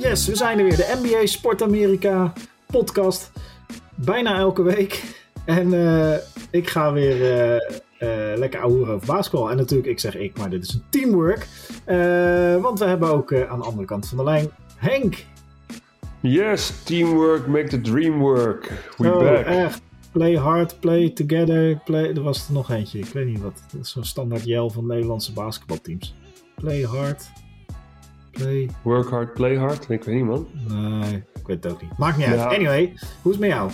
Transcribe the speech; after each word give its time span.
Yes, 0.00 0.26
we 0.26 0.36
zijn 0.36 0.58
er 0.58 0.64
weer. 0.64 0.76
De 0.76 0.98
NBA 1.02 1.26
Sport 1.26 1.62
Amerika 1.62 2.32
podcast. 2.66 3.32
Bijna 3.94 4.38
elke 4.38 4.62
week. 4.62 5.02
En 5.44 5.72
uh, 5.72 6.14
ik 6.50 6.68
ga 6.68 6.92
weer 6.92 7.16
uh, 7.20 7.54
uh, 7.54 8.38
lekker 8.38 8.60
ouwen 8.60 8.88
over 8.88 9.06
basketbal. 9.06 9.50
En 9.50 9.56
natuurlijk, 9.56 9.88
ik 9.88 10.00
zeg 10.00 10.16
ik, 10.16 10.38
maar 10.38 10.50
dit 10.50 10.62
is 10.62 10.74
een 10.74 10.82
teamwork. 10.90 11.46
want 12.62 12.78
we 12.78 12.84
hebben 12.84 13.08
ook 13.08 13.34
aan 13.34 13.58
de 13.58 13.64
andere 13.64 13.86
kant 13.86 14.08
van 14.08 14.18
de 14.18 14.24
lijn 14.24 14.50
Henk. 14.76 15.24
Yes, 16.20 16.82
teamwork 16.84 17.46
make 17.46 17.68
the 17.68 17.80
dream 17.80 18.18
work. 18.18 18.72
We 18.96 19.12
oh, 19.12 19.18
back. 19.18 19.44
Echt. 19.44 19.82
Play 20.12 20.36
hard, 20.36 20.80
play 20.80 21.10
together. 21.10 21.80
Play... 21.84 22.14
Er 22.14 22.22
was 22.22 22.46
er 22.46 22.52
nog 22.52 22.70
eentje, 22.70 22.98
ik 22.98 23.04
weet 23.12 23.26
niet 23.26 23.40
wat. 23.40 23.62
Dat 23.72 23.80
is 23.80 23.90
zo'n 23.90 24.04
standaard 24.04 24.44
jel 24.44 24.70
van 24.70 24.86
Nederlandse 24.86 25.32
basketbalteams. 25.32 26.14
Play 26.54 26.82
hard, 26.82 27.30
play... 28.30 28.70
Work 28.82 29.08
hard, 29.08 29.34
play 29.34 29.56
hard? 29.56 29.88
Ik 29.88 30.04
weet 30.04 30.14
niet, 30.14 30.24
man. 30.24 30.48
Nee, 30.68 31.22
ik 31.34 31.46
weet 31.46 31.64
het 31.64 31.72
ook 31.72 31.82
niet. 31.82 31.98
Maakt 31.98 32.16
niet 32.16 32.26
uit. 32.26 32.40
Anyway, 32.40 32.92
hoe 33.22 33.32
is 33.32 33.38
het 33.38 33.38
met 33.38 33.48
jou? 33.48 33.70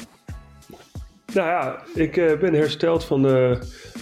Nou 1.34 1.48
ja, 1.48 1.82
ik 1.94 2.16
uh, 2.16 2.38
ben 2.38 2.54
hersteld 2.54 3.04
van, 3.04 3.22
de, 3.22 3.58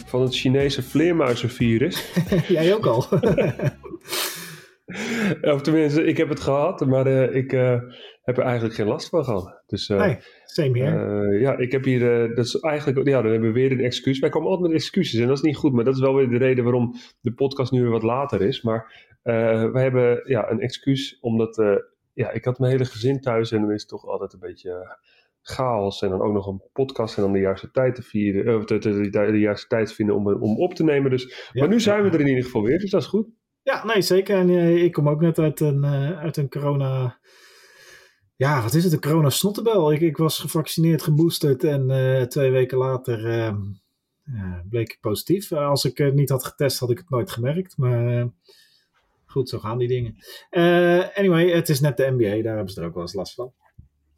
van 0.07 0.23
het 0.23 0.37
Chinese 0.37 0.83
vleermuizenvirus. 0.83 2.13
Jij 2.49 2.75
ook 2.75 2.87
al? 2.87 2.97
of 5.55 5.63
tenminste, 5.63 6.05
ik 6.05 6.17
heb 6.17 6.29
het 6.29 6.41
gehad, 6.41 6.87
maar 6.87 7.07
uh, 7.07 7.35
ik 7.35 7.53
uh, 7.53 7.81
heb 8.25 8.39
er 8.39 8.45
eigenlijk 8.45 8.75
geen 8.75 8.87
last 8.87 9.09
van 9.09 9.25
gehad. 9.25 9.63
Dus, 9.67 9.89
nee, 9.89 10.19
same 10.45 10.79
here. 10.79 11.39
ja, 11.39 11.57
ik 11.57 11.73
heb 11.73 11.85
hier, 11.85 12.29
dat 12.35 12.45
is 12.45 12.61
eigenlijk, 12.61 13.09
ja, 13.09 13.23
dan 13.23 13.31
hebben 13.31 13.53
we 13.53 13.61
weer 13.61 13.73
een 13.73 13.81
excuus. 13.81 14.19
Wij 14.19 14.31
komen 14.31 14.49
altijd 14.51 14.69
met 14.69 14.81
excuses 14.81 15.21
en 15.21 15.27
dat 15.27 15.37
is 15.37 15.43
niet 15.43 15.57
goed, 15.57 15.73
maar 15.73 15.85
dat 15.85 15.95
is 15.95 16.01
wel 16.01 16.15
weer 16.15 16.29
de 16.29 16.37
reden 16.37 16.65
waarom 16.65 16.95
de 17.21 17.33
podcast 17.33 17.73
nu 17.73 17.83
weer 17.83 17.91
wat 17.91 18.03
later 18.03 18.43
is. 18.43 18.63
Maar 18.63 19.11
we 19.23 19.81
hebben 19.81 20.23
ja, 20.25 20.51
een 20.51 20.61
excuus, 20.61 21.19
omdat 21.21 21.83
ja, 22.15 22.31
ik 22.31 22.45
had 22.45 22.59
mijn 22.59 22.73
hele 22.73 22.85
gezin 22.85 23.21
thuis 23.21 23.53
en 23.53 23.61
dan 23.61 23.73
is 23.73 23.81
het 23.81 23.91
toch 23.91 24.07
altijd 24.07 24.33
een 24.33 24.39
beetje 24.39 24.97
chaos. 25.43 26.03
En 26.03 26.09
dan 26.09 26.21
ook 26.21 26.33
nog 26.33 26.47
een 26.47 26.63
podcast 26.73 27.17
en 27.17 27.23
dan 27.23 27.33
de 27.33 27.39
juiste 27.39 27.71
tijd 27.71 27.95
te 27.95 28.03
vieren, 28.03 28.57
of 28.57 28.65
de, 28.65 28.79
de, 28.79 29.11
de, 29.11 29.39
juiste 29.39 29.67
tijd 29.67 29.93
vinden 29.93 30.15
om, 30.15 30.27
om 30.27 30.61
op 30.61 30.75
te 30.75 30.85
nemen. 30.85 31.11
Dus, 31.11 31.51
maar 31.53 31.69
nu 31.69 31.81
zijn 31.81 32.03
we 32.03 32.11
er 32.11 32.21
in 32.21 32.27
ieder 32.27 32.45
geval 32.45 32.63
weer, 32.63 32.79
dus 32.79 32.91
dat 32.91 33.01
is 33.01 33.07
goed. 33.07 33.27
Ja, 33.63 33.85
nee, 33.85 34.03
zeker. 34.03 34.37
En 34.37 34.49
ik 34.85 34.93
kom 34.93 35.09
ook 35.09 35.21
net 35.21 35.39
uit 35.39 35.61
een, 35.61 35.85
uit 36.17 36.37
een 36.37 36.49
corona 36.49 37.19
ja, 38.45 38.63
wat 38.63 38.75
is 38.75 38.85
het? 38.85 38.93
Een 38.93 39.01
corona-snottenbel. 39.01 39.93
Ik, 39.93 40.01
ik 40.01 40.17
was 40.17 40.39
gevaccineerd, 40.39 41.03
geboosterd 41.03 41.65
en 41.65 41.91
uh, 41.91 42.23
twee 42.23 42.51
weken 42.51 42.79
later 42.79 43.27
uh, 43.27 44.59
bleek 44.69 44.93
ik 44.93 44.99
positief. 45.01 45.53
als 45.53 45.85
ik 45.85 45.99
het 45.99 46.15
niet 46.15 46.29
had 46.29 46.45
getest, 46.45 46.79
had 46.79 46.91
ik 46.91 46.99
het 46.99 47.11
nooit 47.11 47.31
gemerkt. 47.31 47.77
Maar 47.77 48.29
goed, 49.27 49.49
zo 49.49 49.59
gaan 49.59 49.79
die 49.79 49.89
dingen. 49.89 50.17
Anyway, 51.15 51.51
het 51.51 51.69
is 51.69 51.81
net 51.81 51.97
de 51.97 52.11
NBA, 52.11 52.43
daar 52.43 52.55
hebben 52.55 52.73
ze 52.73 52.81
er 52.81 52.87
ook 52.87 52.95
wel 52.95 53.03
eens 53.03 53.15
last 53.15 53.35
van. 53.35 53.53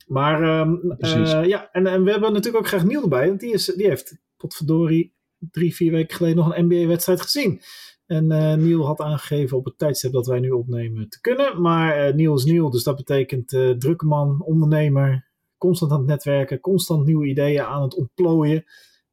Maar 0.07 0.61
um, 0.61 0.97
uh, 0.99 1.45
ja, 1.45 1.71
en, 1.73 1.87
en, 1.87 2.05
we 2.05 2.11
hebben 2.11 2.33
natuurlijk 2.33 2.65
ook 2.65 2.69
graag 2.69 2.85
Niel 2.85 3.03
erbij, 3.03 3.27
want 3.29 3.41
die, 3.41 3.53
is, 3.53 3.65
die 3.65 3.89
heeft 3.89 4.19
potverdorie 4.37 5.15
drie, 5.39 5.75
vier 5.75 5.93
weken 5.93 6.17
geleden 6.17 6.37
nog 6.37 6.57
een 6.57 6.65
NBA-wedstrijd 6.65 7.21
gezien. 7.21 7.61
En 8.07 8.33
uh, 8.33 8.55
Niel 8.55 8.87
had 8.87 9.01
aangegeven 9.01 9.57
op 9.57 9.65
het 9.65 9.79
tijdstip 9.79 10.13
dat 10.13 10.27
wij 10.27 10.41
nu 10.41 10.51
opnemen 10.51 11.09
te 11.09 11.21
kunnen. 11.21 11.61
Maar 11.61 12.09
uh, 12.09 12.15
Niel 12.15 12.35
is 12.35 12.45
Niel, 12.45 12.71
dus 12.71 12.83
dat 12.83 12.97
betekent 12.97 13.53
uh, 13.53 13.71
drukke 13.71 14.07
man, 14.07 14.43
ondernemer, 14.43 15.31
constant 15.59 15.93
aan 15.93 15.99
het 15.99 16.07
netwerken, 16.07 16.61
constant 16.61 17.07
nieuwe 17.07 17.27
ideeën 17.27 17.63
aan 17.63 17.83
het 17.83 17.97
ontplooien. 17.97 18.65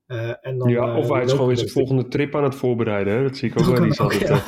Uh, 0.07 0.29
en 0.41 0.57
dan, 0.57 0.69
ja, 0.69 0.97
of 0.97 1.09
hij 1.09 1.23
is 1.23 1.31
gewoon 1.31 1.47
weer 1.47 1.57
zijn 1.57 1.69
volgende 1.69 2.07
trip 2.07 2.35
aan 2.35 2.43
het 2.43 2.55
voorbereiden. 2.55 3.13
Hè? 3.13 3.23
Dat 3.23 3.37
zie 3.37 3.49
ik 3.49 3.59
ook 3.59 3.65
wel 3.75 3.85
niet 3.85 3.99
altijd. 3.99 4.27
Ja. 4.27 4.43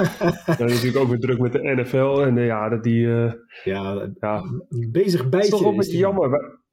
Uh, 0.48 0.58
natuurlijk 0.60 0.98
ook 0.98 1.10
weer 1.10 1.20
druk 1.20 1.40
met 1.40 1.52
de 1.52 1.74
NFL. 1.76 2.22
En 2.22 2.38
uh, 2.38 2.46
ja, 2.46 2.70
dat 2.70 2.84
die... 2.84 3.08
ja, 3.64 4.10
ja, 4.20 4.44
bezig 4.92 5.30
bij. 5.30 5.40
Het 5.40 5.54
is 5.54 5.60
toch 5.60 5.70
een 5.70 5.78
beetje 5.78 5.98
jammer. 5.98 6.64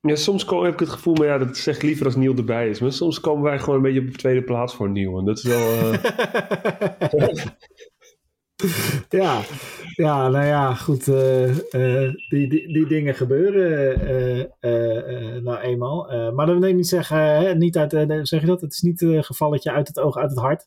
Ja, 0.00 0.16
soms 0.16 0.46
heb 0.48 0.72
ik 0.72 0.78
het 0.78 0.88
gevoel, 0.88 1.14
maar 1.14 1.26
ja, 1.26 1.38
dat 1.38 1.56
zeg 1.56 1.76
ik 1.76 1.82
liever 1.82 2.06
als 2.06 2.16
Niel 2.16 2.36
erbij 2.36 2.68
is. 2.68 2.80
Maar 2.80 2.92
soms 2.92 3.20
komen 3.20 3.42
wij 3.42 3.58
gewoon 3.58 3.76
een 3.76 3.82
beetje 3.82 4.00
op 4.00 4.06
de 4.06 4.18
tweede 4.18 4.42
plaats 4.42 4.74
voor 4.74 4.90
Niel. 4.90 5.18
En 5.18 5.24
dat 5.24 5.38
is 5.38 5.44
wel... 5.44 5.92
ja, 9.20 9.40
ja, 9.94 10.28
nou 10.28 10.46
ja, 10.46 10.74
goed. 10.74 11.06
Uh, 11.06 11.48
uh, 11.48 12.12
die, 12.28 12.48
die, 12.48 12.72
die 12.72 12.86
dingen 12.86 13.14
gebeuren 13.14 14.52
nou 15.42 15.58
eenmaal. 15.58 16.32
maar 16.34 16.46
dat 16.46 16.58
wil 16.58 16.72
niet 16.72 16.88
zeggen, 16.88 17.18
hè, 17.18 17.54
niet 17.54 17.76
uit, 17.76 18.28
zeg 18.28 18.40
je 18.40 18.46
dat? 18.46 18.60
Het 18.60 18.72
is 18.72 18.80
niet 18.80 19.00
een 19.00 19.24
gevalletje 19.24 19.72
uit 19.72 19.88
het 19.88 19.98
oog, 20.00 20.16
uit 20.16 20.30
het 20.30 20.38
hart. 20.38 20.66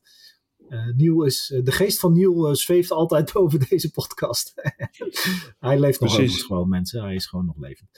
Niel 0.96 1.24
is, 1.24 1.60
de 1.64 1.72
geest 1.72 2.00
van 2.00 2.14
Niel 2.14 2.56
zweeft 2.56 2.92
altijd 2.92 3.32
boven 3.34 3.60
deze 3.70 3.92
podcast. 3.92 4.54
hij 5.60 5.80
leeft 5.80 6.00
nog 6.00 6.16
Precies. 6.16 6.44
gewoon, 6.44 6.70
mensen. 6.70 7.04
Hij 7.04 7.16
is 7.16 7.26
gewoon 7.26 7.46
nog 7.46 7.58
levend. 7.58 7.90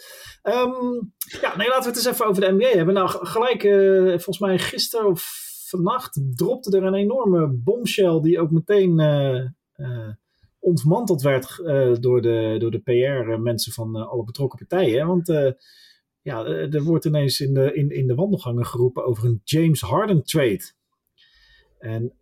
Um, 0.43 1.13
ja, 1.41 1.57
nee, 1.57 1.67
laten 1.67 1.83
we 1.83 1.87
het 1.87 1.97
eens 1.97 2.05
even 2.05 2.25
over 2.25 2.41
de 2.41 2.51
NBA 2.51 2.77
hebben. 2.77 2.93
Nou, 2.93 3.09
gelijk, 3.09 3.61
volgens 4.09 4.39
mij 4.39 4.59
gisteren 4.59 5.07
of 5.07 5.53
vannacht 5.67 6.21
dropte 6.35 6.77
er 6.77 6.83
een 6.83 6.93
enorme 6.93 7.47
bombshell 7.47 8.19
die 8.21 8.39
ook 8.39 8.51
meteen 8.51 8.99
uh, 9.75 10.09
ontmanteld 10.59 11.21
werd 11.21 11.59
uh, 11.61 11.93
door 11.99 12.21
de, 12.21 12.55
door 12.59 12.71
de 12.71 12.79
PR-mensen 12.79 13.71
van 13.71 13.95
alle 13.95 14.23
betrokken 14.23 14.67
partijen. 14.67 15.07
Want 15.07 15.27
ja, 16.21 16.45
er 16.45 16.83
wordt 16.83 17.05
ineens 17.05 17.39
in 17.39 17.53
de, 17.53 17.73
in, 17.73 17.89
in 17.89 18.07
de 18.07 18.15
wandelgangen 18.15 18.65
geroepen 18.65 19.05
over 19.05 19.25
een 19.25 19.41
James 19.43 19.81
Harden 19.81 20.23
trade. 20.23 20.73
En 21.79 22.13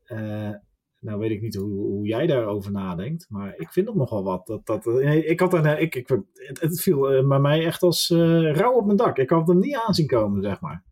nou 1.00 1.19
weet 1.19 1.31
ik 1.31 1.41
niet 1.41 1.56
hoe, 1.56 1.72
hoe 1.72 2.08
jij 2.08 2.28
daarover 2.28 2.72
nadenkt, 2.72 3.25
maar 3.30 3.53
ik 3.58 3.72
vind 3.72 3.88
het 3.88 3.96
nogal 3.96 4.24
wat. 4.24 4.47
Dat, 4.47 4.66
dat, 4.66 4.88
ik 5.06 5.40
had 5.40 5.53
een, 5.53 5.81
ik, 5.81 5.96
ik, 5.96 6.08
het, 6.59 6.81
viel 6.81 7.28
bij 7.28 7.40
mij 7.40 7.66
echt 7.66 7.81
als 7.81 8.09
rauw 8.52 8.74
op 8.74 8.86
mijn 8.86 8.97
dak. 8.97 9.18
Ik 9.18 9.30
had 9.30 9.47
hem 9.47 9.59
niet 9.59 9.75
aanzien 9.75 10.08
komen, 10.08 10.44
zeg 10.44 10.62
maar. 10.62 10.84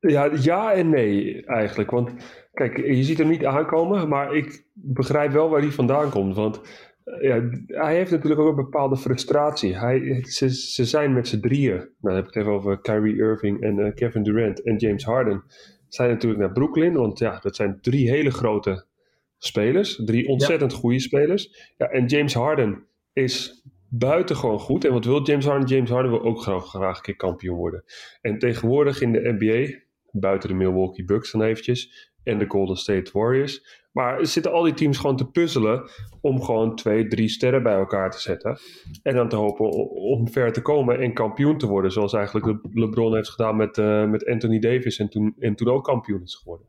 Ja, 0.00 0.30
ja 0.40 0.72
en 0.72 0.88
nee 0.88 1.44
eigenlijk. 1.46 1.90
Want 1.90 2.10
kijk, 2.52 2.76
je 2.76 3.02
ziet 3.02 3.18
hem 3.18 3.28
niet 3.28 3.44
aankomen, 3.44 4.08
maar 4.08 4.34
ik 4.34 4.66
begrijp 4.72 5.32
wel 5.32 5.48
waar 5.48 5.60
hij 5.60 5.70
vandaan 5.70 6.10
komt. 6.10 6.36
Want 6.36 6.60
eh, 7.04 7.22
ja, 7.22 7.48
hij 7.66 7.94
heeft 7.94 8.10
natuurlijk 8.10 8.40
ook 8.40 8.48
een 8.48 8.64
bepaalde 8.64 8.96
frustratie. 8.96 9.78
Hij, 9.78 10.24
ze, 10.24 10.84
zijn 10.84 11.12
met 11.12 11.28
z'n 11.28 11.40
drieën, 11.40 11.88
dan 12.00 12.14
heb 12.14 12.26
ik 12.26 12.34
het 12.34 12.42
even 12.42 12.52
over 12.52 12.80
Kyrie 12.80 13.16
Irving 13.16 13.62
en 13.62 13.78
uh, 13.78 13.94
Kevin 13.94 14.22
Durant 14.22 14.62
en 14.62 14.76
James 14.76 15.04
Harden, 15.04 15.44
zijn 15.88 16.10
natuurlijk 16.10 16.40
naar 16.40 16.52
Brooklyn. 16.52 16.92
Want 16.92 17.18
ja, 17.18 17.38
dat 17.42 17.56
zijn 17.56 17.78
drie 17.80 18.10
hele 18.10 18.30
grote 18.30 18.84
spelers. 19.38 20.02
Drie 20.04 20.28
ontzettend 20.28 20.72
goede 20.72 21.00
spelers. 21.00 21.72
Ja, 21.76 21.86
en 21.86 22.06
James 22.06 22.34
Harden 22.34 22.86
is 23.12 23.64
buitengewoon 23.88 24.58
goed. 24.58 24.84
En 24.84 24.92
wat 24.92 25.04
wil 25.04 25.22
James 25.22 25.44
Harden? 25.44 25.68
James 25.68 25.90
Harden 25.90 26.10
wil 26.10 26.22
ook 26.22 26.40
graag, 26.40 26.64
graag 26.64 26.96
een 26.96 27.02
keer 27.02 27.16
kampioen 27.16 27.56
worden. 27.56 27.84
En 28.20 28.38
tegenwoordig 28.38 29.00
in 29.00 29.12
de 29.12 29.36
NBA 29.38 29.78
buiten 30.10 30.48
de 30.48 30.54
Milwaukee 30.54 31.04
Bucks 31.04 31.32
dan 31.32 31.42
eventjes. 31.42 32.10
En 32.22 32.38
de 32.38 32.44
Golden 32.48 32.76
State 32.76 33.10
Warriors. 33.12 33.84
Maar 33.96 34.18
er 34.18 34.26
zitten 34.26 34.52
al 34.52 34.62
die 34.62 34.74
teams 34.74 34.98
gewoon 34.98 35.16
te 35.16 35.30
puzzelen 35.30 35.90
om 36.20 36.42
gewoon 36.42 36.76
twee, 36.76 37.06
drie 37.06 37.28
sterren 37.28 37.62
bij 37.62 37.74
elkaar 37.74 38.10
te 38.10 38.20
zetten. 38.20 38.58
En 39.02 39.14
dan 39.14 39.28
te 39.28 39.36
hopen 39.36 39.70
om 39.92 40.28
ver 40.28 40.52
te 40.52 40.62
komen 40.62 40.98
en 40.98 41.14
kampioen 41.14 41.58
te 41.58 41.66
worden. 41.66 41.92
Zoals 41.92 42.12
eigenlijk 42.12 42.58
LeBron 42.72 43.14
heeft 43.14 43.30
gedaan 43.30 43.56
met, 43.56 43.76
uh, 43.78 44.04
met 44.04 44.26
Anthony 44.26 44.58
Davis 44.58 44.98
en 44.98 45.08
toen, 45.08 45.34
en 45.38 45.54
toen 45.54 45.68
ook 45.68 45.84
kampioen 45.84 46.22
is 46.22 46.34
geworden. 46.34 46.66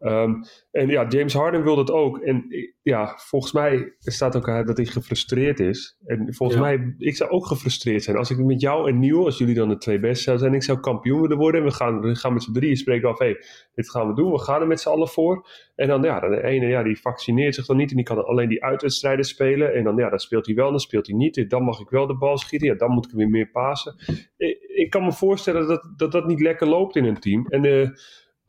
Um, 0.00 0.42
en 0.70 0.88
ja, 0.88 1.06
James 1.08 1.34
Harden 1.34 1.62
wil 1.62 1.76
dat 1.76 1.90
ook. 1.90 2.18
En 2.18 2.46
ja, 2.82 3.14
volgens 3.16 3.52
mij 3.52 3.94
staat 4.00 4.36
ook 4.36 4.66
dat 4.66 4.76
hij 4.76 4.86
gefrustreerd 4.86 5.60
is. 5.60 5.98
En 6.06 6.34
volgens 6.34 6.60
mij, 6.60 6.94
ik 6.98 7.16
zou 7.16 7.30
ook 7.30 7.46
gefrustreerd 7.46 8.02
zijn. 8.02 8.16
Als 8.16 8.30
ik 8.30 8.38
met 8.38 8.60
jou 8.60 8.88
en 8.88 8.98
Nieuw, 8.98 9.24
als 9.24 9.38
jullie 9.38 9.54
dan 9.54 9.68
de 9.68 9.78
twee 9.78 10.00
beste 10.00 10.22
zouden 10.22 10.44
zijn, 10.44 10.58
ik 10.58 10.66
zou 10.66 10.80
kampioen 10.80 11.20
willen 11.20 11.38
worden. 11.38 11.60
En 11.60 11.66
we 11.66 11.72
gaan, 11.72 12.00
we 12.00 12.14
gaan 12.14 12.32
met 12.32 12.42
z'n 12.42 12.52
drieën 12.52 12.76
spreken 12.76 13.08
af, 13.08 13.18
hé, 13.18 13.26
hey, 13.26 13.44
dit 13.74 13.90
gaan 13.90 14.08
we 14.08 14.14
doen. 14.14 14.32
We 14.32 14.38
gaan 14.38 14.60
er 14.60 14.66
met 14.66 14.80
z'n 14.80 14.88
allen 14.88 15.08
voor. 15.08 15.48
En 15.74 15.88
dan, 15.88 16.02
ja, 16.02 16.20
de 16.20 16.42
ene, 16.44 16.67
ja, 16.68 16.82
die 16.82 17.00
vaccineert 17.00 17.54
zich 17.54 17.66
dan 17.66 17.76
niet 17.76 17.90
en 17.90 17.96
die 17.96 18.04
kan 18.04 18.24
alleen 18.24 18.48
die 18.48 18.64
uitwedstrijden 18.64 19.24
spelen. 19.24 19.74
En 19.74 19.84
dan, 19.84 19.96
ja, 19.96 20.08
dan 20.08 20.18
speelt 20.18 20.46
hij 20.46 20.54
wel, 20.54 20.70
dan 20.70 20.80
speelt 20.80 21.06
hij 21.06 21.16
niet. 21.16 21.50
Dan 21.50 21.62
mag 21.62 21.80
ik 21.80 21.88
wel 21.88 22.06
de 22.06 22.16
bal 22.16 22.38
schieten. 22.38 22.68
Ja, 22.68 22.74
dan 22.74 22.90
moet 22.90 23.06
ik 23.06 23.12
weer 23.12 23.28
meer 23.28 23.50
pasen. 23.50 23.94
Ik, 24.36 24.58
ik 24.60 24.90
kan 24.90 25.04
me 25.04 25.12
voorstellen 25.12 25.66
dat, 25.66 25.92
dat 25.96 26.12
dat 26.12 26.26
niet 26.26 26.40
lekker 26.40 26.66
loopt 26.66 26.96
in 26.96 27.04
een 27.04 27.20
team. 27.20 27.46
En 27.46 27.94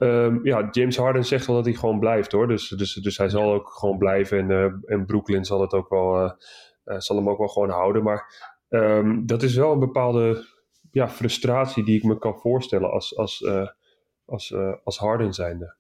Um, 0.02 0.40
ja, 0.44 0.68
James 0.72 0.98
Harden 0.98 1.26
zegt 1.26 1.46
wel 1.46 1.56
dat 1.56 1.66
hij 1.66 1.74
gewoon 1.74 2.00
blijft 2.00 2.32
hoor. 2.32 2.48
Dus, 2.48 2.68
dus, 2.68 2.94
dus 2.94 3.18
hij 3.18 3.30
zal 3.30 3.54
ook 3.54 3.70
gewoon 3.70 3.98
blijven. 3.98 4.38
En, 4.38 4.50
uh, 4.50 4.94
en 4.94 5.06
Brooklyn 5.06 5.46
zal 5.46 5.62
het 5.62 5.74
ook 5.74 5.90
wel, 5.90 6.24
uh, 6.24 6.32
uh, 6.86 7.00
zal 7.00 7.16
hem 7.16 7.30
ook 7.30 7.38
wel 7.38 7.48
gewoon 7.48 7.70
houden. 7.70 8.04
Maar 8.04 8.34
um, 8.70 9.26
dat 9.26 9.44
is 9.44 9.56
wel 9.56 9.72
een 9.72 9.80
bepaalde 9.80 10.46
ja, 10.92 11.10
frustratie 11.10 11.84
die 11.84 11.98
ik 11.98 12.04
me 12.04 12.18
kan 12.18 12.40
voorstellen 12.40 12.92
als, 12.92 13.18
als, 13.18 13.48
als, 14.26 14.56
als 14.84 14.98
Harden 14.98 15.34
zijnde. 15.34 15.76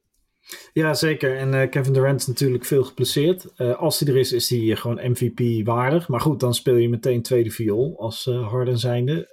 Ja, 0.73 0.93
zeker. 0.93 1.37
En 1.37 1.69
Kevin 1.69 1.93
Durant 1.93 2.19
is 2.19 2.27
natuurlijk 2.27 2.65
veel 2.65 2.83
geplaceerd. 2.83 3.57
als 3.57 3.99
hij 3.99 4.09
er 4.09 4.17
is, 4.17 4.31
is 4.31 4.49
hij 4.49 4.75
gewoon 4.75 5.11
MVP 5.11 5.65
waardig. 5.65 6.07
Maar 6.07 6.21
goed, 6.21 6.39
dan 6.39 6.53
speel 6.53 6.75
je 6.75 6.89
meteen 6.89 7.21
tweede 7.21 7.51
viool 7.51 7.99
als 7.99 8.25
Harden 8.25 8.79
zijnde. 8.79 9.29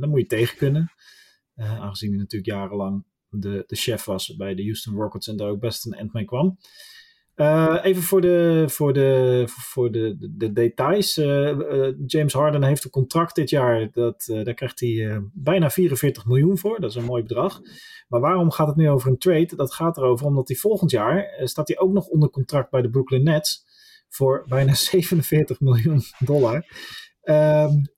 dan 0.00 0.08
moet 0.08 0.20
je 0.20 0.26
tegen 0.26 0.56
kunnen. 0.56 0.92
aangezien 1.56 2.10
hij 2.10 2.18
natuurlijk 2.18 2.50
jarenlang 2.50 3.04
de, 3.30 3.64
de 3.66 3.76
chef 3.76 4.04
was 4.04 4.36
bij 4.36 4.54
de 4.54 4.62
Houston 4.62 4.94
Rockets 4.94 5.28
en 5.28 5.36
daar 5.36 5.48
ook 5.48 5.60
best 5.60 5.86
een 5.86 5.92
end 5.92 6.12
mee 6.12 6.24
kwam. 6.24 6.58
Uh, 7.40 7.78
even 7.82 8.02
voor 8.02 8.20
de, 8.20 8.64
voor 8.68 8.92
de, 8.92 9.44
voor 9.46 9.92
de, 9.92 10.16
de, 10.18 10.36
de 10.36 10.52
details. 10.52 11.18
Uh, 11.18 11.26
uh, 11.26 11.88
James 12.06 12.32
Harden 12.32 12.62
heeft 12.62 12.84
een 12.84 12.90
contract 12.90 13.34
dit 13.34 13.50
jaar. 13.50 13.90
Dat, 13.92 14.24
daar 14.26 14.54
krijgt 14.54 14.80
hij 14.80 15.22
bijna 15.32 15.70
44 15.70 16.26
miljoen 16.26 16.58
voor. 16.58 16.80
Dat 16.80 16.90
is 16.90 16.96
een 16.96 17.04
mooi 17.04 17.22
bedrag. 17.22 17.60
Maar 18.08 18.20
waarom 18.20 18.50
gaat 18.50 18.66
het 18.66 18.76
nu 18.76 18.88
over 18.90 19.10
een 19.10 19.18
trade? 19.18 19.56
Dat 19.56 19.74
gaat 19.74 19.96
erover 19.96 20.26
omdat 20.26 20.48
hij 20.48 20.56
volgend 20.56 20.90
jaar 20.90 21.40
staat 21.44 21.68
hij 21.68 21.78
ook 21.78 21.92
nog 21.92 22.06
onder 22.06 22.30
contract 22.30 22.70
bij 22.70 22.82
de 22.82 22.90
Brooklyn 22.90 23.22
Nets. 23.22 23.64
Voor 24.08 24.44
bijna 24.48 24.74
47 24.94 25.60
miljoen 25.60 26.02
dollar. 26.18 26.66
Um, 27.22 27.90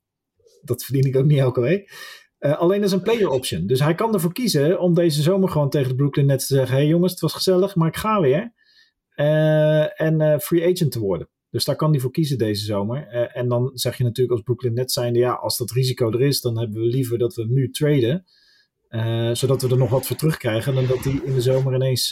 dat 0.60 0.84
verdien 0.84 1.06
ik 1.06 1.16
ook 1.16 1.26
niet 1.26 1.38
elke 1.38 1.60
week. 1.60 1.92
Alleen 2.38 2.82
is 2.82 2.92
een 2.92 3.02
player 3.02 3.28
option. 3.28 3.66
Dus 3.66 3.80
hij 3.80 3.94
kan 3.94 4.14
ervoor 4.14 4.32
kiezen 4.32 4.80
om 4.80 4.94
deze 4.94 5.22
zomer 5.22 5.48
gewoon 5.48 5.70
tegen 5.70 5.88
de 5.88 5.94
Brooklyn 5.94 6.26
Nets 6.26 6.46
te 6.46 6.54
zeggen: 6.54 6.76
hey 6.76 6.86
jongens, 6.86 7.12
het 7.12 7.20
was 7.20 7.32
gezellig, 7.32 7.74
maar 7.74 7.88
ik 7.88 7.96
ga 7.96 8.20
weer. 8.20 8.52
Uh, 9.22 10.00
en 10.00 10.20
uh, 10.20 10.38
free 10.38 10.72
agent 10.72 10.92
te 10.92 10.98
worden. 10.98 11.28
Dus 11.50 11.64
daar 11.64 11.76
kan 11.76 11.90
hij 11.90 12.00
voor 12.00 12.10
kiezen 12.10 12.38
deze 12.38 12.64
zomer. 12.64 13.06
en 13.08 13.48
dan 13.48 13.70
zeg 13.74 13.96
je 13.96 14.04
natuurlijk 14.04 14.32
als 14.32 14.42
Brooklyn 14.42 14.74
Nets 14.74 14.94
zijnde: 14.94 15.18
ja, 15.18 15.32
als 15.32 15.58
dat 15.58 15.70
risico 15.70 16.10
er 16.10 16.20
is, 16.20 16.40
dan 16.40 16.58
hebben 16.58 16.80
we 16.80 16.86
liever 16.86 17.18
dat 17.18 17.34
we 17.34 17.42
hem 17.42 17.52
nu 17.52 17.70
traden. 17.70 18.24
zodat 19.36 19.62
we 19.62 19.68
er 19.68 19.76
nog 19.76 19.90
wat 19.90 20.06
voor 20.06 20.16
terugkrijgen 20.16 20.74
dan 20.74 20.86
dat 20.86 21.04
hij 21.04 21.20
in 21.24 21.34
de 21.34 21.40
zomer 21.40 21.74
ineens 21.74 22.08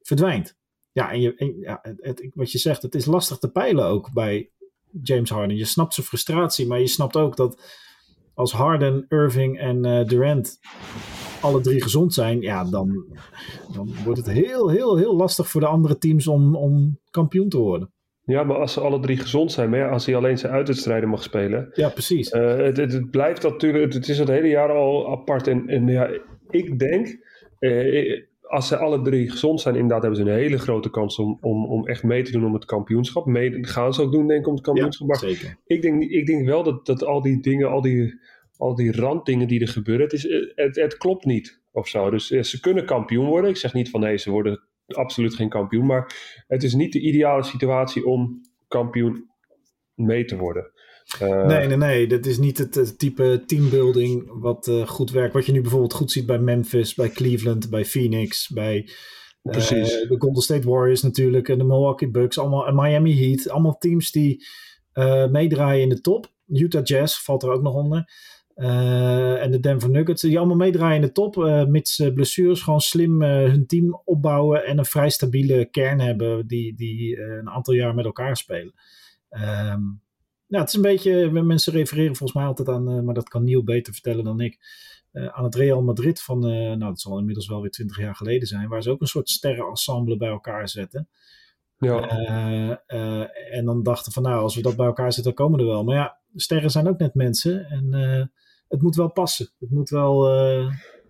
verdwijnt. 0.00 0.56
Ja, 0.92 1.12
en, 1.12 1.20
je, 1.20 1.34
en 1.34 1.58
ja, 1.58 1.80
het, 1.82 2.30
wat 2.34 2.52
je 2.52 2.58
zegt, 2.58 2.82
het 2.82 2.94
is 2.94 3.04
lastig 3.04 3.38
te 3.38 3.50
peilen 3.50 3.84
ook 3.84 4.12
bij 4.12 4.50
James 5.02 5.30
Harden. 5.30 5.56
Je 5.56 5.64
snapt 5.64 5.94
zijn 5.94 6.06
frustratie, 6.06 6.66
maar 6.66 6.80
je 6.80 6.86
snapt 6.86 7.16
ook 7.16 7.36
dat 7.36 7.62
als 8.34 8.52
Harden, 8.52 9.06
Irving 9.08 9.58
en 9.58 10.06
Durant 10.06 10.58
alle 11.42 11.60
drie 11.60 11.82
gezond 11.82 12.14
zijn, 12.14 12.40
ja, 12.40 12.64
dan, 12.64 13.06
dan 13.74 13.90
wordt 14.04 14.18
het 14.18 14.30
heel, 14.30 14.70
heel, 14.70 14.96
heel 14.96 15.16
lastig 15.16 15.48
voor 15.48 15.60
de 15.60 15.66
andere 15.66 15.98
teams 15.98 16.26
om, 16.26 16.56
om 16.56 16.98
kampioen 17.10 17.48
te 17.48 17.58
worden. 17.58 17.92
Ja, 18.24 18.42
maar 18.42 18.56
als 18.56 18.72
ze 18.72 18.80
alle 18.80 19.00
drie 19.00 19.16
gezond 19.16 19.52
zijn, 19.52 19.70
maar 19.70 19.90
als 19.90 20.06
hij 20.06 20.16
alleen 20.16 20.38
zijn 20.38 20.52
uitwedstrijden 20.52 21.08
mag 21.08 21.22
spelen. 21.22 21.70
Ja, 21.72 21.88
precies. 21.88 22.32
Uh, 22.32 22.56
het, 22.56 22.76
het, 22.76 23.10
blijft 23.10 23.42
natuurlijk, 23.42 23.92
het 23.92 24.08
is 24.08 24.18
het 24.18 24.28
hele 24.28 24.48
jaar 24.48 24.70
al 24.70 25.10
apart. 25.10 25.46
En, 25.46 25.68
en 25.68 25.86
ja, 25.86 26.10
ik 26.50 26.78
denk, 26.78 27.18
uh, 27.60 28.22
als 28.42 28.68
ze 28.68 28.76
alle 28.76 29.02
drie 29.02 29.30
gezond 29.30 29.60
zijn, 29.60 29.74
inderdaad 29.74 30.02
hebben 30.02 30.20
ze 30.20 30.30
een 30.30 30.38
hele 30.38 30.58
grote 30.58 30.90
kans 30.90 31.18
om, 31.18 31.38
om, 31.40 31.66
om 31.66 31.86
echt 31.86 32.02
mee 32.02 32.22
te 32.22 32.32
doen 32.32 32.44
om 32.44 32.54
het 32.54 32.64
kampioenschap. 32.64 33.26
Mee 33.26 33.66
gaan 33.66 33.94
ze 33.94 34.02
ook 34.02 34.12
doen, 34.12 34.26
denk 34.26 34.40
ik, 34.40 34.46
om 34.46 34.54
het 34.54 34.64
kampioenschap. 34.64 35.08
Ja, 35.08 35.14
zeker. 35.14 35.56
Ik 35.66 35.82
denk, 35.82 36.02
ik 36.02 36.26
denk 36.26 36.46
wel 36.46 36.62
dat, 36.62 36.86
dat 36.86 37.04
al 37.04 37.22
die 37.22 37.40
dingen, 37.40 37.70
al 37.70 37.80
die, 37.80 38.20
al 38.62 38.74
die 38.74 38.92
randdingen 38.92 39.48
die 39.48 39.60
er 39.60 39.68
gebeuren, 39.68 40.04
het, 40.04 40.12
is, 40.12 40.22
het, 40.54 40.76
het 40.76 40.96
klopt 40.96 41.24
niet 41.24 41.60
of 41.70 41.88
zo. 41.88 42.10
Dus 42.10 42.30
eh, 42.30 42.42
ze 42.42 42.60
kunnen 42.60 42.86
kampioen 42.86 43.26
worden. 43.26 43.50
Ik 43.50 43.56
zeg 43.56 43.72
niet 43.72 43.90
van 43.90 44.00
nee, 44.00 44.18
ze 44.18 44.30
worden 44.30 44.62
absoluut 44.86 45.34
geen 45.34 45.48
kampioen. 45.48 45.86
Maar 45.86 46.14
het 46.46 46.62
is 46.62 46.74
niet 46.74 46.92
de 46.92 47.00
ideale 47.00 47.42
situatie 47.42 48.06
om 48.06 48.40
kampioen 48.68 49.30
mee 49.94 50.24
te 50.24 50.36
worden. 50.36 50.70
Uh, 51.22 51.46
nee, 51.46 51.66
nee, 51.66 51.76
nee. 51.76 52.06
Dat 52.06 52.26
is 52.26 52.38
niet 52.38 52.58
het, 52.58 52.98
type 52.98 53.42
teambuilding 53.46 54.40
wat 54.40 54.66
uh, 54.66 54.86
goed 54.86 55.10
werkt. 55.10 55.34
Wat 55.34 55.46
je 55.46 55.52
nu 55.52 55.60
bijvoorbeeld 55.60 55.92
goed 55.92 56.10
ziet 56.10 56.26
bij 56.26 56.38
Memphis, 56.38 56.94
bij 56.94 57.08
Cleveland, 57.08 57.70
bij 57.70 57.84
Phoenix, 57.84 58.48
bij 58.48 58.88
uh, 59.42 59.52
de 59.52 60.14
Golden 60.18 60.42
State 60.42 60.68
Warriors 60.68 61.02
natuurlijk 61.02 61.48
en 61.48 61.58
de 61.58 61.64
Milwaukee 61.64 62.10
Bucks, 62.10 62.38
allemaal, 62.38 62.66
en 62.66 62.74
Miami 62.74 63.26
Heat. 63.26 63.48
Allemaal 63.48 63.78
teams 63.78 64.10
die 64.10 64.46
meedraaien 65.30 65.82
in 65.82 65.88
de 65.88 66.00
top. 66.00 66.30
Utah 66.46 66.84
Jazz 66.84 67.24
valt 67.24 67.42
er 67.42 67.50
ook 67.50 67.62
nog 67.62 67.74
onder. 67.74 68.04
En 69.40 69.50
de 69.50 69.60
Denver 69.60 69.90
Nuggets, 69.90 70.22
die 70.22 70.38
allemaal 70.38 70.56
meedraaien 70.56 70.96
in 70.96 71.06
de 71.06 71.12
top, 71.12 71.36
mits 71.68 72.10
blessures, 72.14 72.62
gewoon 72.62 72.80
slim 72.80 73.22
hun 73.22 73.66
team 73.66 74.00
opbouwen 74.04 74.64
en 74.64 74.78
een 74.78 74.84
vrij 74.84 75.10
stabiele 75.10 75.64
kern 75.64 76.00
hebben 76.00 76.46
die, 76.46 76.74
die 76.74 77.20
een 77.20 77.48
aantal 77.48 77.74
jaar 77.74 77.94
met 77.94 78.04
elkaar 78.04 78.36
spelen. 78.36 78.74
Um, 79.30 80.02
ja, 80.52 80.58
het 80.58 80.68
is 80.68 80.74
een 80.74 80.82
beetje, 80.82 81.30
mensen 81.30 81.72
refereren 81.72 82.16
volgens 82.16 82.38
mij 82.38 82.46
altijd 82.46 82.68
aan, 82.68 83.04
maar 83.04 83.14
dat 83.14 83.28
kan 83.28 83.44
Neil 83.44 83.64
beter 83.64 83.92
vertellen 83.92 84.24
dan 84.24 84.40
ik, 84.40 84.58
uh, 85.12 85.26
aan 85.26 85.44
het 85.44 85.54
Real 85.54 85.82
Madrid 85.82 86.22
van, 86.22 86.48
uh, 86.48 86.52
nou 86.52 86.78
dat 86.78 87.00
zal 87.00 87.18
inmiddels 87.18 87.48
wel 87.48 87.60
weer 87.60 87.70
twintig 87.70 87.98
jaar 87.98 88.14
geleden 88.14 88.48
zijn, 88.48 88.68
waar 88.68 88.82
ze 88.82 88.90
ook 88.90 89.00
een 89.00 89.06
soort 89.06 89.28
sterrenensemble 89.28 90.16
bij 90.16 90.28
elkaar 90.28 90.68
zetten. 90.68 91.08
Ja. 91.78 92.08
en 93.50 93.64
dan 93.64 93.82
dachten 93.82 94.12
van 94.12 94.22
nou, 94.22 94.42
als 94.42 94.54
we 94.54 94.62
dat 94.62 94.76
bij 94.76 94.86
elkaar 94.86 95.12
zetten, 95.12 95.34
dan 95.34 95.46
komen 95.46 95.60
er 95.60 95.66
wel. 95.66 95.84
Maar 95.84 95.96
ja, 95.96 96.18
sterren 96.34 96.70
zijn 96.70 96.88
ook 96.88 96.98
net 96.98 97.14
mensen 97.14 97.64
en 97.64 98.30
het 98.72 98.82
moet 98.82 98.96
wel 98.96 99.12
passen. 99.12 99.48
Het 99.58 99.70
moet 99.70 99.90
wel 99.90 100.20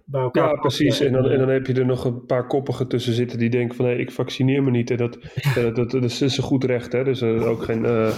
bij 0.04 0.20
elkaar. 0.20 0.48
Ja, 0.48 0.60
precies. 0.60 1.00
En 1.00 1.12
dan, 1.12 1.28
en 1.28 1.38
dan 1.38 1.48
heb 1.48 1.66
je 1.66 1.72
er 1.74 1.86
nog 1.86 2.04
een 2.04 2.26
paar 2.26 2.46
koppigen 2.46 2.88
tussen 2.88 3.12
zitten 3.12 3.38
die 3.38 3.50
denken 3.50 3.76
van 3.76 3.84
hé, 3.84 3.94
ik 3.94 4.10
vaccineer 4.10 4.62
me 4.62 4.70
niet. 4.70 4.90
En 4.90 4.96
dat, 5.06 5.18
dat, 5.54 5.76
dat, 5.76 5.90
dat, 5.90 6.02
is 6.02 6.20
een 6.20 6.44
goed 6.44 6.64
recht. 6.64 6.92
Hè? 6.92 7.04
Dus 7.04 7.22
uh, 7.22 7.48
ook 7.48 7.62
geen, 7.62 7.84
uh, 7.84 8.16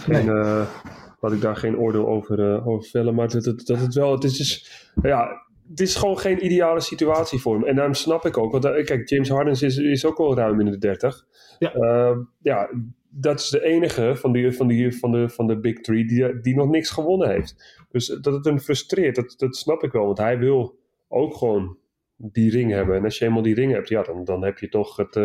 geen 0.00 0.26
laat 1.20 1.32
ik 1.32 1.40
daar 1.40 1.56
geen 1.56 1.78
oordeel 1.78 2.06
over, 2.06 2.66
over 2.66 2.88
vellen. 2.88 3.14
Maar 3.14 3.28
dat, 3.28 3.44
dat, 3.44 3.66
dat 3.66 3.80
het 3.80 3.94
wel, 3.94 4.12
het 4.12 4.24
is 4.24 4.36
dus, 4.36 4.90
ja, 5.02 5.46
het 5.68 5.80
is 5.80 5.94
gewoon 5.94 6.18
geen 6.18 6.44
ideale 6.44 6.80
situatie 6.80 7.38
voor 7.38 7.54
hem. 7.54 7.64
En 7.64 7.74
daarom 7.74 7.94
snap 7.94 8.26
ik 8.26 8.38
ook, 8.38 8.52
want 8.52 8.84
kijk, 8.84 9.08
James 9.08 9.28
Harden 9.28 9.52
is, 9.52 9.78
is 9.78 10.04
ook 10.04 10.18
wel 10.18 10.36
ruim 10.36 10.60
in 10.60 10.70
de 10.70 10.78
30. 10.78 11.24
Ja. 11.58 11.72
ja, 12.42 12.70
dat 13.18 13.40
is 13.40 13.48
de 13.48 13.64
enige 13.64 14.16
van, 14.16 14.32
die, 14.32 14.52
van, 14.52 14.66
die, 14.66 14.98
van, 14.98 15.10
de, 15.12 15.28
van 15.28 15.46
de 15.46 15.58
Big 15.58 15.80
Three 15.80 16.06
die, 16.06 16.40
die 16.40 16.56
nog 16.56 16.68
niks 16.68 16.90
gewonnen 16.90 17.28
heeft. 17.28 17.85
Dus 17.96 18.06
dat 18.06 18.34
het 18.34 18.44
hem 18.44 18.58
frustreert, 18.58 19.14
dat, 19.14 19.34
dat 19.36 19.56
snap 19.56 19.82
ik 19.82 19.92
wel. 19.92 20.04
Want 20.04 20.18
hij 20.18 20.38
wil 20.38 20.78
ook 21.08 21.34
gewoon 21.34 21.76
die 22.16 22.50
ring 22.50 22.70
hebben. 22.70 22.96
En 22.96 23.04
als 23.04 23.18
je 23.18 23.24
eenmaal 23.24 23.42
die 23.42 23.54
ring 23.54 23.72
hebt, 23.72 23.88
ja, 23.88 24.02
dan, 24.02 24.24
dan 24.24 24.44
heb 24.44 24.58
je 24.58 24.68
toch 24.68 24.96
het. 24.96 25.16
Uh, 25.16 25.24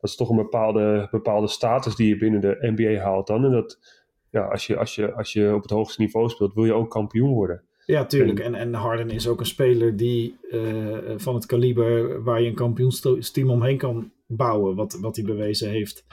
dat 0.00 0.10
is 0.10 0.16
toch 0.16 0.30
een 0.30 0.36
bepaalde, 0.36 1.08
bepaalde 1.10 1.48
status 1.48 1.96
die 1.96 2.08
je 2.08 2.16
binnen 2.16 2.40
de 2.40 2.56
NBA 2.60 3.02
haalt 3.02 3.26
dan. 3.26 3.44
En 3.44 3.50
dat, 3.50 3.78
ja, 4.30 4.44
als 4.44 4.66
je, 4.66 4.76
als, 4.76 4.94
je, 4.94 5.12
als 5.12 5.32
je 5.32 5.54
op 5.54 5.62
het 5.62 5.70
hoogste 5.70 6.00
niveau 6.00 6.28
speelt, 6.28 6.54
wil 6.54 6.64
je 6.64 6.72
ook 6.72 6.90
kampioen 6.90 7.32
worden. 7.32 7.62
Ja, 7.86 8.06
tuurlijk. 8.06 8.40
En, 8.40 8.54
en 8.54 8.74
Harden 8.74 9.10
is 9.10 9.28
ook 9.28 9.40
een 9.40 9.46
speler 9.46 9.96
die 9.96 10.36
uh, 10.50 10.96
van 11.16 11.34
het 11.34 11.46
kaliber 11.46 12.22
waar 12.22 12.40
je 12.40 12.48
een 12.48 12.54
kampioensteam 12.54 13.50
omheen 13.50 13.78
kan 13.78 14.10
bouwen, 14.26 14.76
wat, 14.76 14.98
wat 15.00 15.16
hij 15.16 15.24
bewezen 15.24 15.68
heeft. 15.70 16.04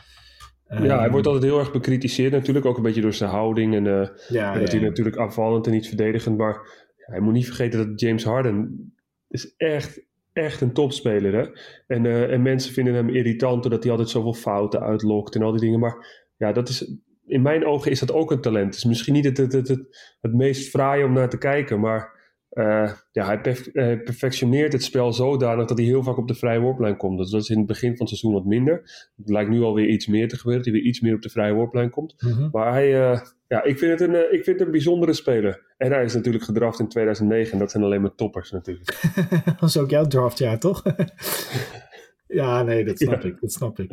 Ja, 0.70 1.00
hij 1.00 1.12
wordt 1.12 1.28
altijd 1.28 1.46
heel 1.46 1.60
erg 1.60 1.72
bekritiseerd 1.72 2.32
natuurlijk, 2.32 2.66
ook 2.66 2.78
een 2.78 2.84
beetje 2.84 3.02
door 3.02 3.14
zijn 3.14 3.30
houding 3.30 3.76
en, 3.76 3.86
uh, 3.86 4.08
ja, 4.28 4.54
en 4.54 4.60
dat 4.60 4.72
hij 4.72 4.82
natuurlijk 4.82 5.18
aanvallend 5.18 5.66
en 5.66 5.72
niet 5.72 5.88
verdedigend, 5.88 6.38
maar 6.38 6.88
hij 6.98 7.20
moet 7.20 7.34
niet 7.34 7.46
vergeten 7.46 7.88
dat 7.88 8.00
James 8.00 8.24
Harden 8.24 8.92
is 9.28 9.54
echt, 9.58 10.02
echt 10.34 10.62
een 10.62 10.74
topspeler. 10.74 11.34
Hè? 11.34 11.48
En, 11.88 12.04
uh, 12.04 12.32
en 12.32 12.42
mensen 12.42 12.74
vinden 12.74 12.94
hem 12.94 13.10
irritant 13.10 13.62
doordat 13.62 13.84
hij 13.84 13.92
altijd 13.92 14.10
zoveel 14.10 14.34
fouten 14.34 14.82
uitlokt 14.82 15.36
en 15.36 15.42
al 15.42 15.52
die 15.52 15.62
dingen. 15.62 15.80
Maar 15.80 16.28
ja, 16.38 16.52
dat 16.52 16.70
is, 16.70 16.96
in 17.26 17.42
mijn 17.42 17.66
ogen 17.66 17.92
is 17.92 18.00
dat 18.00 18.14
ook 18.14 18.32
een 18.32 18.42
talent. 18.42 18.66
Het 18.66 18.76
is 18.76 18.86
misschien 18.86 19.14
niet 19.14 19.26
het, 19.26 19.38
het, 19.38 19.54
het, 19.54 19.68
het, 19.68 20.16
het 20.22 20.34
meest 20.34 20.70
fraaie 20.70 21.06
om 21.06 21.14
naar 21.14 21.30
te 21.30 21.38
kijken, 21.38 21.80
maar 21.80 22.19
uh, 22.60 22.92
ja, 23.12 23.26
hij 23.26 23.56
uh, 23.74 24.04
perfectioneert 24.04 24.74
het 24.74 24.84
spel 24.84 25.14
zodanig 25.14 25.66
dat 25.68 25.78
hij 25.78 25.88
heel 25.88 26.04
vaak 26.04 26.18
op 26.18 26.28
de 26.28 26.34
vrije 26.34 26.60
worplijn 26.60 26.98
komt. 26.98 27.18
Dus 27.18 27.30
dat 27.30 27.42
is 27.42 27.50
in 27.50 27.58
het 27.58 27.68
begin 27.68 27.90
van 27.90 28.00
het 28.00 28.08
seizoen 28.08 28.34
wat 28.34 28.46
minder. 28.46 29.08
Het 29.18 29.30
lijkt 29.30 29.50
nu 29.50 29.62
alweer 29.62 29.88
iets 29.88 30.08
meer 30.08 30.28
te 30.28 30.38
gebeuren, 30.38 30.64
dat 30.64 30.74
hij 30.74 30.82
weer 30.82 30.90
iets 30.90 31.00
meer 31.00 31.16
op 31.16 31.22
de 31.22 31.30
vrije 31.30 31.54
worplijn 31.54 31.90
komt. 31.90 32.16
Mm 32.20 32.32
-hmm. 32.32 32.50
Maar 32.52 32.72
hij, 32.72 33.12
uh, 33.12 33.20
ja, 33.48 33.64
ik 33.64 33.78
vind, 33.78 34.00
het 34.00 34.10
een, 34.10 34.34
ik 34.34 34.44
vind 34.44 34.58
het 34.58 34.62
een 34.62 34.72
bijzondere 34.72 35.14
speler. 35.14 35.74
En 35.78 35.92
hij 35.92 36.04
is 36.04 36.14
natuurlijk 36.14 36.44
gedraft 36.44 36.80
in 36.80 36.88
2009 36.88 37.54
en 37.54 37.60
dat 37.60 37.72
zijn 37.72 37.84
alleen 37.84 38.02
maar 38.02 38.16
toppers 38.16 38.52
natuurlijk. 38.52 39.00
dat 39.60 39.70
is 39.70 39.78
ook 39.78 39.90
jouw 39.90 40.06
draftjaar, 40.06 40.60
toch? 40.60 40.84
Ja, 42.34 42.64
nee, 42.64 42.86
dat 42.86 42.98
snap 42.98 43.24
ik. 43.24 43.42
Dat 43.42 43.52
snap 43.52 43.80
ik. 43.80 43.92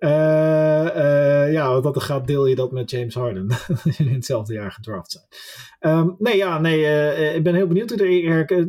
Uh, 0.00 0.10
uh, 0.96 1.52
ja, 1.52 1.70
want 1.72 1.84
dat 1.84 2.02
gaat 2.02 2.26
deel 2.26 2.46
je 2.46 2.54
dat 2.54 2.72
met 2.72 2.90
James 2.90 3.14
Harden. 3.14 3.48
in 3.98 4.08
hetzelfde 4.08 4.54
jaar 4.54 4.72
gedraft 4.72 5.10
zijn. 5.10 5.96
Um, 5.98 6.14
nee, 6.18 6.36
ja, 6.36 6.58
nee. 6.58 6.80
Uh, 6.80 7.34
ik 7.34 7.42
ben 7.42 7.54
heel 7.54 7.66
benieuwd. 7.66 7.90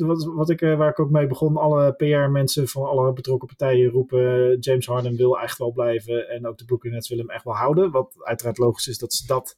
Wat, 0.01 0.23
wat 0.35 0.49
ik, 0.49 0.59
waar 0.59 0.89
ik 0.89 0.99
ook 0.99 1.09
mee 1.09 1.27
begon. 1.27 1.57
Alle 1.57 1.93
PR-mensen 1.93 2.67
van 2.67 2.87
alle 2.87 3.13
betrokken 3.13 3.47
partijen 3.47 3.89
roepen. 3.89 4.57
James 4.59 4.85
Harden 4.85 5.15
wil 5.15 5.39
echt 5.39 5.57
wel 5.57 5.71
blijven. 5.71 6.29
En 6.29 6.47
ook 6.47 6.57
de 6.57 6.65
Brooklyn 6.65 6.93
Nets 6.93 7.09
willen 7.09 7.25
hem 7.25 7.33
echt 7.33 7.43
wel 7.43 7.55
houden. 7.55 7.91
Wat 7.91 8.15
uiteraard 8.19 8.57
logisch 8.57 8.87
is 8.87 8.97
dat 8.97 9.13
ze 9.13 9.27
dat 9.27 9.57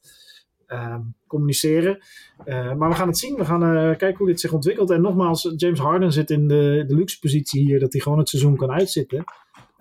um, 0.68 1.14
communiceren. 1.26 2.02
maar 2.46 2.88
we 2.88 2.94
gaan 2.94 3.08
het 3.08 3.18
zien. 3.18 3.36
We 3.36 3.44
gaan 3.44 3.96
kijken 3.96 4.16
hoe 4.16 4.26
dit 4.26 4.40
zich 4.40 4.52
ontwikkelt. 4.52 4.90
En 4.90 5.00
nogmaals, 5.00 5.52
James 5.56 5.78
Harden 5.78 6.12
zit 6.12 6.30
in 6.30 6.48
de, 6.48 6.84
de 6.86 6.94
luxe 6.94 7.18
positie 7.18 7.62
hier. 7.62 7.80
Dat 7.80 7.92
hij 7.92 8.02
gewoon 8.02 8.18
het 8.18 8.28
seizoen 8.28 8.56
kan 8.56 8.70
uitzitten. 8.70 9.24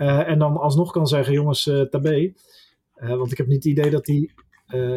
Uh, 0.02 0.28
en 0.28 0.40
dan 0.40 0.58
alsnog 0.58 0.92
kan 0.92 1.08
zeggen, 1.08 1.34
jongens, 1.34 1.66
uh, 1.66 1.82
tabé. 1.82 2.34
Uh, 2.96 3.16
want 3.16 3.32
ik 3.32 3.38
heb 3.38 3.48
niet 3.48 3.64
het 3.64 3.74
idee 3.74 3.90
dat 3.90 4.08
hij 4.08 4.30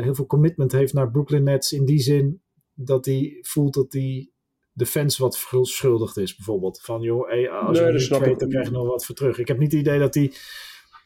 heel 0.03 0.15
veel 0.15 0.27
commitment 0.27 0.73
heeft 0.73 0.93
naar 0.93 1.11
Brooklyn 1.11 1.43
Nets. 1.43 1.73
In 1.73 1.85
die 1.85 1.99
zin 1.99 2.41
dat 2.75 3.05
hij 3.05 3.39
voelt 3.41 3.75
dat 3.75 3.93
hij 3.93 4.31
de 4.73 4.87
fans 4.87 5.19
wat 5.19 5.39
verschuldigd 5.39 6.17
is, 6.17 6.37
bijvoorbeeld. 6.37 6.81
Van, 6.81 7.01
joh, 7.01 7.29
hey, 7.29 7.51
als 7.51 7.79
nee, 7.79 7.87
je 7.87 7.93
niet 7.93 8.07
trade, 8.07 8.37
dan 8.37 8.49
krijg 8.49 8.67
je 8.67 8.73
nog 8.73 8.87
wat 8.87 9.05
voor 9.05 9.15
terug. 9.15 9.39
Ik 9.39 9.49
heb 9.49 9.59
niet 9.59 9.73
het 9.73 9.81
idee 9.81 9.99
dat 9.99 10.15
hij 10.15 10.33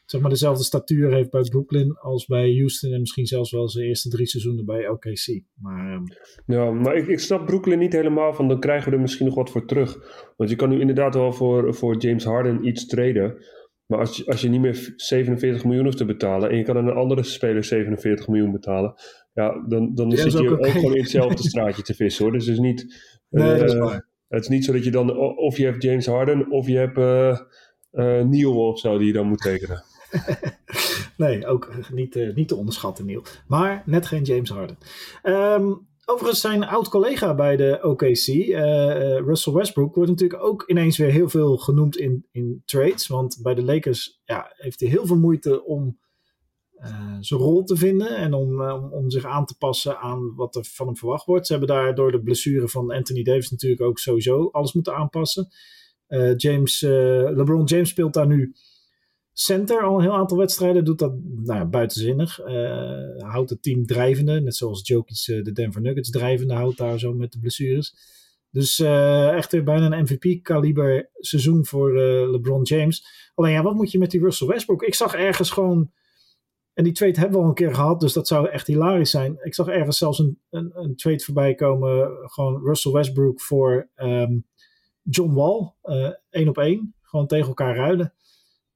zeg 0.05 0.21
maar, 0.21 0.29
dezelfde 0.29 0.63
statuur 0.63 1.13
heeft 1.13 1.29
bij 1.29 1.41
Brooklyn 1.41 1.97
als 1.97 2.25
bij 2.25 2.55
Houston. 2.55 2.93
En 2.93 2.99
misschien 2.99 3.25
zelfs 3.25 3.51
wel 3.51 3.69
zijn 3.69 3.85
eerste 3.85 4.09
drie 4.09 4.27
seizoenen 4.27 4.65
bij 4.65 4.87
OKC. 4.87 5.41
Maar, 5.53 5.93
um... 5.93 6.03
Ja, 6.45 6.71
maar 6.71 6.95
ik, 6.95 7.07
ik 7.07 7.19
snap 7.19 7.45
Brooklyn 7.45 7.79
niet 7.79 7.93
helemaal 7.93 8.33
van, 8.33 8.47
dan 8.47 8.59
krijgen 8.59 8.89
we 8.89 8.95
er 8.95 9.01
misschien 9.01 9.25
nog 9.25 9.35
wat 9.35 9.49
voor 9.49 9.65
terug. 9.65 9.97
Want 10.37 10.49
je 10.49 10.55
kan 10.55 10.69
nu 10.69 10.79
inderdaad 10.79 11.13
wel 11.13 11.33
voor, 11.33 11.73
voor 11.73 11.97
James 11.97 12.23
Harden 12.23 12.67
iets 12.67 12.85
traden. 12.85 13.45
Maar 13.89 13.99
als 13.99 14.17
je, 14.17 14.25
als 14.25 14.41
je 14.41 14.49
niet 14.49 14.61
meer 14.61 14.93
47 14.95 15.63
miljoen 15.63 15.83
hoeft 15.83 15.97
te 15.97 16.05
betalen 16.05 16.49
en 16.49 16.57
je 16.57 16.63
kan 16.63 16.77
aan 16.77 16.87
een 16.87 16.95
andere 16.95 17.23
speler 17.23 17.63
47 17.63 18.27
miljoen 18.27 18.51
betalen, 18.51 18.93
ja, 19.33 19.63
dan, 19.67 19.95
dan 19.95 20.11
zit 20.11 20.31
je 20.31 20.49
ook, 20.49 20.67
gewoon 20.67 20.95
in 20.95 21.01
hetzelfde 21.01 21.43
straatje 21.49 21.81
te 21.81 21.93
vissen 21.93 22.23
hoor. 22.23 22.33
Dus 22.33 22.45
het 22.45 22.53
is 22.53 22.61
niet. 22.61 23.01
Nee, 23.29 23.59
dat 23.59 23.69
is 23.69 23.75
waar. 23.75 24.07
Het 24.27 24.41
is 24.41 24.47
niet 24.47 24.65
zo 24.65 24.71
dat 24.71 24.83
je 24.83 24.91
dan, 24.91 25.17
of 25.37 25.57
je 25.57 25.65
hebt 25.65 25.83
James 25.83 26.05
Harden 26.05 26.51
of 26.51 26.67
je 26.67 26.77
hebt 26.77 26.97
uh, 26.97 28.23
Neil 28.23 28.67
of 28.67 28.79
zo 28.79 28.97
die 28.97 29.07
je 29.07 29.13
dan 29.13 29.27
moet 29.27 29.41
tekenen. 29.41 29.83
nee, 31.17 31.47
ook 31.47 31.73
niet, 31.91 32.15
uh, 32.15 32.35
niet 32.35 32.47
te 32.47 32.55
onderschatten, 32.55 33.05
Neil. 33.05 33.23
Maar 33.47 33.83
net 33.85 34.05
geen 34.05 34.23
James 34.23 34.49
Harden. 34.49 34.77
Um, 35.23 35.87
overigens, 36.09 36.41
zijn 36.41 36.63
oud-collega 36.63 37.35
bij 37.35 37.55
de 37.55 37.79
OKC, 37.81 38.27
uh, 38.27 39.17
Russell 39.17 39.53
Westbrook, 39.53 39.95
wordt 39.95 40.09
natuurlijk 40.09 40.43
ook 40.43 40.63
ineens 40.67 40.97
weer 40.97 41.11
heel 41.11 41.29
veel 41.29 41.57
genoemd 41.57 41.97
in, 41.97 42.25
in 42.31 42.61
trades. 42.65 43.07
Want 43.07 43.39
bij 43.41 43.55
de 43.55 43.63
Lakers 43.63 44.21
ja, 44.25 44.51
heeft 44.55 44.79
hij 44.79 44.89
heel 44.89 45.05
veel 45.05 45.17
moeite 45.17 45.65
om 45.65 45.99
uh, 46.79 47.17
zijn 47.19 47.39
rol 47.39 47.63
te 47.63 47.75
vinden 47.75 48.15
en 48.15 48.33
om, 48.33 48.61
om, 48.91 49.09
zich 49.09 49.25
aan 49.25 49.45
te 49.45 49.57
passen 49.57 49.97
aan 49.97 50.35
wat 50.35 50.55
er 50.55 50.65
van 50.65 50.85
hem 50.85 50.97
verwacht 50.97 51.25
wordt. 51.25 51.45
Ze 51.47 51.51
hebben 51.51 51.75
daar 51.75 51.95
door 51.95 52.11
de 52.11 52.21
blessure 52.21 52.67
van 52.67 52.91
Anthony 52.91 53.23
Davis 53.23 53.49
natuurlijk 53.49 53.81
ook 53.81 53.99
sowieso 53.99 54.49
alles 54.51 54.73
moeten 54.73 54.95
aanpassen. 54.95 55.47
James, 56.37 56.81
LeBron 56.81 57.63
James 57.63 57.89
speelt 57.89 58.13
daar 58.13 58.27
nu 58.27 58.53
center 59.41 59.83
al 59.83 59.95
een 59.95 60.01
heel 60.01 60.15
aantal 60.15 60.37
wedstrijden. 60.37 60.85
Doet 60.85 60.99
dat 60.99 61.13
nou, 61.23 61.65
buitenzinnig. 61.65 62.39
Uh, 62.45 63.31
houdt 63.31 63.49
het 63.49 63.63
team 63.63 63.85
drijvende. 63.85 64.41
Net 64.41 64.55
zoals 64.55 64.87
Jokic 64.87 65.27
uh, 65.27 65.43
de 65.43 65.51
Denver 65.51 65.81
Nuggets 65.81 66.09
drijvende 66.09 66.53
houdt 66.53 66.77
daar 66.77 66.99
zo 66.99 67.13
met 67.13 67.31
de 67.31 67.39
blessures. 67.39 67.95
Dus 68.51 68.79
uh, 68.79 69.29
echt 69.29 69.51
weer 69.51 69.63
bijna 69.63 69.85
een 69.85 70.01
MVP-kaliber 70.03 71.09
seizoen 71.13 71.65
voor 71.65 71.93
LeBron 72.31 72.61
James. 72.61 73.05
Alleen 73.35 73.51
ja, 73.51 73.63
wat 73.63 73.73
moet 73.73 73.91
je 73.91 73.99
met 73.99 74.11
die 74.11 74.21
Russell 74.21 74.47
Westbrook? 74.47 74.83
Ik 74.83 74.95
zag 74.95 75.13
ergens 75.13 75.51
gewoon... 75.51 75.91
En 76.73 76.83
die 76.83 76.93
trade 76.93 77.19
hebben 77.19 77.37
we 77.37 77.43
al 77.43 77.49
een 77.49 77.55
keer 77.55 77.75
gehad, 77.75 77.99
dus 77.99 78.13
dat 78.13 78.27
zou 78.27 78.49
echt 78.49 78.67
hilarisch 78.67 79.09
zijn. 79.09 79.37
Ik 79.43 79.53
zag 79.53 79.67
ergens 79.67 79.97
zelfs 79.97 80.19
een, 80.19 80.39
een, 80.49 80.71
een 80.73 80.95
trade 80.95 81.23
voorbij 81.23 81.55
komen. 81.55 82.09
Gewoon 82.21 82.61
Russell 82.63 82.91
Westbrook 82.91 83.41
voor 83.41 83.89
um, 83.95 84.45
John 85.03 85.33
Wall. 85.33 85.73
één 86.29 86.47
op 86.47 86.57
één. 86.57 86.95
Gewoon 87.01 87.27
tegen 87.27 87.47
elkaar 87.47 87.75
ruilen. 87.75 88.13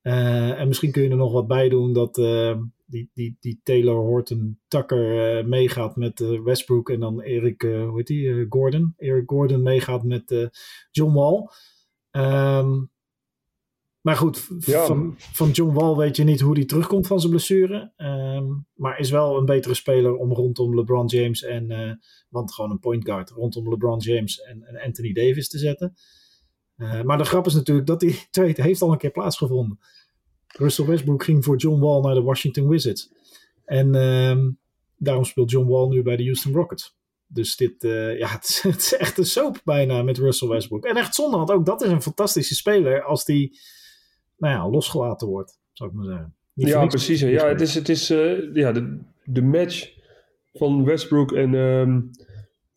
Uh, 0.04 0.60
en 0.60 0.68
misschien 0.68 0.92
kun 0.92 1.04
je 1.04 1.10
er 1.10 1.16
nog 1.16 1.32
wat 1.32 1.48
bij 1.48 1.70
doen 1.70 1.94
dat 1.94 2.18
uh, 2.18 2.58
die, 2.86 3.10
die, 3.14 3.38
die 3.40 3.60
Taylor 3.64 3.96
Horton 3.96 4.60
Tucker 4.68 5.38
uh, 5.38 5.46
meegaat 5.46 5.96
met 5.96 6.20
Westbrook 6.44 6.90
en 6.90 7.00
dan 7.00 7.22
Eric, 7.22 7.62
hoe 7.62 7.94
heet 7.96 8.08
die, 8.08 8.46
Gordon. 8.50 8.94
Eric 8.98 9.30
Gordon 9.30 9.62
meegaat 9.62 10.04
met 10.04 10.52
John 10.92 11.14
Wall. 11.14 11.50
Um, 12.12 12.92
maar 14.02 14.16
goed, 14.16 14.48
ja. 14.60 14.86
van, 14.86 15.16
van 15.18 15.50
John 15.50 15.74
Wall 15.74 15.96
weet 15.96 16.16
je 16.16 16.24
niet 16.24 16.42
hoe 16.42 16.56
hij 16.56 16.66
terugkomt 16.66 17.08
van 17.08 17.20
zijn 17.20 17.32
blessure. 17.32 17.92
Um, 17.98 18.66
maar 18.74 19.00
is 19.00 19.10
wel 19.12 19.38
een 19.38 19.46
betere 19.46 19.74
speler 19.74 20.16
om 20.16 20.34
rondom 20.34 20.76
LeBron 20.76 21.06
James 21.06 21.44
en, 21.44 22.00
want 22.30 22.54
gewoon 22.54 22.72
een 22.72 22.80
point 22.80 23.06
guard, 23.06 23.30
rondom 23.30 23.70
LeBron 23.70 24.00
James 24.00 24.42
en, 24.42 24.64
en 24.64 24.82
Anthony 24.82 25.14
Davis 25.14 25.50
te 25.50 25.58
zetten. 25.58 25.94
Uh, 26.84 27.02
maar 27.02 27.18
de 27.18 27.24
grap 27.24 27.46
is 27.46 27.54
natuurlijk 27.54 27.88
dat 27.88 28.00
die 28.00 28.28
trade 28.32 28.62
heeft 28.62 28.82
al 28.82 28.92
een 28.92 28.98
keer 28.98 29.12
plaatsgevonden. 29.12 29.80
Russell 30.48 30.86
Westbrook 30.86 31.24
ging 31.24 31.44
voor 31.44 31.58
John 31.58 31.82
Wall 31.82 32.02
naar 32.02 32.14
de 32.14 32.22
Washington 32.22 32.68
Wizards. 32.68 33.12
En 33.66 33.96
uh, 33.96 34.48
daarom 34.98 35.24
speelt 35.24 35.52
John 35.52 35.68
Wall 35.68 35.88
nu 35.88 36.02
bij 36.02 36.16
de 36.16 36.24
Houston 36.24 36.54
Rockets. 36.54 36.96
Dus 37.28 37.56
dit, 37.56 37.84
uh, 37.84 38.18
ja, 38.18 38.28
het 38.36 38.44
is, 38.44 38.62
het 38.62 38.82
is, 38.82 38.96
echt 38.96 39.18
een 39.18 39.26
soap 39.26 39.62
bijna 39.64 40.04
met 40.04 40.18
Russell 40.18 40.48
Westbrook. 40.48 40.86
En 40.86 40.96
echt 40.96 41.16
zonde, 41.16 41.38
want 41.38 41.52
ook 41.52 41.66
dat 41.66 41.82
is 41.82 41.90
een 41.90 42.02
fantastische 42.02 42.56
speler 42.56 43.04
als 43.04 43.26
die, 43.26 43.60
nou 44.38 44.54
ja, 44.54 44.70
losgelaten 44.70 45.28
wordt, 45.28 45.60
zou 45.72 45.90
ik 45.90 45.96
maar 45.96 46.06
zeggen. 46.06 46.36
Niet 46.54 46.68
ja, 46.68 46.86
precies. 46.86 47.20
Ja, 47.20 47.48
het 47.48 47.62
is, 47.62 47.76
het 47.76 47.90
is 47.90 48.12
uh, 48.12 48.56
ja, 48.56 48.72
de, 48.72 49.00
de 49.24 49.42
match 49.42 49.92
van 50.54 50.84
Westbrook 50.84 51.32
en, 51.32 51.54
um, 51.54 52.12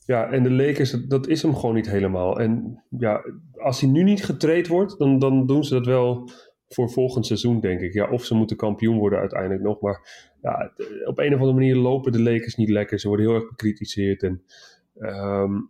ja, 0.07 0.31
en 0.31 0.43
de 0.43 0.51
Lakers, 0.51 0.91
dat, 0.91 1.27
is 1.27 1.43
hem 1.43 1.55
gewoon 1.55 1.75
niet 1.75 1.91
helemaal. 1.91 2.41
En 2.41 2.83
ja, 2.99 3.25
als 3.57 3.81
hij 3.81 3.91
nu 3.91 4.03
niet 4.03 4.25
getraind 4.25 4.67
wordt, 4.67 4.99
dan, 4.99 5.19
dan 5.19 5.47
doen 5.47 5.65
ze 5.65 5.75
dat 5.75 5.87
wel 5.87 6.31
voor 6.69 6.91
volgend 6.91 7.27
seizoen, 7.27 7.61
denk 7.61 7.81
ik. 7.81 7.93
Ja, 7.93 8.11
of 8.11 8.25
ze 8.25 8.35
moeten 8.35 8.57
kampioen 8.57 8.99
worden 8.99 9.19
uiteindelijk 9.19 9.63
nog. 9.63 9.81
Maar 9.81 10.31
ja, 10.43 10.73
op 11.05 11.19
een 11.19 11.35
of 11.35 11.41
andere 11.41 11.53
manier 11.53 11.77
lopen 11.77 12.13
de 12.13 12.23
Lakers 12.23 12.55
niet 12.55 12.69
lekker. 12.69 13.01
Ze 13.01 13.09
worden 13.09 13.27
heel 13.27 13.35
erg 13.35 13.49
bekritiseerd. 13.49 14.23
En 14.23 14.43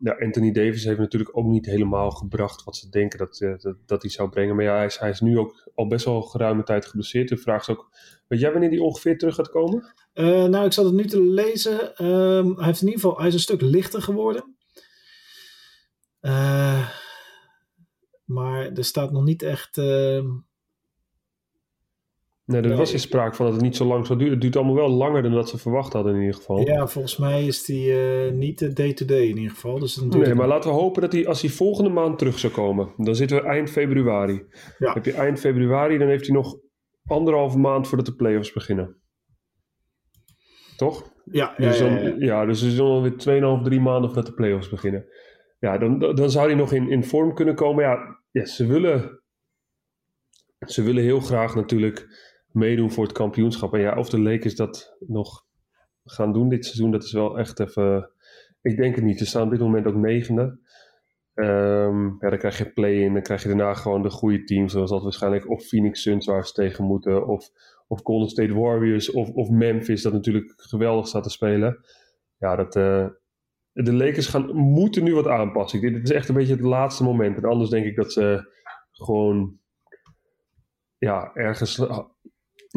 ja, 0.00 0.16
Anthony 0.20 0.52
Davis 0.52 0.84
heeft 0.84 0.98
natuurlijk 0.98 1.36
ook 1.36 1.46
niet 1.46 1.66
helemaal 1.66 2.10
gebracht 2.10 2.64
wat 2.64 2.76
ze 2.76 2.88
denken 2.88 3.18
dat, 3.18 3.40
uh, 3.40 3.54
dat, 3.86 4.02
hij 4.02 4.10
zou 4.10 4.28
brengen. 4.28 4.56
Maar 4.56 4.64
ja, 4.64 4.88
hij 4.98 5.10
is, 5.10 5.20
nu 5.20 5.38
ook 5.38 5.70
al 5.74 5.86
best 5.86 6.04
wel 6.04 6.22
geruime 6.22 6.62
tijd 6.62 6.86
geblesseerd. 6.86 7.28
De 7.28 7.36
vraag 7.36 7.60
is 7.60 7.68
ook, 7.68 7.88
weet 8.28 8.40
jij 8.40 8.52
wanneer 8.52 8.70
hij 8.70 8.78
ongeveer 8.78 9.18
terug 9.18 9.34
gaat 9.34 9.50
komen? 9.50 9.94
Uh, 10.14 10.44
nou, 10.44 10.64
ik 10.64 10.72
zat 10.72 10.84
het 10.84 10.94
nu 10.94 11.04
te 11.04 11.20
lezen. 11.20 12.04
Um, 12.04 12.56
hij, 12.56 12.64
heeft 12.66 12.80
in 12.80 12.88
ieder 12.88 13.02
geval, 13.02 13.26
is 13.26 13.34
een 13.34 13.40
stuk 13.40 13.60
lichter 13.60 14.02
geworden. 14.02 14.56
Uh, 16.20 16.90
maar 18.24 18.72
er 18.72 18.84
staat 18.84 19.12
nog 19.12 19.24
niet 19.24 19.42
echt 19.42 19.78
ehm, 19.78 20.26
Nee, 22.46 22.62
er 22.62 22.76
was 22.76 22.92
in 22.92 22.98
sprake 22.98 23.34
van 23.34 23.44
dat 23.44 23.54
het 23.54 23.64
niet 23.64 23.76
zo 23.76 23.84
lang 23.84 24.06
zou 24.06 24.18
duren. 24.18 24.32
Het 24.32 24.42
duurt 24.42 24.56
allemaal 24.56 24.74
wel 24.74 24.90
langer 24.90 25.22
dan 25.22 25.32
dat 25.32 25.48
ze 25.48 25.58
verwacht 25.58 25.92
hadden 25.92 26.14
in 26.14 26.20
ieder 26.20 26.34
geval. 26.34 26.66
Ja, 26.68 26.86
volgens 26.86 27.16
mij 27.16 27.46
is 27.46 27.64
die 27.64 27.92
uh, 27.92 28.32
niet 28.32 28.76
day-to-day 28.76 29.26
in 29.26 29.36
ieder 29.36 29.50
geval. 29.50 29.78
Dus 29.78 29.96
nee, 29.96 30.34
maar 30.34 30.48
laten 30.48 30.70
we 30.70 30.76
hopen 30.76 31.02
dat 31.02 31.12
hij 31.12 31.26
als 31.26 31.40
hij 31.40 31.50
volgende 31.50 31.90
maand 31.90 32.18
terug 32.18 32.38
zou 32.38 32.52
komen. 32.52 32.92
Dan 32.96 33.14
zitten 33.14 33.36
we 33.36 33.48
eind 33.48 33.70
februari. 33.70 34.46
Ja. 34.78 34.92
heb 34.92 35.04
je 35.04 35.12
eind 35.12 35.40
februari, 35.40 35.98
dan 35.98 36.08
heeft 36.08 36.26
hij 36.26 36.34
nog 36.34 36.56
anderhalve 37.04 37.58
maand 37.58 37.88
voordat 37.88 38.06
de 38.06 38.14
playoffs 38.14 38.52
beginnen. 38.52 38.96
Toch? 40.76 41.12
Ja, 41.24 41.54
dus 41.56 41.78
ja, 41.78 41.84
dan, 41.84 42.04
ja, 42.04 42.14
ja. 42.18 42.46
dus 42.46 42.62
is 42.62 42.76
dan 42.76 43.02
weer 43.02 43.58
2,5, 43.58 43.64
3 43.64 43.80
maanden 43.80 44.10
voordat 44.10 44.26
de 44.26 44.34
playoffs 44.34 44.68
beginnen. 44.68 45.06
Ja, 45.58 45.78
dan, 45.78 45.98
dan 45.98 46.30
zou 46.30 46.46
hij 46.46 46.56
nog 46.56 46.72
in, 46.72 46.90
in 46.90 47.04
vorm 47.04 47.34
kunnen 47.34 47.54
komen. 47.54 47.84
Ja, 47.84 48.20
ja, 48.30 48.44
ze 48.44 48.66
willen... 48.66 49.20
Ze 50.66 50.82
willen 50.82 51.02
heel 51.02 51.20
graag 51.20 51.54
natuurlijk 51.54 52.06
meedoen 52.56 52.90
voor 52.90 53.04
het 53.04 53.12
kampioenschap. 53.12 53.74
En 53.74 53.80
ja, 53.80 53.98
of 53.98 54.08
de 54.08 54.20
Lakers 54.20 54.54
dat 54.54 54.96
nog 55.06 55.44
gaan 56.04 56.32
doen 56.32 56.48
dit 56.48 56.64
seizoen, 56.64 56.90
dat 56.90 57.02
is 57.02 57.12
wel 57.12 57.38
echt 57.38 57.60
even... 57.60 58.10
Ik 58.62 58.76
denk 58.76 58.94
het 58.94 59.04
niet. 59.04 59.18
Ze 59.18 59.26
staan 59.26 59.42
op 59.42 59.50
dit 59.50 59.60
moment 59.60 59.86
ook 59.86 59.94
negende. 59.94 60.58
Um, 61.34 62.16
ja, 62.20 62.28
dan 62.28 62.38
krijg 62.38 62.58
je 62.58 62.72
play-in, 62.72 63.12
dan 63.12 63.22
krijg 63.22 63.42
je 63.42 63.48
daarna 63.48 63.74
gewoon 63.74 64.02
de 64.02 64.10
goede 64.10 64.44
teams, 64.44 64.72
zoals 64.72 64.90
dat 64.90 65.02
waarschijnlijk 65.02 65.50
of 65.50 65.64
Phoenix 65.64 66.02
Suns 66.02 66.26
waar 66.26 66.46
ze 66.46 66.52
tegen 66.52 66.84
moeten, 66.84 67.26
of, 67.26 67.50
of 67.86 68.00
Golden 68.02 68.28
State 68.28 68.54
Warriors, 68.54 69.10
of, 69.10 69.30
of 69.30 69.50
Memphis, 69.50 70.02
dat 70.02 70.12
natuurlijk 70.12 70.52
geweldig 70.56 71.06
staat 71.06 71.22
te 71.22 71.30
spelen. 71.30 71.84
Ja, 72.38 72.56
dat, 72.56 72.76
uh, 72.76 73.06
de 73.72 73.94
Lakers 73.94 74.26
gaan, 74.26 74.56
moeten 74.56 75.04
nu 75.04 75.14
wat 75.14 75.26
aanpassen. 75.26 75.80
Dit 75.80 76.02
is 76.02 76.10
echt 76.10 76.28
een 76.28 76.34
beetje 76.34 76.54
het 76.54 76.62
laatste 76.62 77.04
moment. 77.04 77.36
En 77.36 77.44
anders 77.44 77.70
denk 77.70 77.86
ik 77.86 77.96
dat 77.96 78.12
ze 78.12 78.52
gewoon 78.90 79.58
ja, 80.98 81.30
ergens 81.34 81.86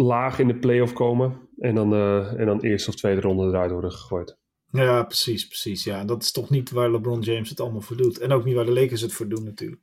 laag 0.02 0.40
in 0.40 0.48
de 0.48 0.60
playoff 0.60 0.94
komen. 0.94 1.50
En 1.58 1.76
dan, 1.76 1.94
uh, 1.94 2.40
en 2.40 2.46
dan 2.46 2.60
eerste 2.60 2.90
of 2.90 2.96
tweede 2.96 3.22
ronde 3.22 3.48
eruit 3.48 3.72
worden 3.72 3.92
gegooid. 3.92 4.38
Ja, 4.72 5.04
precies, 5.04 5.48
precies. 5.48 5.84
Ja, 5.84 6.04
dat 6.04 6.24
is 6.24 6.32
toch 6.32 6.50
niet 6.50 6.72
waar 6.72 6.92
LeBron 6.92 7.22
James 7.22 7.50
het 7.50 7.60
allemaal 7.60 7.82
voor 7.82 7.98
doet. 7.98 8.20
En 8.20 8.32
ook 8.32 8.46
niet 8.46 8.56
waar 8.56 8.66
de 8.66 8.74
Lakers 8.74 9.02
het 9.02 9.14
voor 9.14 9.28
doen 9.28 9.44
natuurlijk. 9.44 9.82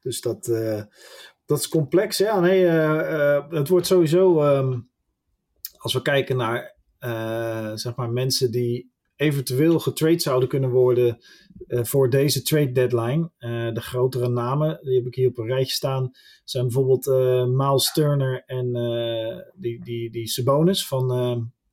Dus 0.00 0.20
dat, 0.20 0.48
uh, 0.48 0.82
dat 1.46 1.58
is 1.58 1.68
complex. 1.68 2.18
Ja, 2.18 2.40
nee, 2.40 2.64
uh, 2.64 3.50
het 3.50 3.68
wordt 3.68 3.86
sowieso... 3.86 4.42
Um, 4.56 4.88
als 5.76 5.92
we 5.92 6.02
kijken 6.02 6.36
naar 6.36 6.76
zeg 7.74 7.94
maar 7.96 8.10
mensen 8.10 8.50
die 8.50 8.92
eventueel 9.20 9.78
getrade 9.78 10.18
zouden 10.18 10.48
kunnen 10.48 10.70
worden 10.70 11.18
uh, 11.66 11.84
voor 11.84 12.10
deze 12.10 12.42
trade 12.42 12.72
deadline. 12.72 13.30
Uh, 13.38 13.72
de 13.74 13.80
grotere 13.80 14.28
namen, 14.28 14.78
die 14.82 14.94
heb 14.94 15.06
ik 15.06 15.14
hier 15.14 15.28
op 15.28 15.38
een 15.38 15.46
rijtje 15.46 15.74
staan, 15.74 16.10
zijn 16.44 16.64
bijvoorbeeld 16.64 17.06
uh, 17.06 17.46
Miles 17.46 17.92
Turner 17.92 18.42
en 18.46 18.72
die, 19.54 19.84
die, 19.84 20.10
die 20.10 20.28
Sabonis 20.28 20.86
van 20.86 21.08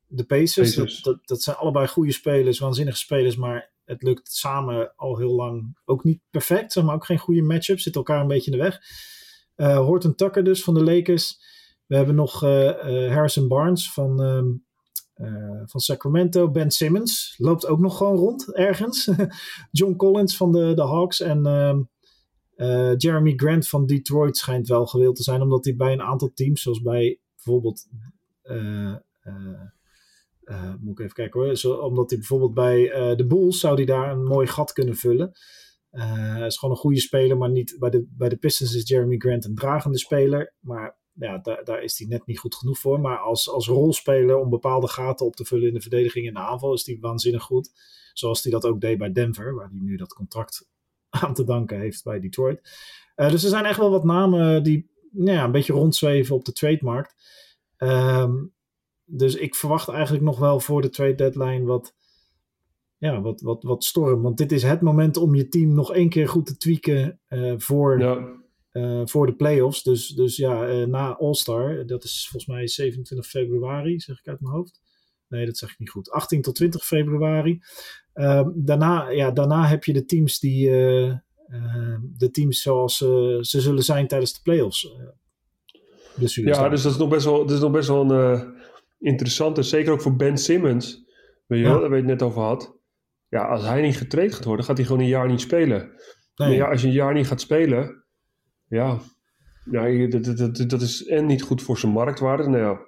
de 0.08 0.24
Pacers. 0.24 0.76
Dat, 0.76 1.00
dat, 1.02 1.28
dat, 1.28 1.42
zijn 1.42 1.56
allebei 1.56 1.88
goede 1.88 2.12
spelers, 2.12 2.60
waanzinnige 2.60 2.98
spelers, 2.98 3.36
maar 3.36 3.72
het 3.86 4.04
lukt 4.04 4.34
samen 4.34 4.94
al 4.96 5.18
heel 5.18 5.36
lang 5.36 5.78
ook 5.86 6.04
niet 6.04 6.22
perfect. 6.30 6.72
Zeg 6.72 6.84
maar 6.84 6.96
ook 6.96 7.06
geen 7.06 7.18
goede 7.18 7.42
matchup, 7.42 7.80
zit 7.80 7.96
elkaar 7.96 8.22
een 8.22 8.28
beetje 8.28 8.52
in 8.52 8.58
de 8.58 8.64
weg. 8.64 8.80
Horton 9.78 10.16
Tucker 10.16 10.44
dus 10.44 10.64
van 10.64 10.74
de 10.74 10.84
Lakers. 10.84 11.40
We 11.86 11.96
hebben 11.96 12.16
nog 12.16 12.40
Harrison 12.40 13.48
Barnes 13.48 13.92
van 13.92 14.22
um, 14.22 14.67
uh, 15.18 15.62
van 15.66 15.80
Sacramento. 15.80 16.52
Ben 16.52 16.72
Simmons 16.72 17.36
loopt 17.38 17.68
ook 17.68 17.80
nog 17.80 17.98
gewoon 17.98 18.16
rond 18.16 18.54
ergens. 18.54 19.10
John 19.72 19.96
Collins 19.96 20.38
van 20.38 20.52
de, 20.52 20.74
de 20.74 20.82
Hawks 20.82 21.22
en 21.22 21.48
uh, 21.48 21.78
uh, 22.56 22.94
Jeremy 22.98 23.34
Grant 23.36 23.68
van 23.68 23.86
Detroit 23.86 24.38
schijnt 24.38 24.68
wel 24.68 24.86
gewild 24.86 25.16
te 25.16 25.24
zijn, 25.24 25.42
omdat 25.42 25.66
hij 25.66 25.76
bij 25.76 25.94
een 25.94 26.02
aantal 26.02 26.32
teams, 26.34 26.62
zoals 26.62 26.82
bij 26.82 27.20
bijvoorbeeld. 27.36 27.88
moet 30.80 31.00
ik 31.00 31.00
even 31.00 31.14
kijken 31.14 31.42
hoor. 31.42 31.56
Zo, 31.56 31.74
omdat 31.74 32.10
hij 32.10 32.20
bijvoorbeeld 32.20 32.54
bij 32.54 33.16
de 33.16 33.26
Bulls 33.28 33.60
zou 33.60 33.76
hij 33.76 33.86
daar 33.86 34.12
een 34.12 34.24
mooi 34.24 34.48
gat 34.48 34.74
kunnen 34.74 34.96
vullen. 34.96 35.32
hij 35.90 36.46
is 36.46 36.58
gewoon 36.58 36.76
een 36.76 36.82
goede 36.82 37.00
speler, 37.00 37.38
maar 37.38 37.52
niet 37.52 37.76
bij 37.80 37.90
de, 37.90 38.08
bij 38.18 38.30
de 38.30 38.38
Pistons 38.38 38.76
is 38.76 38.88
Jeremy 38.88 39.18
Grant 39.18 39.46
een 39.46 39.56
dragende 39.56 39.98
speler. 39.98 40.54
Maar 40.60 40.98
ja, 41.20 41.38
daar, 41.64 41.84
is 41.84 41.98
hij 41.98 42.08
net 42.08 42.26
niet 42.26 42.40
goed 42.40 42.56
genoeg 42.56 42.80
voor. 42.80 43.00
Maar 43.00 43.18
als, 43.18 43.50
als 43.50 43.68
rolspeler 43.68 44.38
om 44.38 44.50
bepaalde 44.50 44.88
gaten 44.88 45.26
op 45.26 45.36
te 45.36 45.46
vullen 45.46 45.68
in 45.68 45.74
de 45.74 45.82
verdediging 45.82 46.28
en 46.28 46.34
de 46.34 46.40
aanval 46.40 46.74
is 46.74 46.86
hij 46.86 46.98
waanzinnig 47.02 47.44
goed. 47.44 47.72
Zoals 48.14 48.44
hij 48.44 48.52
dat 48.52 48.66
ook 48.66 48.82
deed 48.82 48.98
bij 48.98 49.12
Denver, 49.12 49.56
waar 49.56 49.70
hij 49.70 49.80
nu 49.80 49.96
dat 49.96 50.14
contract 50.14 50.68
aan 51.10 51.34
te 51.34 51.44
danken 51.44 51.80
heeft 51.80 52.04
bij 52.04 52.20
Detroit. 52.20 52.62
dus 53.16 53.44
er 53.44 53.50
zijn 53.50 53.66
echt 53.66 53.80
wel 53.80 53.92
wat 53.92 54.04
namen 54.04 54.64
die 54.64 54.90
nou 55.12 55.38
ja, 55.38 55.44
een 55.44 55.52
beetje 55.52 55.74
rondzweven 55.74 56.36
op 56.36 56.46
de 56.46 56.52
trademarkt. 56.52 57.16
Um, 57.78 58.56
dus 59.06 59.36
ik 59.36 59.56
verwacht 59.56 59.90
eigenlijk 59.90 60.24
nog 60.24 60.40
wel 60.40 60.60
voor 60.60 60.82
de 60.82 60.90
trade 60.90 61.16
deadline 61.16 61.66
wat, 61.66 61.96
ja, 62.98 63.22
wat, 63.22 63.42
wat, 63.42 63.64
wat 63.64 63.84
storm. 63.84 64.22
Want 64.22 64.38
dit 64.38 64.52
is 64.52 64.64
het 64.64 64.82
moment 64.82 65.18
om 65.18 65.36
je 65.36 65.48
team 65.48 65.74
nog 65.74 65.94
één 65.94 66.10
keer 66.10 66.28
goed 66.28 66.46
te 66.46 66.58
tweaken 66.58 67.20
uh, 67.30 67.54
voor. 67.58 68.00
Uh, 68.78 69.02
voor 69.06 69.26
de 69.26 69.36
playoffs. 69.36 69.84
Dus, 69.84 70.08
dus 70.08 70.36
ja, 70.36 70.70
uh, 70.70 70.86
na 70.86 71.16
All-Star, 71.16 71.86
dat 71.86 72.04
is 72.04 72.28
volgens 72.32 72.52
mij 72.52 72.68
27 72.68 73.28
februari, 73.28 74.00
zeg 74.00 74.20
ik 74.20 74.28
uit 74.28 74.42
mijn 74.42 74.54
hoofd. 74.54 74.82
Nee, 75.28 75.46
dat 75.46 75.58
zeg 75.58 75.72
ik 75.72 75.80
niet 75.80 75.90
goed. 75.90 76.12
18 76.12 76.42
tot 76.42 76.56
20 76.56 76.86
februari. 76.86 77.62
Ehm, 78.14 78.50
daarna, 78.56 79.10
ja, 79.10 79.32
daarna 79.32 79.68
heb 79.68 79.84
je 79.84 79.94
de 79.94 80.06
teams 80.06 80.40
die. 80.40 80.70
de 82.18 82.30
teams 82.32 82.62
zoals 82.62 82.98
ze 82.98 83.62
zullen 83.62 83.84
zijn 83.84 84.08
tijdens 84.08 84.34
de 84.34 84.40
playoffs. 84.44 84.96
Dus 86.16 86.36
ja, 86.36 86.70
dus 86.70 86.82
dat 86.82 86.92
is 86.92 86.98
nog 86.98 87.10
best 87.10 87.26
wel, 87.26 87.38
dat 87.38 87.52
is 87.52 87.60
nog 87.60 87.72
best 87.72 87.88
wel 87.88 88.12
een 88.12 88.56
interessant 89.00 89.58
is, 89.58 89.70
zeker 89.70 89.92
ook 89.92 90.02
voor 90.02 90.16
Ben 90.16 90.38
Simmons, 90.38 91.04
weet 91.48 91.60
je 91.60 91.66
wel, 91.66 91.80
daar 91.80 91.90
weet 91.90 92.00
het 92.00 92.10
net 92.10 92.22
over 92.22 92.42
had. 92.42 92.78
Ja, 93.30 93.46
als 93.48 93.62
hij 93.62 93.82
niet 93.82 93.98
getraind 93.98 94.34
gaat 94.34 94.46
worden, 94.46 94.66
gaat 94.66 94.78
hij 94.78 94.86
gewoon 94.86 95.02
een 95.02 95.08
jaar 95.08 95.28
niet 95.28 95.42
spelen. 95.42 95.92
Nee. 96.36 96.48
Maar 96.48 96.58
ja, 96.58 96.70
als 96.70 96.82
je 96.82 96.88
een 96.88 96.94
jaar 96.94 97.14
niet 97.14 97.28
gaat 97.28 97.42
spelen, 97.42 98.06
ja, 98.68 99.00
ja 99.72 100.08
dat, 100.08 100.38
dat, 100.38 100.70
dat 100.70 100.82
is 100.82 101.06
en 101.06 101.26
niet 101.26 101.42
goed 101.42 101.62
voor 101.62 101.78
zijn 101.78 101.92
marktwaarde. 101.92 102.50
Nou 102.50 102.64
ja, 102.64 102.80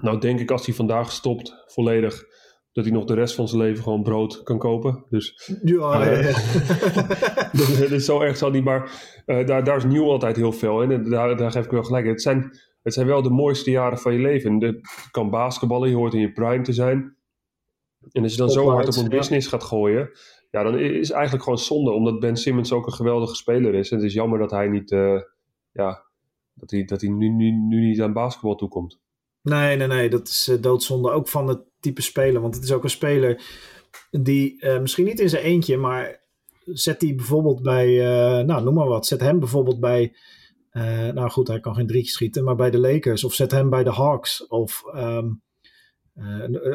nou 0.00 0.20
denk 0.20 0.40
ik 0.40 0.50
als 0.50 0.66
hij 0.66 0.74
vandaag 0.74 1.12
stopt 1.12 1.64
volledig, 1.66 2.24
dat 2.72 2.84
hij 2.84 2.92
nog 2.92 3.04
de 3.04 3.14
rest 3.14 3.34
van 3.34 3.48
zijn 3.48 3.62
leven 3.62 3.82
gewoon 3.82 4.02
brood 4.02 4.42
kan 4.42 4.58
kopen. 4.58 5.04
Dus, 5.08 5.50
ja, 5.62 6.10
uh, 6.10 6.22
ja, 7.52 7.88
dus 7.88 8.04
zo 8.10 8.20
erg 8.20 8.36
zal 8.36 8.50
niet, 8.50 8.64
maar 8.64 8.90
uh, 9.26 9.46
daar, 9.46 9.64
daar 9.64 9.76
is 9.76 9.84
nieuw 9.84 10.10
altijd 10.10 10.36
heel 10.36 10.52
veel 10.52 10.82
in. 10.82 10.90
En 10.90 11.10
daar, 11.10 11.36
daar 11.36 11.50
geef 11.50 11.64
ik 11.64 11.70
wel 11.70 11.82
gelijk. 11.82 12.06
Het 12.06 12.22
zijn 12.22 12.52
het 12.84 12.94
zijn 12.94 13.06
wel 13.06 13.22
de 13.22 13.30
mooiste 13.30 13.70
jaren 13.70 13.98
van 13.98 14.12
je 14.12 14.18
leven. 14.18 14.58
Je 14.58 14.80
kan 15.10 15.30
basketballen, 15.30 15.88
je 15.88 15.94
hoort 15.94 16.14
in 16.14 16.20
je 16.20 16.32
prime 16.32 16.62
te 16.62 16.72
zijn. 16.72 17.16
En 18.12 18.22
als 18.22 18.32
je 18.32 18.38
dan 18.38 18.50
zo 18.50 18.70
hard 18.70 18.96
op 18.96 19.04
een 19.04 19.08
business 19.08 19.48
gaat 19.48 19.64
gooien, 19.64 20.10
ja, 20.54 20.62
dan 20.62 20.78
is 20.78 21.10
eigenlijk 21.10 21.42
gewoon 21.42 21.58
zonde, 21.58 21.90
omdat 21.90 22.20
Ben 22.20 22.36
Simmons 22.36 22.72
ook 22.72 22.86
een 22.86 22.92
geweldige 22.92 23.34
speler 23.34 23.74
is. 23.74 23.90
En 23.90 23.96
het 23.96 24.06
is 24.06 24.12
jammer 24.12 24.38
dat 24.38 24.50
hij 24.50 24.68
niet, 24.68 24.90
uh, 24.90 25.20
ja, 25.72 26.04
dat 26.54 26.70
hij, 26.70 26.84
dat 26.84 27.00
hij 27.00 27.10
nu, 27.10 27.28
nu, 27.28 27.50
nu 27.50 27.86
niet 27.86 28.00
aan 28.00 28.12
basketbal 28.12 28.54
toekomt. 28.54 29.00
Nee, 29.42 29.76
nee, 29.76 29.86
nee, 29.86 30.10
dat 30.10 30.28
is 30.28 30.48
uh, 30.48 30.62
doodzonde 30.62 31.10
ook 31.10 31.28
van 31.28 31.48
het 31.48 31.60
type 31.80 32.02
speler. 32.02 32.40
Want 32.40 32.54
het 32.54 32.64
is 32.64 32.72
ook 32.72 32.82
een 32.84 32.90
speler 32.90 33.42
die 34.10 34.64
uh, 34.64 34.80
misschien 34.80 35.04
niet 35.04 35.20
in 35.20 35.28
zijn 35.28 35.42
eentje, 35.42 35.76
maar 35.76 36.20
zet 36.64 37.00
die 37.00 37.14
bijvoorbeeld 37.14 37.62
bij, 37.62 37.96
nou 38.44 38.64
noem 38.64 38.74
maar 38.74 38.88
wat, 38.88 39.06
zet 39.06 39.20
hem 39.20 39.38
bijvoorbeeld 39.38 39.80
bij 39.80 40.16
nou 41.12 41.30
goed, 41.30 41.48
hij 41.48 41.60
kan 41.60 41.74
geen 41.74 41.86
drie 41.86 42.04
schieten, 42.04 42.44
maar 42.44 42.56
bij 42.56 42.70
de 42.70 42.78
Lakers 42.78 43.24
of 43.24 43.34
zet 43.34 43.50
hem 43.50 43.70
bij 43.70 43.84
de 43.84 43.92
Hawks. 43.92 44.46
Of 44.46 44.82
um, 44.94 45.42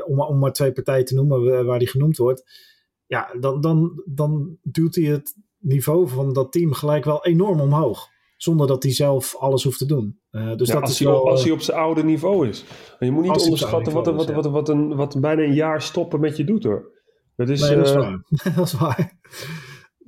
om, 0.05 0.21
om 0.21 0.39
maar 0.39 0.53
twee 0.53 0.71
partijen 0.71 1.05
te 1.05 1.15
noemen 1.15 1.65
waar 1.65 1.77
hij 1.77 1.85
genoemd 1.85 2.17
wordt. 2.17 2.68
Ja, 3.09 3.29
dan, 3.39 3.61
dan, 3.61 4.03
dan 4.05 4.57
duwt 4.61 4.95
hij 4.95 5.03
het 5.03 5.35
niveau 5.57 6.07
van 6.07 6.33
dat 6.33 6.51
team 6.51 6.73
gelijk 6.73 7.05
wel 7.05 7.25
enorm 7.25 7.59
omhoog. 7.59 8.07
Zonder 8.37 8.67
dat 8.67 8.83
hij 8.83 8.91
zelf 8.91 9.35
alles 9.35 9.63
hoeft 9.63 9.77
te 9.77 9.85
doen. 9.85 10.19
Uh, 10.31 10.55
dus 10.55 10.67
ja, 10.67 10.73
dat 10.73 10.83
als, 10.83 10.91
is 10.91 10.99
hij, 10.99 11.07
wel, 11.07 11.29
als 11.29 11.43
hij 11.43 11.51
op 11.51 11.61
zijn 11.61 11.77
oude 11.77 12.03
niveau 12.03 12.47
is. 12.47 12.65
Je 12.99 13.11
moet 13.11 13.23
niet 13.23 13.41
onderschatten 13.41 13.93
wat, 13.93 14.05
wat, 14.05 14.31
wat, 14.31 14.45
wat, 14.45 14.69
een, 14.69 14.95
wat 14.95 15.21
bijna 15.21 15.41
een 15.41 15.53
jaar 15.53 15.81
stoppen 15.81 16.19
met 16.19 16.37
je 16.37 16.43
doet 16.43 16.63
hoor. 16.63 16.97
Dat 17.35 17.49
is, 17.49 17.61
nee, 17.61 17.75
dat 17.75 17.87
is 17.87 17.93
waar. 17.93 18.23
dat 18.55 18.65
is 18.65 18.73
waar 18.73 19.19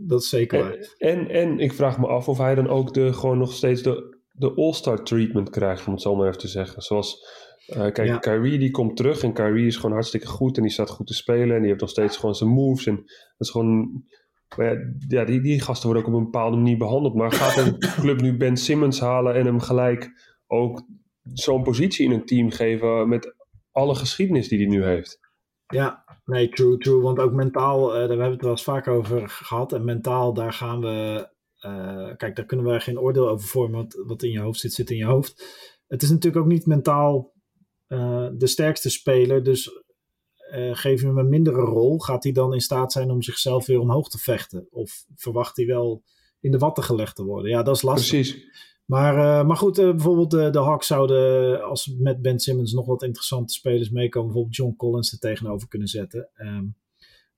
dat 0.07 0.21
is 0.21 0.29
zeker 0.29 0.59
waar. 0.59 0.95
En, 0.97 1.29
en, 1.29 1.59
ik 1.59 1.73
vraag 1.73 1.99
me 1.99 2.07
af 2.07 2.27
of 2.27 2.37
hij 2.37 2.55
dan 2.55 2.67
ook 2.67 2.93
de, 2.93 3.13
gewoon 3.13 3.37
nog 3.37 3.53
steeds 3.53 3.81
de, 3.81 4.19
de 4.31 4.53
All-Star 4.55 5.03
treatment 5.03 5.49
krijgt, 5.49 5.87
om 5.87 5.93
het 5.93 6.01
zo 6.01 6.15
maar 6.15 6.27
even 6.27 6.39
te 6.39 6.47
zeggen. 6.47 6.81
Zoals, 6.81 7.27
uh, 7.67 7.77
kijk, 7.77 8.07
ja. 8.07 8.17
Kyrie 8.17 8.59
die 8.59 8.71
komt 8.71 8.97
terug 8.97 9.23
en 9.23 9.33
Kyrie 9.33 9.67
is 9.67 9.75
gewoon 9.75 9.91
hartstikke 9.91 10.27
goed 10.27 10.57
en 10.57 10.63
die 10.63 10.71
staat 10.71 10.89
goed 10.89 11.07
te 11.07 11.13
spelen 11.13 11.55
en 11.55 11.59
die 11.59 11.67
heeft 11.67 11.81
nog 11.81 11.89
steeds 11.89 12.17
gewoon 12.17 12.35
zijn 12.35 12.49
moves. 12.49 12.85
En 12.85 12.95
dat 12.95 13.07
is 13.37 13.49
gewoon, 13.49 14.03
ja, 14.55 14.75
ja, 15.07 15.25
die, 15.25 15.41
die 15.41 15.61
gasten 15.61 15.85
worden 15.85 16.03
ook 16.03 16.13
op 16.13 16.19
een 16.19 16.31
bepaalde 16.31 16.57
manier 16.57 16.77
behandeld. 16.77 17.15
Maar 17.15 17.31
gaat 17.31 17.65
een 17.65 17.77
club 18.01 18.21
nu 18.21 18.37
Ben 18.37 18.57
Simmons 18.57 18.99
halen 18.99 19.35
en 19.35 19.45
hem 19.45 19.59
gelijk 19.59 20.09
ook 20.47 20.81
zo'n 21.33 21.63
positie 21.63 22.05
in 22.05 22.11
een 22.11 22.25
team 22.25 22.51
geven 22.51 23.09
met 23.09 23.35
alle 23.71 23.95
geschiedenis 23.95 24.47
die 24.47 24.59
hij 24.59 24.67
nu 24.67 24.83
heeft? 24.83 25.19
Ja, 25.67 26.03
Nee, 26.25 26.49
true, 26.49 26.77
true. 26.77 27.01
Want 27.01 27.19
ook 27.19 27.31
mentaal, 27.31 27.87
uh, 27.87 27.93
daar 27.93 28.07
hebben 28.07 28.25
we 28.25 28.31
het 28.31 28.41
wel 28.41 28.51
eens 28.51 28.63
vaak 28.63 28.87
over 28.87 29.29
gehad. 29.29 29.73
En 29.73 29.85
mentaal, 29.85 30.33
daar 30.33 30.53
gaan 30.53 30.81
we. 30.81 31.29
Uh, 31.65 32.15
kijk, 32.17 32.35
daar 32.35 32.45
kunnen 32.45 32.65
we 32.65 32.79
geen 32.79 32.99
oordeel 32.99 33.29
over 33.29 33.47
vormen. 33.47 33.77
Want 33.77 34.03
wat 34.05 34.23
in 34.23 34.31
je 34.31 34.39
hoofd 34.39 34.59
zit, 34.59 34.73
zit 34.73 34.89
in 34.89 34.97
je 34.97 35.05
hoofd. 35.05 35.45
Het 35.87 36.01
is 36.03 36.09
natuurlijk 36.09 36.43
ook 36.43 36.51
niet 36.51 36.65
mentaal 36.65 37.33
uh, 37.91 38.27
de 38.33 38.47
sterkste 38.47 38.89
speler. 38.89 39.43
Dus 39.43 39.79
geef 40.71 41.01
je 41.01 41.07
hem 41.07 41.17
een 41.17 41.29
mindere 41.29 41.61
rol. 41.61 41.99
Gaat 41.99 42.23
hij 42.23 42.31
dan 42.31 42.53
in 42.53 42.61
staat 42.61 42.91
zijn 42.91 43.11
om 43.11 43.21
zichzelf 43.21 43.65
weer 43.65 43.79
omhoog 43.79 44.09
te 44.09 44.17
vechten? 44.17 44.67
Of 44.71 45.05
verwacht 45.15 45.57
hij 45.57 45.65
wel 45.65 46.03
in 46.39 46.51
de 46.51 46.57
watten 46.57 46.83
gelegd 46.83 47.15
te 47.15 47.23
worden? 47.23 47.51
Ja, 47.51 47.63
dat 47.63 47.75
is 47.75 47.81
lastig. 47.81 48.09
Precies. 48.09 48.69
Maar, 48.85 49.17
uh, 49.17 49.47
maar 49.47 49.57
goed, 49.57 49.79
uh, 49.79 49.89
bijvoorbeeld 49.89 50.31
de, 50.31 50.49
de 50.49 50.59
Hawks 50.59 50.87
zouden 50.87 51.63
als 51.63 51.95
met 51.97 52.21
Ben 52.21 52.39
Simmons 52.39 52.73
nog 52.73 52.85
wat 52.85 53.03
interessante 53.03 53.53
spelers 53.53 53.89
meekomen. 53.89 54.27
Bijvoorbeeld 54.27 54.55
John 54.55 54.75
Collins 54.75 55.11
er 55.11 55.19
tegenover 55.19 55.67
kunnen 55.67 55.87
zetten. 55.87 56.29
Um, 56.37 56.75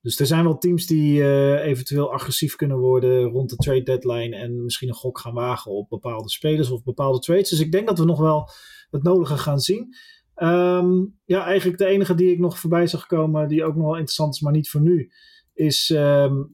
dus 0.01 0.19
er 0.19 0.25
zijn 0.25 0.43
wel 0.43 0.57
teams 0.57 0.85
die 0.85 1.19
uh, 1.19 1.65
eventueel 1.65 2.13
agressief 2.13 2.55
kunnen 2.55 2.77
worden 2.77 3.23
rond 3.23 3.49
de 3.49 3.55
trade 3.55 3.83
deadline. 3.83 4.35
En 4.35 4.63
misschien 4.63 4.87
een 4.87 4.93
gok 4.93 5.19
gaan 5.19 5.33
wagen 5.33 5.71
op 5.71 5.89
bepaalde 5.89 6.29
spelers 6.29 6.69
of 6.69 6.83
bepaalde 6.83 7.19
trades. 7.19 7.49
Dus 7.49 7.59
ik 7.59 7.71
denk 7.71 7.87
dat 7.87 7.99
we 7.99 8.05
nog 8.05 8.19
wel 8.19 8.49
het 8.89 9.03
nodige 9.03 9.37
gaan 9.37 9.59
zien. 9.59 9.95
Um, 10.35 11.19
ja, 11.25 11.45
eigenlijk 11.45 11.77
de 11.77 11.85
enige 11.85 12.15
die 12.15 12.31
ik 12.31 12.39
nog 12.39 12.59
voorbij 12.59 12.87
zag 12.87 13.05
komen, 13.05 13.47
die 13.47 13.63
ook 13.63 13.75
nog 13.75 13.85
wel 13.85 13.93
interessant 13.93 14.33
is, 14.33 14.41
maar 14.41 14.53
niet 14.53 14.69
voor 14.69 14.81
nu, 14.81 15.11
is 15.53 15.89
um, 15.89 16.51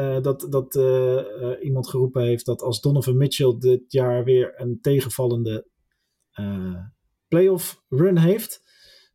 uh, 0.00 0.20
dat, 0.20 0.46
dat 0.50 0.74
uh, 0.74 0.82
uh, 0.84 1.64
iemand 1.64 1.88
geroepen 1.88 2.22
heeft 2.22 2.46
dat 2.46 2.62
als 2.62 2.80
Donovan 2.80 3.16
Mitchell 3.16 3.56
dit 3.58 3.92
jaar 3.92 4.24
weer 4.24 4.52
een 4.56 4.78
tegenvallende 4.80 5.70
playoff 7.28 7.82
run 7.88 8.18
heeft, 8.18 8.62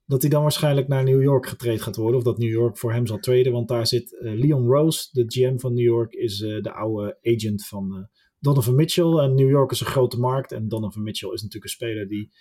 dat 0.05 0.21
hij 0.21 0.29
dan 0.29 0.41
waarschijnlijk 0.41 0.87
naar 0.87 1.03
New 1.03 1.21
York 1.21 1.45
getraind 1.45 1.81
gaat 1.81 1.95
worden. 1.95 2.17
Of 2.17 2.23
dat 2.23 2.37
New 2.37 2.49
York 2.49 2.77
voor 2.77 2.93
hem 2.93 3.07
zal 3.07 3.17
traden, 3.17 3.51
want 3.51 3.67
daar 3.67 3.87
zit 3.87 4.15
Leon 4.19 4.67
Rose, 4.67 5.09
de 5.11 5.23
GM 5.27 5.57
van 5.57 5.73
New 5.73 5.85
York, 5.85 6.13
is 6.13 6.37
de 6.37 6.73
oude 6.73 7.17
agent 7.21 7.67
van 7.67 8.09
Donovan 8.39 8.75
Mitchell. 8.75 9.17
En 9.17 9.35
New 9.35 9.49
York 9.49 9.71
is 9.71 9.79
een 9.79 9.85
grote 9.85 10.19
markt 10.19 10.51
en 10.51 10.67
Donovan 10.67 11.03
Mitchell 11.03 11.31
is 11.33 11.41
natuurlijk 11.41 11.63
een 11.63 11.85
speler 11.85 12.07
die 12.07 12.31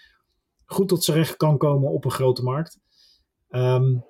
goed 0.67 0.89
tot 0.89 1.05
zijn 1.05 1.17
recht 1.17 1.37
kan 1.37 1.59
komen 1.59 1.91
op 1.91 2.05
een 2.05 2.11
grote 2.11 2.43
markt. 2.43 2.79
Um, 3.51 4.05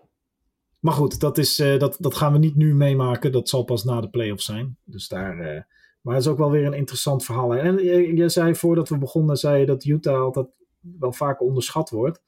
maar 0.79 0.95
goed, 0.95 1.21
dat, 1.21 1.39
is, 1.39 1.61
uh, 1.61 1.79
dat, 1.79 1.97
dat 2.01 2.15
gaan 2.15 2.33
we 2.33 2.39
niet 2.39 2.57
nu 2.57 2.75
meemaken. 2.75 3.33
Dat 3.33 3.49
zal 3.49 3.65
pas 3.65 3.85
na 3.85 4.01
de 4.01 4.09
playoffs 4.09 4.45
zijn. 4.45 4.77
Dus 4.85 5.09
daar, 5.09 5.39
uh, 5.39 5.61
maar 6.01 6.15
het 6.15 6.25
is 6.25 6.31
ook 6.31 6.39
wel 6.39 6.51
weer 6.51 6.65
een 6.65 6.73
interessant 6.73 7.25
verhaal. 7.25 7.55
En 7.55 7.85
je, 7.85 8.17
je, 8.17 8.29
zei 8.29 8.55
voordat 8.55 8.89
we 8.89 8.99
begonnen, 8.99 9.37
zei 9.37 9.61
je 9.61 9.67
dat 9.67 9.85
Utah 9.85 10.21
altijd 10.21 10.47
wel 10.81 11.13
vaak 11.13 11.41
onderschat 11.43 11.91
wordt. 11.91 12.23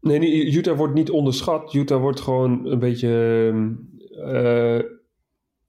Nee, 0.00 0.18
nee, 0.18 0.52
Utah 0.52 0.76
wordt 0.76 0.94
niet 0.94 1.10
onderschat. 1.10 1.74
Utah 1.74 2.00
wordt 2.00 2.20
gewoon 2.20 2.66
een 2.66 2.78
beetje. 2.78 3.08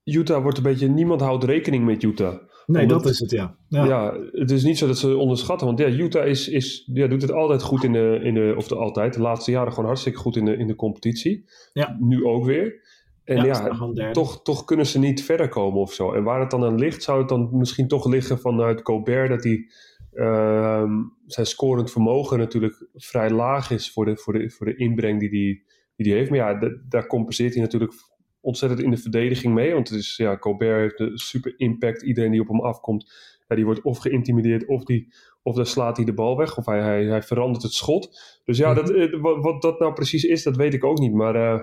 Utah 0.04 0.42
wordt 0.42 0.58
een 0.58 0.63
beetje. 0.63 0.88
Niemand 0.88 1.22
houdt 1.22 1.44
rekening 1.44 1.86
met 1.86 2.04
Utah. 2.04 2.38
Nee, 2.72 2.88
dat 2.88 3.06
is 3.06 3.20
het, 3.20 3.32
ja. 3.32 3.56
ja. 3.68 3.86
ja. 3.86 4.18
het 4.32 4.52
is 4.52 4.64
niet 4.64 4.78
zo 4.78 4.88
dat 4.88 4.98
ze 4.98 5.18
onderschatten. 5.18 5.68
Want 5.68 5.80
ja, 5.80 5.88
Utah 5.88 6.28
is, 6.28 6.48
is, 6.48 6.90
ja, 6.94 7.08
doet 7.08 7.22
het 7.22 7.32
altijd 7.32 7.62
goed 7.62 7.84
in 7.84 7.94
de, 7.94 8.20
in 8.24 8.34
de... 8.34 8.54
Of 8.58 8.68
de, 8.68 8.76
altijd, 8.76 9.14
de 9.14 9.22
laatste 9.22 9.52
jaren 9.52 9.72
gewoon 9.72 9.86
hartstikke 9.86 10.20
goed 10.20 10.36
in 10.36 10.46
de, 10.46 10.58
in 10.58 10.68
de 10.68 10.76
competitie. 10.76 11.46
Ja. 11.74 11.98
Nu 12.00 12.26
ook 12.26 12.46
weer. 12.46 12.88
En 13.24 13.46
ja, 13.46 13.90
ja 13.94 14.12
toch, 14.12 14.42
toch 14.42 14.64
kunnen 14.64 14.86
ze 14.86 15.00
niet 15.00 15.24
verder 15.24 15.50
komen 15.50 15.80
of 15.80 15.94
zo. 15.94 16.14
En 16.14 16.24
waar 16.24 16.40
het 16.40 16.52
dan 16.52 16.64
aan 16.64 16.80
ligt, 16.80 17.04
zou 17.04 17.20
het 17.20 17.30
dan 17.30 17.50
misschien 17.52 17.88
toch 17.88 18.06
liggen 18.06 18.40
vanuit 18.40 18.82
Colbert... 18.82 19.30
dat 19.30 19.44
hij 19.44 19.68
uh, 20.14 20.92
zijn 21.26 21.46
scorend 21.46 21.92
vermogen 21.92 22.38
natuurlijk 22.38 22.88
vrij 22.94 23.30
laag 23.30 23.72
is... 23.72 23.92
voor 23.92 24.06
de, 24.06 24.18
voor 24.18 24.34
de, 24.34 24.50
voor 24.50 24.66
de 24.66 24.76
inbreng 24.76 25.20
die 25.20 25.30
hij 25.30 25.64
die, 25.96 26.06
die 26.06 26.14
heeft. 26.14 26.30
Maar 26.30 26.40
ja, 26.40 26.72
daar 26.90 27.08
compenseert 27.08 27.54
hij 27.54 27.64
natuurlijk 27.64 27.94
ontzettend 28.41 28.82
in 28.82 28.91
de 28.91 28.97
verdediging 28.97 29.54
mee. 29.54 29.73
Want 29.73 29.89
het 29.89 29.99
is, 29.99 30.17
ja, 30.17 30.38
Colbert 30.38 30.80
heeft 30.80 31.12
een 31.12 31.17
super 31.17 31.54
impact. 31.58 32.02
Iedereen 32.02 32.32
die 32.32 32.41
op 32.41 32.47
hem 32.47 32.62
afkomt, 32.62 33.12
ja, 33.47 33.56
die 33.56 33.65
wordt 33.65 33.82
of 33.82 33.97
geïntimideerd 33.97 34.65
of, 34.65 34.84
die, 34.84 35.13
of 35.43 35.56
dan 35.56 35.65
slaat 35.65 35.95
hij 35.97 36.06
de 36.06 36.13
bal 36.13 36.38
weg. 36.38 36.58
Of 36.58 36.65
hij, 36.65 36.82
hij, 36.82 37.06
hij 37.06 37.21
verandert 37.21 37.63
het 37.63 37.73
schot. 37.73 38.19
Dus 38.45 38.58
ja, 38.58 38.73
dat, 38.73 38.89
mhm. 38.89 38.99
eh, 38.99 39.21
wat, 39.21 39.43
wat, 39.43 39.62
dat 39.62 39.80
nou 39.80 39.93
precies 39.93 40.23
is, 40.23 40.43
dat 40.43 40.56
weet 40.56 40.73
ik 40.73 40.84
ook 40.84 40.99
niet. 40.99 41.13
Maar 41.13 41.36
uh, 41.36 41.62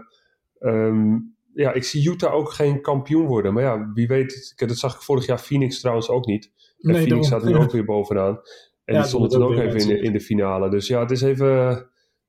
um, 0.60 1.36
ja, 1.54 1.72
ik 1.72 1.84
zie 1.84 2.10
Utah 2.10 2.34
ook 2.34 2.52
geen 2.52 2.80
kampioen 2.80 3.26
worden. 3.26 3.54
Maar 3.54 3.62
ja, 3.62 3.90
wie 3.94 4.06
weet, 4.06 4.54
dat 4.56 4.78
zag 4.78 4.94
ik 4.94 5.00
vorig 5.00 5.26
jaar 5.26 5.40
Phoenix 5.40 5.80
trouwens 5.80 6.08
ook 6.08 6.26
niet. 6.26 6.52
En 6.80 6.92
nee, 6.92 7.02
Phoenix 7.02 7.26
staat 7.26 7.44
nu 7.44 7.56
ook 7.62 7.70
weer 7.70 7.84
bovenaan. 7.84 8.40
En 8.84 8.94
die 8.94 9.04
stond 9.04 9.30
dan 9.30 9.42
ook 9.42 9.58
even 9.58 9.80
in 9.80 9.86
de, 9.86 10.00
in 10.00 10.12
de 10.12 10.20
finale. 10.20 10.70
Dus 10.70 10.86
ja, 10.86 11.00
het 11.00 11.10
is 11.10 11.22
even, 11.22 11.86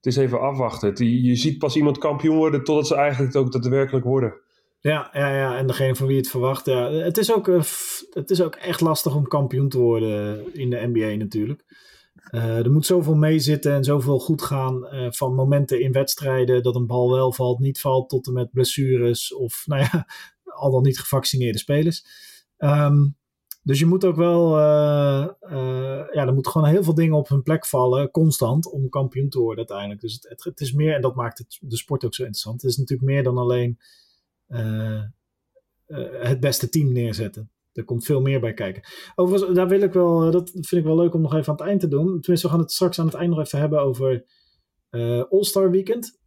is 0.07 0.15
even 0.15 0.39
afwachten. 0.39 1.21
je, 1.23 1.35
ziet 1.35 1.57
pas 1.57 1.75
iemand 1.75 1.97
kampioen 1.97 2.35
worden 2.35 2.63
totdat 2.63 2.87
ze 2.87 2.95
eigenlijk 2.95 3.35
ook 3.35 3.51
daadwerkelijk 3.51 4.05
worden. 4.05 4.33
Ja, 4.79 5.09
ja, 5.13 5.35
ja, 5.35 5.57
en 5.57 5.67
degene 5.67 5.95
van 5.95 6.07
wie 6.07 6.17
het 6.17 6.29
verwacht. 6.29 6.65
Ja. 6.65 6.91
Het, 6.91 7.17
is 7.17 7.33
ook, 7.33 7.47
het 8.09 8.29
is 8.29 8.41
ook 8.41 8.55
echt 8.55 8.81
lastig 8.81 9.15
om 9.15 9.27
kampioen 9.27 9.69
te 9.69 9.77
worden 9.77 10.43
in 10.53 10.69
de 10.69 10.89
NBA 10.93 11.15
natuurlijk. 11.15 11.65
Uh, 12.31 12.57
er 12.57 12.71
moet 12.71 12.85
zoveel 12.85 13.15
meezitten 13.15 13.73
en 13.73 13.83
zoveel 13.83 14.19
goed 14.19 14.41
gaan 14.41 14.87
uh, 14.93 15.07
van 15.11 15.35
momenten 15.35 15.81
in 15.81 15.91
wedstrijden 15.91 16.63
dat 16.63 16.75
een 16.75 16.87
bal 16.87 17.11
wel 17.11 17.31
valt, 17.31 17.59
niet 17.59 17.79
valt, 17.79 18.09
tot 18.09 18.27
en 18.27 18.33
met 18.33 18.51
blessures 18.51 19.33
of 19.33 19.63
nou 19.65 19.81
ja, 19.81 20.07
al 20.61 20.71
dan 20.71 20.83
niet 20.83 20.99
gevaccineerde 20.99 21.57
spelers. 21.57 22.05
Um, 22.57 23.17
dus 23.67 23.79
je 23.79 23.85
moet 23.85 24.05
ook 24.05 24.15
wel, 24.15 24.57
uh, 24.57 25.27
ja, 26.11 26.25
er 26.25 26.33
moeten 26.33 26.51
gewoon 26.51 26.67
heel 26.67 26.83
veel 26.83 26.93
dingen 26.93 27.17
op 27.17 27.27
hun 27.27 27.43
plek 27.43 27.65
vallen, 27.65 28.11
constant, 28.11 28.71
om 28.71 28.89
kampioen 28.89 29.29
te 29.29 29.39
worden 29.39 29.57
uiteindelijk. 29.57 30.01
Dus 30.01 30.13
het, 30.13 30.43
het, 30.43 30.59
is 30.59 30.73
meer, 30.73 30.95
en 30.95 31.01
dat 31.01 31.15
maakt 31.15 31.37
het, 31.37 31.57
de 31.61 31.77
sport 31.77 32.05
ook 32.05 32.13
zo 32.13 32.21
interessant. 32.21 32.61
Het 32.61 32.71
is 32.71 32.77
natuurlijk 32.77 33.09
meer 33.09 33.23
dan 33.23 33.37
alleen 33.37 33.77
het 36.21 36.39
beste 36.39 36.69
team 36.69 36.91
neerzetten. 36.91 37.51
Er 37.73 37.83
komt 37.83 38.05
veel 38.05 38.21
meer 38.21 38.39
bij 38.39 38.53
kijken. 38.53 38.83
Overigens, 39.15 39.55
daar 39.55 39.67
wil 39.67 39.81
ik 39.81 39.93
wel, 39.93 40.25
eh, 40.25 40.31
dat 40.31 40.49
vind 40.49 40.71
ik 40.71 40.83
wel 40.83 40.95
leuk 40.95 41.13
om 41.13 41.21
nog 41.21 41.35
even 41.35 41.49
aan 41.49 41.57
het 41.57 41.67
eind 41.67 41.79
te 41.79 41.87
doen. 41.87 42.05
Tenminste, 42.21 42.47
we 42.47 42.53
gaan 42.53 42.61
het 42.61 42.71
straks 42.71 42.99
aan 42.99 43.05
het 43.05 43.15
eind 43.15 43.29
nog 43.29 43.39
even 43.39 43.59
hebben 43.59 43.81
over 43.81 44.25
All-Star 45.29 45.71
Weekend. 45.71 46.19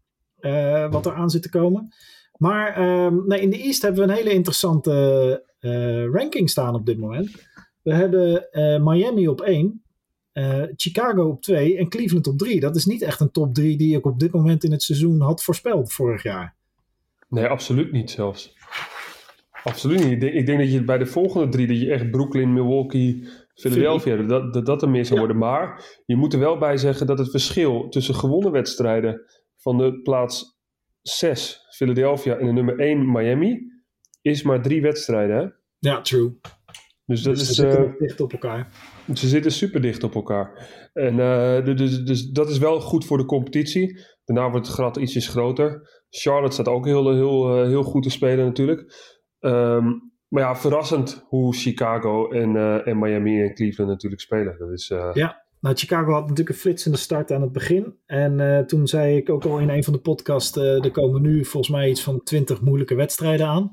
Wat 0.90 1.06
er 1.06 1.14
aan 1.14 1.30
zit 1.30 1.42
te 1.42 1.50
komen. 1.50 1.94
Maar 2.36 2.96
um, 3.04 3.26
nee, 3.26 3.40
in 3.40 3.50
de 3.50 3.58
East 3.58 3.82
hebben 3.82 4.06
we 4.06 4.12
een 4.12 4.16
hele 4.16 4.32
interessante 4.32 5.48
ranking 6.12 6.50
staan 6.50 6.74
op 6.74 6.86
dit 6.86 6.98
moment. 6.98 7.48
We 7.82 7.94
hebben 7.94 8.48
Miami 8.82 9.28
op 9.28 9.40
1, 9.40 9.82
Chicago 10.76 11.28
op 11.28 11.42
2 11.42 11.76
en 11.76 11.88
Cleveland 11.88 12.26
op 12.26 12.38
3. 12.38 12.60
Dat 12.60 12.76
is 12.76 12.84
niet 12.84 13.02
echt 13.02 13.20
een 13.20 13.30
top 13.30 13.54
3 13.54 13.76
die 13.76 13.96
ik 13.96 14.06
op 14.06 14.18
dit 14.18 14.32
moment 14.32 14.64
in 14.64 14.72
het 14.72 14.82
seizoen 14.82 15.20
had 15.20 15.42
voorspeld 15.42 15.92
vorig 15.92 16.22
jaar. 16.22 16.54
Nee, 17.28 17.46
absoluut 17.46 17.92
niet 17.92 18.10
zelfs. 18.10 18.54
Absoluut 19.64 20.04
niet. 20.04 20.12
Ik 20.12 20.20
denk, 20.20 20.34
ik 20.34 20.46
denk, 20.46 20.58
dat 20.58 20.72
je 20.72 20.84
bij 20.84 20.98
de 20.98 21.06
volgende 21.06 21.48
drie, 21.48 21.66
dat 21.66 21.80
je 21.80 21.90
echt 21.90 22.10
Brooklyn, 22.10 22.52
Milwaukee, 22.52 23.28
Philadelphia, 23.54 24.16
dat, 24.16 24.52
dat, 24.52 24.66
dat 24.66 24.82
er 24.82 24.90
meer 24.90 25.04
zou 25.04 25.18
worden. 25.18 25.38
Maar 25.38 25.84
je 26.06 26.16
moet 26.16 26.32
er 26.32 26.38
wel 26.38 26.58
bij 26.58 26.76
zeggen 26.76 27.06
dat 27.06 27.18
het 27.18 27.30
verschil 27.30 27.88
tussen 27.88 28.14
gewonnen 28.14 28.52
wedstrijden 28.52 29.20
van 29.56 29.78
de 29.78 30.00
plaats 30.02 30.58
6, 31.02 31.66
Philadelphia, 31.76 32.36
en 32.36 32.46
de 32.46 32.52
nummer 32.52 32.78
1, 32.78 33.12
Miami, 33.12 33.69
is 34.22 34.42
maar 34.42 34.62
drie 34.62 34.82
wedstrijden. 34.82 35.36
Hè? 35.36 35.48
Ja, 35.78 36.00
true. 36.00 36.38
Dus 37.06 37.22
dat 37.22 37.34
dus 37.34 37.48
is. 37.48 37.54
Ze 37.54 37.54
zitten 37.54 37.84
uh, 37.84 37.98
dicht 37.98 38.20
op 38.20 38.32
elkaar. 38.32 38.72
Ze 39.14 39.28
zitten 39.28 39.52
super 39.52 39.80
dicht 39.80 40.02
op 40.02 40.14
elkaar. 40.14 40.68
En 40.92 41.16
dus, 41.76 42.04
dus 42.04 42.28
dat 42.28 42.50
is 42.50 42.58
wel 42.58 42.80
goed 42.80 43.04
voor 43.04 43.18
de 43.18 43.24
competitie. 43.24 44.00
Daarna 44.24 44.50
wordt 44.50 44.66
het 44.66 44.76
gat 44.76 44.96
ietsjes 44.96 45.28
groter. 45.28 45.88
Charlotte 46.10 46.52
staat 46.54 46.68
ook 46.68 46.86
heel, 46.86 47.14
heel, 47.14 47.62
uh, 47.62 47.68
heel 47.68 47.82
goed 47.82 48.02
te 48.02 48.10
spelen 48.10 48.44
natuurlijk. 48.44 48.94
Um, 49.40 50.12
maar 50.28 50.42
ja, 50.42 50.56
verrassend 50.56 51.24
hoe 51.28 51.54
Chicago 51.54 52.30
en, 52.30 52.54
uh, 52.54 52.86
en 52.86 52.98
Miami 52.98 53.42
en 53.42 53.54
Cleveland 53.54 53.90
natuurlijk 53.90 54.22
spelen. 54.22 54.58
Dat 54.58 54.70
is, 54.70 54.90
uh... 54.90 55.10
Ja, 55.12 55.44
nou, 55.60 55.76
Chicago 55.76 56.12
had 56.12 56.20
natuurlijk 56.20 56.48
een 56.48 56.54
flitsende 56.54 56.98
start 56.98 57.32
aan 57.32 57.42
het 57.42 57.52
begin. 57.52 57.94
En 58.06 58.38
uh, 58.38 58.58
toen 58.58 58.86
zei 58.86 59.16
ik 59.16 59.30
ook 59.30 59.44
al 59.44 59.58
in 59.58 59.68
een 59.68 59.84
van 59.84 59.92
de 59.92 60.00
podcasts: 60.00 60.56
er 60.56 60.90
komen 60.90 61.22
nu 61.22 61.44
volgens 61.44 61.72
mij 61.72 61.88
iets 61.88 62.02
van 62.02 62.22
20 62.22 62.60
moeilijke 62.60 62.94
wedstrijden 62.94 63.46
aan. 63.46 63.70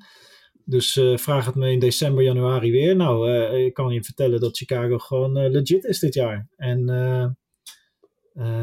Dus 0.69 0.99
vraag 1.15 1.45
het 1.45 1.55
me 1.55 1.71
in 1.71 1.79
december, 1.79 2.23
januari 2.23 2.71
weer. 2.71 2.95
Nou, 2.95 3.31
ik 3.51 3.73
kan 3.73 3.93
je 3.93 4.03
vertellen 4.03 4.39
dat 4.39 4.57
Chicago 4.57 4.97
gewoon 4.97 5.49
legit 5.49 5.83
is 5.83 5.99
dit 5.99 6.13
jaar. 6.13 6.47
En 6.55 7.37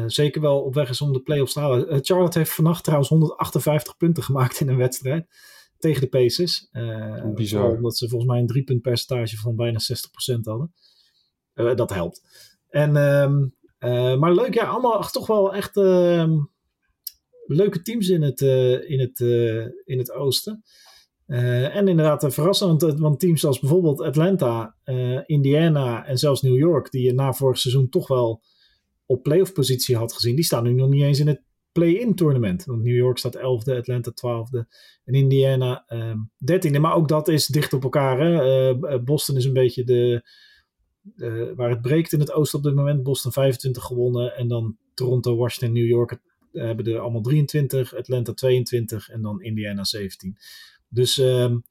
zeker 0.07 0.41
wel 0.41 0.61
op 0.61 0.73
weg 0.73 0.89
is 0.89 1.01
om 1.01 1.13
de 1.13 1.21
playoffs 1.21 1.53
te 1.53 1.59
halen. 1.59 2.05
Charlotte 2.05 2.37
heeft 2.37 2.53
vannacht 2.53 2.83
trouwens 2.83 3.09
158 3.09 3.97
punten 3.97 4.23
gemaakt 4.23 4.59
in 4.59 4.69
een 4.69 4.77
wedstrijd 4.77 5.27
tegen 5.77 6.01
de 6.01 6.07
Pacers. 6.07 6.67
Bizar. 7.35 7.75
Omdat 7.75 7.97
ze 7.97 8.09
volgens 8.09 8.31
mij 8.31 8.39
een 8.39 8.47
driepunt 8.47 8.81
percentage 8.81 9.37
van 9.37 9.55
bijna 9.55 9.79
60% 9.79 10.39
hadden. 10.41 10.73
Dat 11.53 11.93
helpt. 11.93 12.21
En, 12.69 12.95
um, 12.95 13.55
uh, 13.79 14.17
maar 14.17 14.33
leuk, 14.33 14.53
ja, 14.53 14.65
allemaal 14.65 15.09
toch 15.09 15.27
wel 15.27 15.55
echt 15.55 15.77
ehm, 15.77 16.37
leuke 17.45 17.81
teams 17.81 18.09
in 18.09 18.21
het, 18.21 18.41
in 18.87 18.99
het, 18.99 19.19
in 19.85 19.97
het 19.97 20.11
oosten. 20.11 20.63
En 21.27 21.87
inderdaad 21.87 22.33
verrassend, 22.33 22.81
want, 22.81 22.99
want, 22.99 23.19
teams 23.19 23.45
als 23.45 23.59
bijvoorbeeld 23.59 24.01
Atlanta, 24.01 24.75
Indiana 25.25 26.05
en 26.05 26.17
zelfs 26.17 26.41
New 26.41 26.57
York, 26.57 26.91
die 26.91 27.03
je 27.03 27.13
na 27.13 27.33
vorig 27.33 27.57
seizoen 27.57 27.89
toch 27.89 28.07
wel 28.07 28.41
op 29.05 29.23
playoff 29.23 29.53
positie 29.53 29.95
had 29.95 30.13
gezien, 30.13 30.35
die 30.35 30.43
staan 30.43 30.63
nu 30.63 30.73
nog 30.73 30.89
niet 30.89 31.03
eens 31.03 31.19
in 31.19 31.27
het 31.27 31.41
play-in 31.71 32.15
tournament. 32.15 32.65
Want 32.65 32.83
New 32.83 32.95
York 32.95 33.17
staat 33.17 33.37
11e, 33.37 33.77
Atlanta 33.77 34.11
12e 34.11 34.67
en 35.05 35.13
Indiana 35.13 35.85
um, 35.87 36.31
ehm, 36.39 36.75
13e. 36.75 36.79
Maar 36.79 36.95
ook 36.95 37.07
dat 37.07 37.27
is 37.27 37.47
dicht 37.47 37.73
op 37.73 37.83
elkaar. 37.83 38.19
Hè? 38.19 38.99
Boston 38.99 39.37
is 39.37 39.45
een 39.45 39.53
beetje 39.53 39.83
de, 39.83 40.23
waar 41.55 41.69
het 41.69 41.81
breekt 41.81 42.13
in 42.13 42.19
het 42.19 42.31
oosten 42.31 42.59
op 42.59 42.65
dit 42.65 42.75
moment. 42.75 43.03
Boston 43.03 43.31
25 43.31 43.83
gewonnen 43.83 44.35
en 44.35 44.47
dan 44.47 44.77
Toronto, 44.93 45.35
Washington, 45.35 45.73
New 45.73 45.87
York 45.87 46.19
hebben 46.51 46.85
er 46.85 46.99
allemaal 46.99 47.21
23, 47.21 47.95
Atlanta 47.95 48.33
22 48.33 49.09
en 49.09 49.21
dan 49.21 49.41
Indiana 49.41 49.83
17. 49.83 50.37
Dus 50.95 51.17
um, 51.17 51.63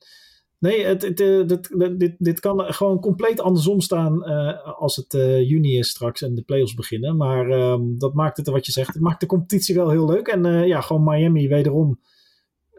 Nee, 0.65 0.85
het, 0.85 1.03
het, 1.03 1.21
eh, 1.21 1.89
dit, 1.97 2.15
dit 2.19 2.41
kan 2.41 2.61
gewoon 2.61 3.01
compleet 3.01 3.41
andersom 3.41 3.81
staan 3.81 4.31
uh, 4.31 4.79
als 4.79 4.97
het 4.97 5.15
uh, 5.15 5.49
juni 5.49 5.79
is 5.79 5.89
straks 5.89 6.23
en 6.23 6.35
de 6.35 6.43
playoffs 6.43 6.75
beginnen. 6.75 7.17
Maar 7.17 7.51
um, 7.51 7.99
dat 7.99 8.15
maakt 8.15 8.37
het, 8.37 8.49
wat 8.49 8.67
je 8.67 8.73
zegt, 8.73 8.95
het 8.95 9.03
maakt 9.03 9.21
de 9.21 9.27
competitie 9.27 9.75
wel 9.75 9.91
heel 9.91 10.07
leuk. 10.07 10.27
En 10.27 10.47
uh, 10.47 10.67
ja, 10.67 10.81
gewoon 10.81 11.05
Miami 11.05 11.49
wederom 11.49 12.01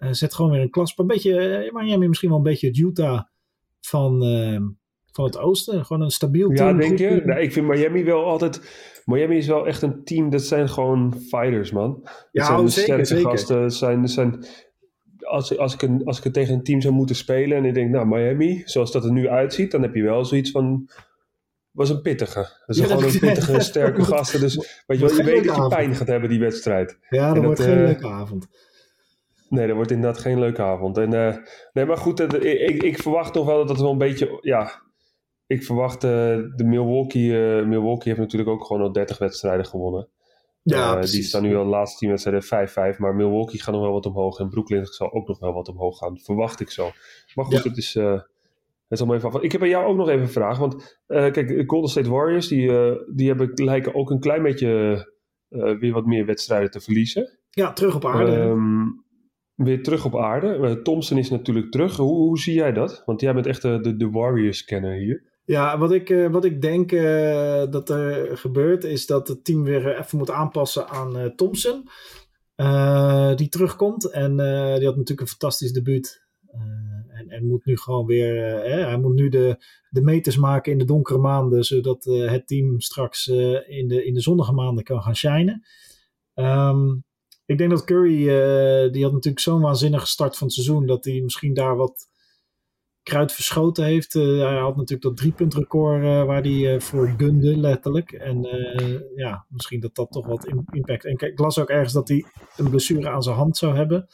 zet 0.09 0.33
gewoon 0.33 0.51
weer 0.51 0.61
een 0.61 0.69
klas. 0.69 0.93
Een 0.97 1.07
beetje, 1.07 1.69
Miami 1.73 2.07
misschien 2.07 2.29
wel 2.29 2.37
een 2.37 2.43
beetje 2.43 2.67
het 2.67 2.77
Utah 2.77 3.21
van, 3.81 4.23
ehm, 4.23 4.63
van 5.11 5.25
het 5.25 5.37
oosten. 5.37 5.85
Gewoon 5.85 6.01
een 6.01 6.11
stabiel 6.11 6.49
team. 6.49 6.79
Ja, 6.79 6.87
denk 6.87 6.99
je? 6.99 7.35
Ik 7.41 7.51
vind 7.51 7.67
Miami 7.67 8.03
wel 8.03 8.25
altijd... 8.25 8.83
Miami 9.05 9.37
is 9.37 9.47
wel 9.47 9.67
echt 9.67 9.81
een 9.81 10.03
team, 10.03 10.29
dat 10.29 10.41
zijn 10.41 10.69
gewoon 10.69 11.13
fighters, 11.27 11.71
man. 11.71 11.99
Dat 12.03 12.27
ja, 12.31 12.45
zijn 12.45 12.59
oh, 12.59 12.67
zeker, 12.67 13.05
zeker. 13.05 13.29
gasten. 13.29 13.71
Zijn, 13.71 14.07
zijn, 14.07 14.45
als, 15.25 15.57
als, 15.57 15.73
ik 15.73 15.81
een, 15.81 16.05
als 16.05 16.17
ik 16.17 16.23
het 16.23 16.33
tegen 16.33 16.53
een 16.53 16.63
team 16.63 16.81
zou 16.81 16.93
moeten 16.93 17.15
spelen 17.15 17.57
en 17.57 17.65
ik 17.65 17.73
denk, 17.73 17.89
nou, 17.89 18.07
Miami, 18.07 18.61
zoals 18.65 18.91
dat 18.91 19.03
er 19.03 19.11
nu 19.11 19.29
uitziet, 19.29 19.71
dan 19.71 19.81
heb 19.81 19.95
je 19.95 20.03
wel 20.03 20.25
zoiets 20.25 20.51
van. 20.51 20.89
Was 21.71 21.89
een 21.89 22.01
pittige. 22.01 22.39
Dat 22.39 22.75
is 22.75 22.77
ja, 22.77 22.85
gewoon 22.85 23.03
een 23.03 23.19
pittige, 23.19 23.59
sterke 23.71 24.03
gasten. 24.03 24.39
Dus 24.39 24.83
weet 24.87 24.99
je, 24.99 25.05
wel, 25.05 25.15
je 25.15 25.23
weet 25.23 25.43
dat 25.43 25.55
je 25.55 25.67
pijn 25.67 25.95
gaat 25.95 26.07
hebben, 26.07 26.29
die 26.29 26.39
wedstrijd. 26.39 26.97
Ja, 27.09 27.33
dat 27.33 27.43
wordt 27.43 27.59
geen 27.59 27.77
uh, 27.77 27.83
leuke 27.83 28.07
avond. 28.07 28.47
Nee, 29.49 29.67
dat 29.67 29.75
wordt 29.75 29.91
inderdaad 29.91 30.21
geen 30.21 30.39
leuke 30.39 30.61
avond. 30.61 30.97
En, 30.97 31.13
uh, 31.13 31.35
nee, 31.73 31.85
maar 31.85 31.97
goed, 31.97 32.19
uh, 32.19 32.67
ik, 32.69 32.83
ik, 32.83 33.01
verwacht 33.01 33.33
nog 33.33 33.45
wel 33.45 33.57
dat 33.57 33.69
het 33.69 33.79
wel 33.79 33.91
een 33.91 33.97
beetje. 33.97 34.37
Ja, 34.41 34.81
ik 35.47 35.63
verwacht 35.63 36.01
de 36.01 36.63
Milwaukee. 36.63 37.31
Milwaukee 37.65 38.07
heeft 38.07 38.19
natuurlijk 38.19 38.49
ook 38.49 38.65
gewoon 38.65 38.81
al 38.81 38.91
30 38.91 39.17
wedstrijden 39.17 39.65
gewonnen. 39.65 40.09
Ja, 40.73 40.95
uh, 40.95 41.03
die 41.03 41.23
staan 41.23 41.41
nu 41.41 41.55
al 41.55 41.63
de 41.63 41.69
laatste 41.69 41.97
tien 41.97 42.09
wedstrijden 42.09 42.95
5-5. 42.95 42.97
Maar 42.97 43.15
Milwaukee 43.15 43.61
gaat 43.61 43.73
nog 43.73 43.83
wel 43.83 43.91
wat 43.91 44.05
omhoog. 44.05 44.39
En 44.39 44.49
Brooklyn 44.49 44.85
zal 44.85 45.13
ook 45.13 45.27
nog 45.27 45.39
wel 45.39 45.53
wat 45.53 45.67
omhoog 45.67 45.97
gaan. 45.97 46.19
Verwacht 46.19 46.59
ik 46.59 46.69
zo. 46.69 46.91
Maar 47.33 47.45
goed, 47.45 47.63
het 47.63 47.77
is... 47.77 47.95
Uh, 47.95 48.11
het 48.13 48.93
is 48.93 48.99
allemaal 48.99 49.17
even 49.17 49.29
af. 49.29 49.41
Ik 49.41 49.51
heb 49.51 49.61
bij 49.61 49.69
jou 49.69 49.85
ook 49.85 49.97
nog 49.97 50.09
even 50.09 50.21
een 50.21 50.29
vraag. 50.29 50.57
Want 50.57 50.99
uh, 51.07 51.31
kijk, 51.31 51.63
Golden 51.67 51.89
State 51.89 52.09
Warriors... 52.09 52.47
die, 52.47 52.71
die 53.15 53.27
hebben, 53.27 53.51
lijken 53.53 53.95
ook 53.95 54.09
een 54.09 54.19
klein 54.19 54.43
beetje... 54.43 55.13
weer 55.49 55.93
wat 55.93 56.05
meer 56.05 56.25
wedstrijden 56.25 56.71
te 56.71 56.79
verliezen. 56.79 57.39
Ja, 57.49 57.73
terug 57.73 57.95
op 57.95 58.05
aarde. 58.05 58.31
Um, 58.31 59.05
weer 59.55 59.83
terug 59.83 60.05
op 60.05 60.17
aarde. 60.17 60.81
Thompson 60.81 61.17
is 61.17 61.29
natuurlijk 61.29 61.71
terug. 61.71 61.97
Hoe, 61.97 62.15
hoe 62.15 62.39
zie 62.39 62.53
jij 62.53 62.71
dat? 62.71 63.03
Want 63.05 63.21
jij 63.21 63.33
bent 63.33 63.45
echt 63.45 63.61
de, 63.61 63.95
de 63.97 64.09
Warriors-kenner 64.09 64.93
hier. 64.93 65.34
Ja, 65.45 65.77
wat 65.77 65.91
ik, 65.91 66.09
uh, 66.09 66.31
wat 66.31 66.45
ik 66.45 66.61
denk 66.61 66.91
uh, 66.91 67.63
dat 67.69 67.89
er 67.89 68.37
gebeurt, 68.37 68.83
is 68.83 69.05
dat 69.05 69.27
het 69.27 69.45
team 69.45 69.63
weer 69.63 69.99
even 69.99 70.17
moet 70.17 70.31
aanpassen 70.31 70.87
aan 70.89 71.33
Thompson. 71.35 71.89
die 73.35 73.49
terugkomt. 73.49 74.11
En 74.11 74.37
die 74.37 74.85
had 74.85 74.95
natuurlijk 74.95 75.21
een 75.21 75.27
fantastisch 75.27 75.71
debuut. 75.71 76.23
en, 77.27 77.47
moet 77.47 77.65
nu 77.65 77.77
gewoon 77.77 78.05
weer. 78.05 78.35
hij 78.63 78.97
moet 78.97 79.15
nu 79.15 79.29
de, 79.29 79.57
de 79.89 80.01
meters 80.01 80.37
maken 80.37 80.71
in 80.71 80.77
de 80.77 80.85
donkere 80.85 81.19
maanden. 81.19 81.63
Zodat 81.63 82.03
het 82.03 82.47
team 82.47 82.79
straks 82.79 83.27
in, 83.67 83.87
de, 83.87 84.05
in 84.05 84.13
de 84.13 84.21
zonnige 84.21 84.53
maanden 84.53 84.83
kan 84.83 85.01
gaan 85.01 85.15
shinen. 85.15 85.65
Um, 86.33 87.03
ik 87.45 87.57
denk 87.57 87.69
dat 87.69 87.83
Curry. 87.83 88.17
die 88.91 89.03
had 89.03 89.13
natuurlijk 89.13 89.39
zo'n 89.39 89.61
waanzinnige 89.61 90.07
start 90.07 90.37
van 90.37 90.47
het 90.47 90.55
seizoen. 90.55 90.85
Dat 90.85 91.05
hij 91.05 91.21
misschien 91.21 91.53
daar 91.53 91.75
wat 91.75 92.07
kruid 93.05 93.31
verschoten 93.31 93.83
heeft. 93.83 94.15
Uh, 94.15 94.39
hij 94.39 94.57
had 94.57 94.75
natuurlijk 94.75 95.01
dat 95.01 95.17
driepuntrecord 95.17 96.03
uh, 96.03 96.23
waar 96.25 96.41
hij 96.41 96.73
uh, 96.73 96.79
voor 96.79 97.13
gunde, 97.17 97.57
letterlijk. 97.57 98.11
En 98.11 98.47
ja, 99.15 99.45
misschien 99.49 99.79
dat 99.79 99.95
dat 99.95 100.11
toch 100.11 100.25
wat 100.25 100.45
impact. 100.71 101.05
En 101.05 101.11
ik 101.11 101.39
las 101.39 101.59
ook 101.59 101.69
ergens 101.69 101.93
dat 101.93 102.07
hij 102.07 102.25
een 102.57 102.69
blessure 102.69 103.09
aan 103.09 103.23
zijn 103.23 103.35
hand 103.35 103.57
zou 103.57 103.75
hebben. 103.75 104.07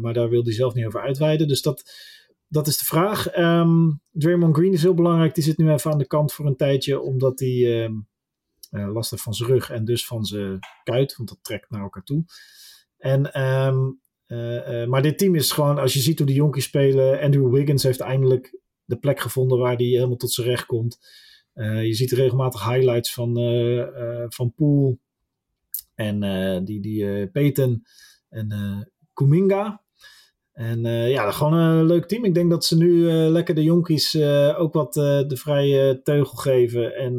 maar 0.00 0.12
daar 0.12 0.28
wil 0.28 0.42
hij 0.42 0.52
zelf 0.52 0.74
niet 0.74 0.86
over 0.86 1.00
uitweiden. 1.00 1.48
Dus 1.48 1.62
dat, 1.62 1.90
dat 2.48 2.66
is 2.66 2.78
de 2.78 2.84
vraag. 2.84 3.36
Um, 3.36 4.00
Draymond 4.10 4.56
Green 4.56 4.72
is 4.72 4.82
heel 4.82 4.94
belangrijk. 4.94 5.34
Die 5.34 5.44
zit 5.44 5.58
nu 5.58 5.70
even 5.70 5.90
aan 5.90 5.98
de 5.98 6.06
kant 6.06 6.32
voor 6.32 6.46
een 6.46 6.56
tijdje, 6.56 7.00
omdat 7.00 7.40
hij 7.40 7.88
uh, 8.70 8.92
last 8.92 9.10
heeft 9.10 9.22
van 9.22 9.34
zijn 9.34 9.50
rug 9.50 9.70
en 9.70 9.84
dus 9.84 10.06
van 10.06 10.24
zijn 10.24 10.58
kuit, 10.84 11.16
want 11.16 11.28
dat 11.28 11.38
trekt 11.42 11.70
naar 11.70 11.82
elkaar 11.82 12.04
toe. 12.04 12.24
En, 12.96 13.40
um, 13.42 14.00
uh, 14.32 14.82
uh, 14.82 14.86
maar 14.86 15.02
dit 15.02 15.18
team 15.18 15.34
is 15.34 15.52
gewoon, 15.52 15.78
als 15.78 15.92
je 15.92 16.00
ziet 16.00 16.18
hoe 16.18 16.26
de 16.26 16.32
jonkies 16.32 16.64
spelen, 16.64 17.20
Andrew 17.20 17.52
Wiggins 17.52 17.82
heeft 17.82 18.00
eindelijk 18.00 18.58
de 18.84 18.96
plek 18.96 19.20
gevonden 19.20 19.58
waar 19.58 19.76
hij 19.76 19.86
helemaal 19.86 20.16
tot 20.16 20.32
zijn 20.32 20.46
recht 20.46 20.66
komt. 20.66 20.98
je 21.54 21.94
ziet 21.94 22.12
regelmatig 22.12 22.68
highlights 22.68 23.12
van, 23.12 23.34
van 24.28 24.52
Poole 24.54 24.98
en 25.94 26.64
die, 26.64 26.80
die 26.80 27.26
Peyton 27.26 27.84
en 28.28 28.48
Kuminga. 29.12 29.82
En 30.60 30.86
uh, 30.86 31.10
ja, 31.10 31.30
gewoon 31.30 31.52
een 31.52 31.84
leuk 31.84 32.06
team. 32.06 32.24
Ik 32.24 32.34
denk 32.34 32.50
dat 32.50 32.64
ze 32.64 32.76
nu 32.76 32.90
uh, 32.90 33.28
lekker 33.30 33.54
de 33.54 33.62
jonkies 33.62 34.14
uh, 34.14 34.60
ook 34.60 34.72
wat 34.72 34.92
de 34.94 35.36
vrije 35.36 36.00
teugel 36.02 36.36
geven. 36.36 36.94
En 36.96 37.12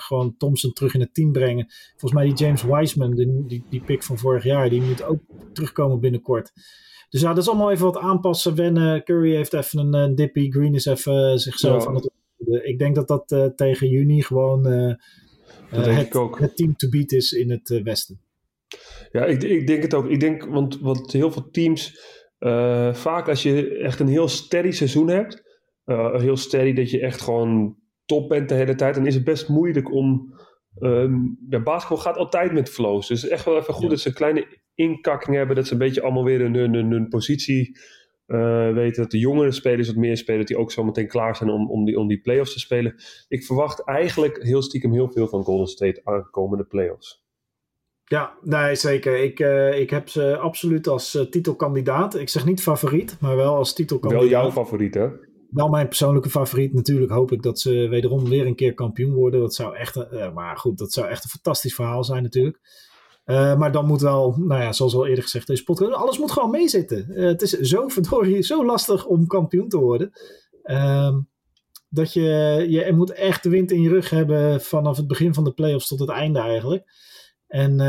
gewoon 0.00 0.34
Thompson 0.36 0.72
terug 0.72 0.94
in 0.94 1.00
het 1.00 1.14
team 1.14 1.32
brengen. 1.32 1.66
Volgens 1.90 2.12
mij 2.12 2.24
die 2.24 2.44
James 2.44 2.62
Wiseman, 2.62 3.14
die, 3.14 3.46
die, 3.46 3.64
die 3.70 3.80
pick 3.80 4.02
van 4.02 4.18
vorig 4.18 4.44
jaar, 4.44 4.70
die 4.70 4.82
moet 4.82 5.02
ook 5.02 5.20
terugkomen 5.52 6.00
binnenkort. 6.00 6.52
Dus 7.08 7.20
ja, 7.20 7.28
dat 7.28 7.42
is 7.42 7.48
allemaal 7.48 7.70
even 7.70 7.84
wat 7.84 7.98
aanpassen, 7.98 8.54
wennen. 8.54 9.04
Curry 9.04 9.34
heeft 9.34 9.52
even 9.52 9.78
een, 9.78 9.94
een 9.94 10.14
dippy. 10.14 10.50
Green 10.50 10.74
is 10.74 10.86
even 10.86 11.38
zichzelf 11.38 11.82
ja. 11.82 11.88
aan 11.88 11.94
het 11.94 12.10
Ik 12.62 12.78
denk 12.78 12.94
dat 12.94 13.08
dat 13.08 13.56
tegen 13.56 13.88
juni 13.88 14.22
gewoon 14.22 14.66
het, 14.66 16.12
het, 16.38 16.56
team 16.56 16.76
to 16.76 16.88
beat 16.88 17.12
is 17.12 17.32
in 17.32 17.50
het 17.50 17.80
westen. 17.82 18.20
Ja, 19.12 19.24
ik, 19.24 19.42
ik 19.42 19.66
denk 19.66 19.82
het 19.82 19.94
ook. 19.94 20.08
Ik 20.08 20.20
denk, 20.20 20.44
want, 20.44 20.80
want 20.80 21.12
heel 21.12 21.32
veel 21.32 21.48
teams 21.50 22.16
uh, 22.38 22.94
vaak 22.94 23.28
als 23.28 23.42
je 23.42 23.76
echt 23.76 24.00
een 24.00 24.08
heel 24.08 24.28
steady 24.28 24.70
seizoen 24.70 25.08
hebt, 25.08 25.42
uh, 25.84 26.14
heel 26.14 26.36
steady 26.36 26.72
dat 26.72 26.90
je 26.90 27.00
echt 27.00 27.20
gewoon 27.20 27.76
top 28.04 28.28
bent 28.28 28.48
de 28.48 28.54
hele 28.54 28.74
tijd, 28.74 28.94
dan 28.94 29.06
is 29.06 29.14
het 29.14 29.24
best 29.24 29.48
moeilijk 29.48 29.92
om. 29.92 30.36
Um, 30.80 31.38
ja, 31.48 31.62
basketbal 31.62 31.98
gaat 31.98 32.16
altijd 32.16 32.52
met 32.52 32.70
flows. 32.70 33.08
Dus 33.08 33.22
het 33.22 33.30
is 33.30 33.36
echt 33.36 33.44
wel 33.44 33.56
even 33.56 33.74
goed 33.74 33.82
ja. 33.82 33.88
dat 33.88 34.00
ze 34.00 34.08
een 34.08 34.14
kleine 34.14 34.46
inkakking 34.74 35.36
hebben, 35.36 35.56
dat 35.56 35.66
ze 35.66 35.72
een 35.72 35.78
beetje 35.78 36.02
allemaal 36.02 36.24
weer 36.24 36.40
hun, 36.40 36.54
hun, 36.54 36.74
hun 36.74 37.08
positie 37.08 37.78
uh, 38.26 38.72
weten. 38.72 39.02
Dat 39.02 39.10
de 39.10 39.18
jongere 39.18 39.52
spelers 39.52 39.86
wat 39.86 39.96
meer 39.96 40.16
spelen, 40.16 40.38
dat 40.38 40.48
die 40.48 40.58
ook 40.58 40.72
zo 40.72 40.84
meteen 40.84 41.08
klaar 41.08 41.36
zijn 41.36 41.50
om, 41.50 41.70
om, 41.70 41.84
die, 41.84 41.98
om 41.98 42.08
die 42.08 42.20
playoffs 42.20 42.52
te 42.52 42.58
spelen. 42.58 42.94
Ik 43.28 43.44
verwacht 43.44 43.84
eigenlijk 43.84 44.42
heel 44.42 44.62
stiekem 44.62 44.92
heel 44.92 45.10
veel 45.10 45.28
van 45.28 45.42
Golden 45.42 45.66
State 45.66 46.00
aankomende 46.04 46.64
playoffs. 46.64 47.26
Ja, 48.08 48.32
nee, 48.42 48.74
zeker. 48.74 49.18
Ik, 49.18 49.40
uh, 49.40 49.80
ik 49.80 49.90
heb 49.90 50.08
ze 50.08 50.36
absoluut 50.36 50.86
als 50.86 51.14
uh, 51.14 51.22
titelkandidaat. 51.22 52.16
Ik 52.16 52.28
zeg 52.28 52.44
niet 52.44 52.62
favoriet, 52.62 53.16
maar 53.20 53.36
wel 53.36 53.54
als 53.54 53.74
titelkandidaat. 53.74 54.30
Wel 54.30 54.40
jouw 54.40 54.50
favoriet, 54.50 54.94
hè? 54.94 55.08
Wel 55.50 55.68
mijn 55.68 55.86
persoonlijke 55.86 56.30
favoriet. 56.30 56.74
Natuurlijk 56.74 57.12
hoop 57.12 57.32
ik 57.32 57.42
dat 57.42 57.60
ze 57.60 57.88
wederom 57.88 58.28
weer 58.28 58.46
een 58.46 58.54
keer 58.54 58.74
kampioen 58.74 59.14
worden. 59.14 59.40
Dat 59.40 59.54
zou 59.54 59.76
echt, 59.76 59.96
uh, 59.96 60.32
maar 60.34 60.56
goed, 60.56 60.78
dat 60.78 60.92
zou 60.92 61.08
echt 61.08 61.24
een 61.24 61.30
fantastisch 61.30 61.74
verhaal 61.74 62.04
zijn 62.04 62.22
natuurlijk. 62.22 62.58
maar 63.58 63.72
dan 63.72 63.86
moet 63.86 64.00
wel, 64.00 64.34
nou 64.38 64.62
ja, 64.62 64.72
zoals 64.72 64.94
al 64.94 65.06
eerder 65.06 65.24
gezegd, 65.24 65.46
deze 65.46 65.64
podcast, 65.64 65.92
alles 65.92 66.18
moet 66.18 66.32
gewoon 66.32 66.50
meezitten. 66.50 67.06
het 67.08 67.42
is 67.42 67.50
zo 67.50 67.88
verdorie, 67.88 68.42
zo 68.42 68.64
lastig 68.64 69.06
om 69.06 69.26
kampioen 69.26 69.68
te 69.68 69.78
worden. 69.78 70.10
Ehm, 70.62 71.18
dat 71.88 72.12
je, 72.12 72.66
je 72.68 72.92
moet 72.92 73.12
echt 73.12 73.42
de 73.42 73.48
wind 73.48 73.70
in 73.70 73.82
je 73.82 73.88
rug 73.88 74.10
hebben 74.10 74.60
vanaf 74.60 74.96
het 74.96 75.06
begin 75.06 75.34
van 75.34 75.44
de 75.44 75.52
playoffs 75.52 75.88
tot 75.88 75.98
het 75.98 76.08
einde 76.08 76.38
eigenlijk. 76.38 76.84
En 77.48 77.80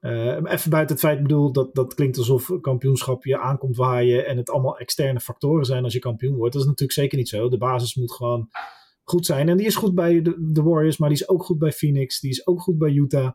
uh, 0.00 0.52
even 0.52 0.70
buiten 0.70 0.94
het 0.94 1.04
feit, 1.04 1.22
bedoel, 1.22 1.52
dat, 1.52 1.74
dat 1.74 1.94
klinkt 1.94 2.18
alsof 2.18 2.50
kampioenschap 2.60 3.24
je 3.24 3.38
aankomt 3.38 3.76
waaien 3.76 4.26
en 4.26 4.36
het 4.36 4.50
allemaal 4.50 4.78
externe 4.78 5.20
factoren 5.20 5.64
zijn 5.64 5.84
als 5.84 5.92
je 5.92 5.98
kampioen 5.98 6.36
wordt. 6.36 6.52
Dat 6.52 6.62
is 6.62 6.68
natuurlijk 6.68 6.98
zeker 6.98 7.18
niet 7.18 7.28
zo. 7.28 7.48
De 7.48 7.58
basis 7.58 7.94
moet 7.94 8.12
gewoon 8.12 8.48
goed 9.02 9.26
zijn. 9.26 9.48
En 9.48 9.56
die 9.56 9.66
is 9.66 9.76
goed 9.76 9.94
bij 9.94 10.22
de, 10.22 10.62
Warriors, 10.62 10.96
maar 10.98 11.08
die 11.08 11.18
is 11.18 11.28
ook 11.28 11.44
goed 11.44 11.58
bij 11.58 11.72
Phoenix. 11.72 12.20
Die 12.20 12.30
is 12.30 12.46
ook 12.46 12.60
goed 12.60 12.78
bij 12.78 12.90
Utah. 12.90 13.32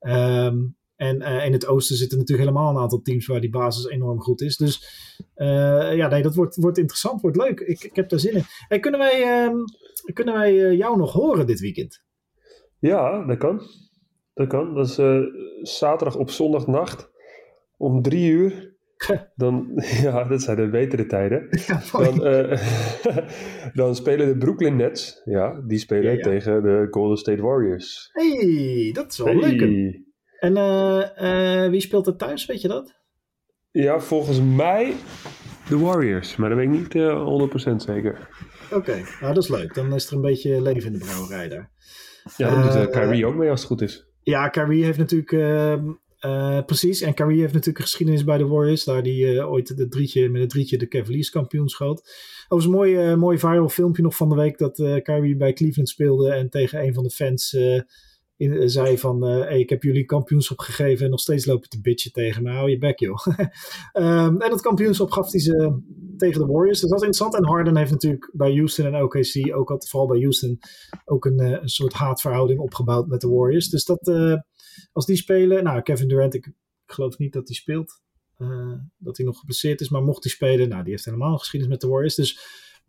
Um, 0.00 0.78
en 0.96 1.20
uh, 1.20 1.44
in 1.44 1.52
het 1.52 1.66
oosten 1.66 1.96
zitten 1.96 2.18
natuurlijk 2.18 2.48
helemaal 2.48 2.70
een 2.74 2.82
aantal 2.82 3.00
teams 3.02 3.26
waar 3.26 3.40
die 3.40 3.50
basis 3.50 3.86
enorm 3.86 4.20
goed 4.20 4.40
is. 4.40 4.56
Dus 4.56 4.82
uh, 5.36 5.96
ja, 5.96 6.08
nee, 6.08 6.22
dat 6.22 6.34
wordt, 6.34 6.56
wordt 6.56 6.78
interessant, 6.78 7.20
wordt 7.20 7.36
leuk. 7.36 7.60
Ik, 7.60 7.84
ik 7.84 7.96
heb 7.96 8.08
daar 8.08 8.20
zin 8.20 8.34
in. 8.34 8.44
Hey, 8.68 8.80
kunnen 8.80 9.00
wij, 9.00 9.50
kunnen 10.12 10.34
wij 10.34 10.76
jou 10.76 10.96
nog 10.96 11.12
horen 11.12 11.46
dit 11.46 11.60
weekend? 11.60 12.02
Ja, 12.78 13.26
dat 13.26 13.38
kan. 13.38 13.62
Dat 14.40 14.48
kan. 14.48 14.74
Dat 14.74 14.86
is 14.86 14.98
uh, 14.98 15.20
zaterdag 15.62 16.16
op 16.16 16.30
zondagnacht 16.30 17.10
om 17.76 18.02
drie 18.02 18.30
uur. 18.30 18.78
Dan, 19.34 19.70
ja, 20.02 20.24
dat 20.24 20.42
zijn 20.42 20.56
de 20.56 20.68
betere 20.68 21.06
tijden. 21.06 21.48
Ja, 21.66 21.82
dan, 21.92 22.26
uh, 22.26 22.62
dan 23.72 23.94
spelen 23.94 24.26
de 24.26 24.36
Brooklyn 24.36 24.76
Nets, 24.76 25.22
ja, 25.24 25.60
die 25.66 25.78
spelen 25.78 26.10
ja, 26.10 26.16
ja. 26.16 26.22
tegen 26.22 26.62
de 26.62 26.86
Golden 26.90 27.16
State 27.16 27.42
Warriors. 27.42 28.10
hey, 28.12 28.90
dat 28.92 29.12
is 29.12 29.18
wel 29.18 29.26
hey. 29.26 29.36
leuk. 29.36 30.00
En 30.38 30.56
uh, 30.56 31.70
wie 31.70 31.80
speelt 31.80 32.06
er 32.06 32.16
thuis, 32.16 32.46
weet 32.46 32.60
je 32.60 32.68
dat? 32.68 32.94
Ja, 33.70 34.00
volgens 34.00 34.40
mij 34.40 34.94
de 35.68 35.78
Warriors, 35.78 36.36
maar 36.36 36.48
dat 36.48 36.58
weet 36.58 36.72
ik 36.72 36.94
niet 36.94 37.72
100% 37.72 37.76
zeker. 37.76 38.28
Oké, 38.64 38.74
okay. 38.74 39.04
nou 39.20 39.34
dat 39.34 39.42
is 39.42 39.48
leuk. 39.48 39.74
Dan 39.74 39.94
is 39.94 40.06
er 40.06 40.14
een 40.14 40.20
beetje 40.20 40.62
leven 40.62 40.92
in 40.92 40.98
de 40.98 41.04
brouwerij 41.04 41.48
daar. 41.48 41.70
Ja, 42.36 42.50
dan 42.50 42.62
doet 42.62 42.90
Kyrie 42.90 43.26
ook 43.26 43.34
mee 43.34 43.50
als 43.50 43.60
het 43.60 43.68
goed 43.68 43.80
is. 43.80 44.09
Ja, 44.30 44.48
Kyrie 44.48 44.84
heeft 44.84 44.98
natuurlijk. 44.98 45.32
Uh, 45.32 45.72
uh, 46.24 46.64
precies. 46.64 47.00
En 47.00 47.14
Kyrie 47.14 47.40
heeft 47.40 47.52
natuurlijk 47.52 47.78
een 47.78 47.84
geschiedenis 47.84 48.24
bij 48.24 48.38
de 48.38 48.46
Warriors. 48.46 48.84
Daar 48.84 49.02
die 49.02 49.32
uh, 49.32 49.50
ooit 49.50 49.76
de 49.76 49.88
drietje, 49.88 50.28
met 50.28 50.40
het 50.40 50.50
drietje 50.50 50.78
de 50.78 50.88
Cavaliers 50.88 51.30
kampioen 51.30 51.68
schoot. 51.68 52.00
Overigens 52.48 52.64
een 52.64 52.94
mooi, 52.94 53.16
mooi 53.16 53.38
viral 53.38 53.68
filmpje 53.68 54.02
nog 54.02 54.16
van 54.16 54.28
de 54.28 54.34
week. 54.34 54.58
Dat 54.58 54.74
Kyrie 55.02 55.36
bij 55.36 55.52
Cleveland 55.52 55.88
speelde. 55.88 56.32
En 56.32 56.50
tegen 56.50 56.82
een 56.82 56.94
van 56.94 57.02
de 57.02 57.10
fans 57.10 57.56
in, 58.40 58.70
zei 58.70 58.98
van... 58.98 59.22
Hey, 59.22 59.60
ik 59.60 59.70
heb 59.70 59.82
jullie 59.82 60.04
kampioenschap 60.04 60.58
gegeven. 60.58 61.04
En 61.04 61.10
nog 61.10 61.20
steeds 61.20 61.46
lopen 61.46 61.68
te 61.68 61.80
bitchen 61.80 62.12
tegen 62.12 62.42
me. 62.42 62.50
Hou 62.50 62.70
je 62.70 62.78
bek 62.78 62.98
joh. 62.98 63.26
um, 63.92 64.40
en 64.44 64.50
dat 64.50 64.60
kampioenschap 64.60 65.10
gaf 65.10 65.30
hij 65.30 65.40
ze 65.40 65.80
tegen 66.16 66.40
de 66.40 66.46
Warriors. 66.46 66.80
Dus 66.80 66.90
dat 66.90 67.00
is 67.00 67.06
interessant. 67.06 67.34
En 67.34 67.46
Harden 67.46 67.76
heeft 67.76 67.90
natuurlijk 67.90 68.30
bij 68.32 68.52
Houston 68.52 68.86
en 68.86 69.02
OKC, 69.02 69.54
ook 69.54 69.70
altijd, 69.70 69.90
vooral 69.90 70.08
bij 70.08 70.20
Houston, 70.20 70.58
ook 71.04 71.24
een, 71.24 71.38
een 71.38 71.68
soort 71.68 71.92
haatverhouding 71.92 72.60
opgebouwd 72.60 73.06
met 73.06 73.20
de 73.20 73.28
Warriors. 73.28 73.68
Dus 73.68 73.84
dat, 73.84 74.12
als 74.92 75.06
die 75.06 75.16
spelen, 75.16 75.64
nou 75.64 75.82
Kevin 75.82 76.08
Durant, 76.08 76.34
ik, 76.34 76.52
geloof 76.86 77.18
niet 77.18 77.32
dat 77.32 77.48
hij 77.48 77.56
speelt, 77.56 78.00
dat 78.98 79.16
hij 79.16 79.26
nog 79.26 79.38
geblesseerd 79.38 79.80
is, 79.80 79.88
maar 79.88 80.02
mocht 80.02 80.24
hij 80.24 80.32
spelen, 80.32 80.68
nou 80.68 80.82
die 80.82 80.92
heeft 80.92 81.04
helemaal 81.04 81.38
geschiedenis 81.38 81.74
met 81.74 81.82
de 81.82 81.88
Warriors. 81.88 82.14
Dus 82.14 82.40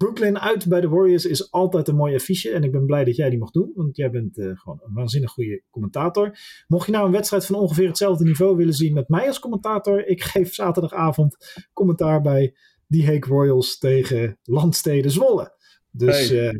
Brooklyn 0.01 0.39
uit 0.39 0.67
bij 0.67 0.81
de 0.81 0.89
Warriors 0.89 1.25
is 1.25 1.51
altijd 1.51 1.87
een 1.87 1.95
mooi 1.95 2.15
affiche. 2.15 2.49
En 2.49 2.63
ik 2.63 2.71
ben 2.71 2.85
blij 2.85 3.03
dat 3.03 3.15
jij 3.15 3.29
die 3.29 3.39
mag 3.39 3.51
doen. 3.51 3.71
Want 3.75 3.95
jij 3.95 4.09
bent 4.09 4.37
uh, 4.37 4.57
gewoon 4.57 4.79
een 4.83 4.93
waanzinnig 4.93 5.31
goede 5.31 5.61
commentator. 5.69 6.37
Mocht 6.67 6.85
je 6.85 6.91
nou 6.91 7.05
een 7.05 7.11
wedstrijd 7.11 7.45
van 7.45 7.55
ongeveer 7.55 7.87
hetzelfde 7.87 8.23
niveau 8.23 8.55
willen 8.55 8.73
zien 8.73 8.93
met 8.93 9.09
mij 9.09 9.27
als 9.27 9.39
commentator. 9.39 10.07
Ik 10.07 10.23
geef 10.23 10.53
zaterdagavond 10.53 11.37
commentaar 11.73 12.21
bij 12.21 12.55
die 12.87 13.05
Heek 13.05 13.25
Royals 13.25 13.77
tegen 13.77 14.37
Landsteden 14.43 15.11
Zwolle. 15.11 15.53
Dus 15.91 16.29
hey, 16.29 16.53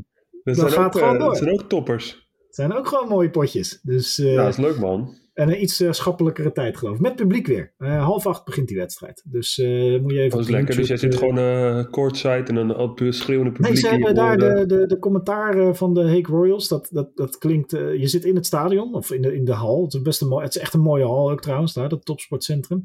uh, 0.44 0.56
dat 0.56 0.72
gaat 0.72 0.86
ook, 0.86 1.02
gewoon 1.02 1.20
door. 1.20 1.28
Dat 1.28 1.38
zijn 1.38 1.52
ook 1.52 1.70
toppers. 1.70 2.30
Het 2.46 2.56
zijn 2.56 2.74
ook 2.74 2.88
gewoon 2.88 3.08
mooie 3.08 3.30
potjes. 3.30 3.80
Dus, 3.82 4.20
uh, 4.20 4.34
ja, 4.34 4.44
dat 4.44 4.52
is 4.54 4.58
leuk 4.58 4.80
man. 4.80 5.18
En 5.42 5.50
een 5.50 5.62
iets 5.62 5.82
uh, 5.82 5.92
schappelijkere 5.92 6.52
tijd 6.52 6.78
geloof 6.78 6.96
ik. 6.96 7.02
Met 7.02 7.16
publiek 7.16 7.48
weer. 7.48 7.74
Uh, 7.78 8.04
half 8.04 8.28
acht 8.28 8.46
begint 8.46 8.68
die 8.68 8.78
wedstrijd. 8.78 9.24
Dus 9.26 9.58
uh, 9.58 10.02
moet 10.02 10.12
je 10.12 10.20
even... 10.20 10.38
Dat 10.38 10.40
is 10.40 10.50
lekker. 10.50 10.76
dus 10.76 10.88
jij 10.88 10.98
zit 10.98 11.16
gewoon 11.16 11.38
uh, 11.38 11.84
courtside 11.84 12.44
en 12.44 12.56
dan 12.56 12.78
op 12.78 13.02
schreeuwende 13.10 13.52
publiek. 13.52 13.74
Nee, 13.74 13.82
ze 13.82 13.88
hebben 13.88 14.16
daar 14.16 14.38
de, 14.38 14.66
de, 14.66 14.86
de 14.86 15.00
commentaar 15.00 15.76
van 15.76 15.94
de 15.94 16.10
Hake 16.10 16.32
Royals. 16.32 16.68
Dat, 16.68 16.88
dat, 16.92 17.16
dat 17.16 17.38
klinkt... 17.38 17.72
je 17.72 18.08
zit 18.08 18.26
in 18.26 18.36
het 18.36 18.46
stadion 18.46 18.94
of 18.94 19.12
in 19.12 19.22
de, 19.22 19.36
in 19.36 19.46
de 19.46 19.54
hal. 19.54 19.84
Het 19.84 19.94
is, 19.94 20.02
best 20.02 20.22
een 20.22 20.28
mooi, 20.28 20.44
het 20.46 20.56
is 20.56 20.62
echt 20.62 20.74
een 20.74 20.82
mooie 20.82 21.06
hal 21.06 21.32
ook 21.32 21.42
trouwens 21.42 21.74
daar. 21.74 21.90
Dat 21.90 22.06
topsportcentrum. 22.06 22.82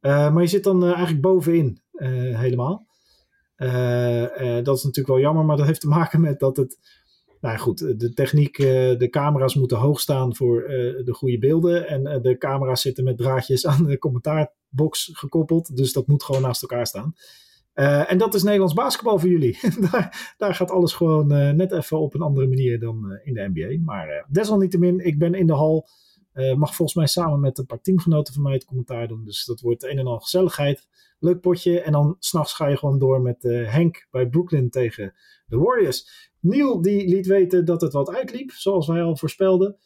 maar 0.00 0.40
je 0.40 0.46
zit 0.46 0.64
dan 0.64 0.84
eigenlijk 0.84 1.20
bovenin 1.20 1.80
helemaal. 2.34 2.86
dat 4.62 4.76
is 4.76 4.82
natuurlijk 4.82 5.06
wel 5.06 5.20
jammer. 5.20 5.44
Maar 5.44 5.56
dat 5.56 5.66
heeft 5.66 5.80
te 5.80 5.88
maken 5.88 6.20
met 6.20 6.38
dat 6.38 6.56
het 6.56 6.78
nou 7.40 7.58
goed, 7.58 8.00
de 8.00 8.12
techniek, 8.12 8.56
de 8.98 9.08
camera's 9.10 9.54
moeten 9.54 9.78
hoog 9.78 10.00
staan 10.00 10.36
voor 10.36 10.62
de 11.04 11.12
goede 11.12 11.38
beelden. 11.38 11.88
En 11.88 12.22
de 12.22 12.38
camera's 12.38 12.80
zitten 12.80 13.04
met 13.04 13.16
draadjes 13.16 13.66
aan 13.70 13.84
de 13.84 13.98
commentaarbox 13.98 15.10
gekoppeld. 15.12 15.76
Dus 15.76 15.92
dat 15.92 16.06
moet 16.06 16.22
gewoon 16.22 16.42
naast 16.42 16.62
elkaar 16.62 16.86
staan. 16.86 17.14
En 18.06 18.18
dat 18.18 18.34
is 18.34 18.42
Nederlands 18.42 18.74
basketbal 18.74 19.18
voor 19.18 19.28
jullie. 19.28 19.58
daar, 19.90 20.34
daar, 20.36 20.54
gaat 20.54 20.70
alles 20.70 20.92
gewoon 20.92 21.26
net 21.56 21.72
even 21.72 21.98
op 21.98 22.14
een 22.14 22.20
andere 22.20 22.46
manier 22.46 22.80
dan 22.80 23.18
in 23.24 23.34
de 23.34 23.50
NBA. 23.52 23.92
Maar 23.92 24.26
desalniettemin, 24.28 25.06
ik 25.06 25.18
ben 25.18 25.34
in 25.34 25.46
de 25.46 25.52
hal. 25.52 25.88
Mag 26.32 26.74
volgens 26.74 26.94
mij 26.94 27.06
samen 27.06 27.40
met 27.40 27.58
een 27.58 27.66
paar 27.66 27.80
teamgenoten 27.80 28.34
van 28.34 28.42
mij 28.42 28.52
het 28.52 28.64
commentaar 28.64 29.08
doen. 29.08 29.24
Dus 29.24 29.44
dat 29.44 29.60
wordt 29.60 29.82
een 29.82 29.98
en 29.98 30.06
al 30.06 30.18
gezelligheid. 30.18 30.88
Leuk 31.18 31.40
potje. 31.40 31.80
En 31.80 31.92
dan 31.92 32.16
s'nachts 32.18 32.52
ga 32.52 32.66
je 32.66 32.76
gewoon 32.76 32.98
door 32.98 33.20
met 33.20 33.42
Henk 33.42 34.06
bij 34.10 34.28
Brooklyn 34.28 34.70
tegen 34.70 35.14
de 35.46 35.58
Warriors. 35.58 36.30
Neil 36.40 36.82
die 36.82 37.08
liet 37.08 37.26
weten 37.26 37.64
dat 37.64 37.80
het 37.80 37.92
wat 37.92 38.10
uitliep, 38.10 38.50
zoals 38.50 38.86
wij 38.86 39.02
al 39.02 39.16
voorspelden. 39.16 39.76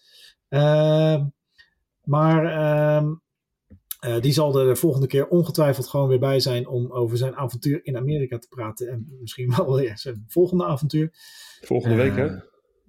Uh, 0.48 1.24
maar 2.04 2.44
uh, 4.04 4.20
die 4.20 4.32
zal 4.32 4.58
er 4.58 4.66
de 4.66 4.76
volgende 4.76 5.06
keer 5.06 5.28
ongetwijfeld 5.28 5.88
gewoon 5.88 6.08
weer 6.08 6.18
bij 6.18 6.40
zijn 6.40 6.68
om 6.68 6.92
over 6.92 7.16
zijn 7.16 7.36
avontuur 7.36 7.80
in 7.82 7.96
Amerika 7.96 8.38
te 8.38 8.48
praten. 8.48 8.88
En 8.88 9.16
misschien 9.20 9.54
wel 9.56 9.74
weer 9.80 9.98
zijn 9.98 10.24
volgende 10.28 10.64
avontuur. 10.64 11.10
Volgende 11.60 11.96
week, 11.96 12.16
hè? 12.16 12.28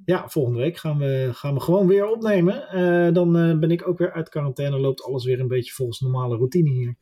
Ja, 0.06 0.30
volgende 0.30 0.60
week 0.60 0.78
gaan 0.78 0.98
we, 0.98 1.30
gaan 1.32 1.54
we 1.54 1.60
gewoon 1.60 1.88
weer 1.88 2.08
opnemen. 2.08 3.14
dan 3.14 3.60
ben 3.60 3.72
ik 3.72 3.88
ook 3.88 3.98
weer 3.98 4.12
uit 4.12 4.30
quarantaine. 4.30 4.80
Loopt 4.80 5.04
alles 5.04 5.26
weer 5.26 5.40
een 5.40 5.48
beetje 5.48 5.74
volgens 5.74 6.00
normale 6.00 6.36
routine 6.36 6.70
hier. 6.70 6.96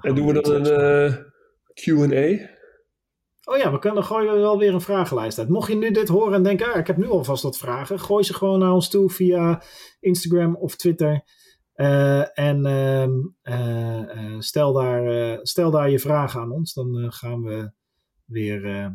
En, 0.00 0.10
en 0.10 0.14
doen 0.14 0.26
we 0.26 0.32
dan 0.32 0.66
een 0.66 1.32
QA? 1.74 2.52
Oh 3.44 3.56
ja, 3.56 3.72
we 3.72 3.78
kunnen 3.78 4.04
gooien 4.04 4.40
wel 4.40 4.58
weer 4.58 4.74
een 4.74 4.80
vragenlijst 4.80 5.38
uit. 5.38 5.48
Mocht 5.48 5.68
je 5.68 5.76
nu 5.76 5.90
dit 5.90 6.08
horen 6.08 6.34
en 6.34 6.42
denken, 6.42 6.72
ah, 6.72 6.78
ik 6.78 6.86
heb 6.86 6.96
nu 6.96 7.08
alvast 7.08 7.42
wat 7.42 7.58
vragen, 7.58 8.00
gooi 8.00 8.24
ze 8.24 8.34
gewoon 8.34 8.58
naar 8.58 8.72
ons 8.72 8.88
toe 8.88 9.10
via 9.10 9.62
Instagram 10.00 10.56
of 10.56 10.76
Twitter. 10.76 11.24
Uh, 11.76 12.38
en 12.38 12.66
uh, 13.42 14.38
stel, 14.38 14.72
daar, 14.72 15.38
stel 15.42 15.70
daar 15.70 15.90
je 15.90 15.98
vragen 15.98 16.40
aan 16.40 16.50
ons. 16.50 16.74
Dan 16.74 17.12
gaan, 17.12 17.42
we 17.42 17.70
weer, 18.24 18.92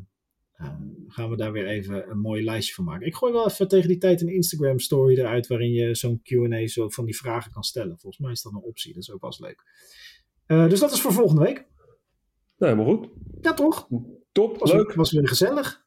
gaan 1.07 1.29
we 1.29 1.35
daar 1.35 1.51
weer 1.51 1.67
even 1.67 2.09
een 2.09 2.19
mooi 2.19 2.43
lijstje 2.43 2.73
van 2.73 2.83
maken. 2.83 3.07
Ik 3.07 3.15
gooi 3.15 3.33
wel 3.33 3.47
even 3.47 3.67
tegen 3.67 3.87
die 3.87 3.97
tijd 3.97 4.21
een 4.21 4.33
Instagram 4.33 4.79
story 4.79 5.17
eruit 5.17 5.47
waarin 5.47 5.71
je 5.71 5.95
zo'n 5.95 6.21
QA 6.23 6.67
zo 6.67 6.89
van 6.89 7.05
die 7.05 7.17
vragen 7.17 7.51
kan 7.51 7.63
stellen. 7.63 7.99
Volgens 7.99 8.17
mij 8.17 8.31
is 8.31 8.41
dat 8.41 8.53
een 8.53 8.61
optie, 8.61 8.93
dat 8.93 9.03
is 9.03 9.11
ook 9.11 9.21
wel 9.21 9.29
eens 9.29 9.39
leuk. 9.39 9.63
dus 10.69 10.79
dat 10.79 10.91
is 10.91 11.01
voor 11.01 11.13
volgende 11.13 11.43
week. 11.43 11.67
Nou, 12.57 12.71
helemaal 12.73 12.95
goed. 12.95 13.09
Ja, 13.41 13.53
toch? 13.53 13.87
Top, 14.31 14.57
was 14.57 14.71
leuk. 14.71 14.93
was 14.93 15.11
weer 15.11 15.27
gezellig. 15.27 15.85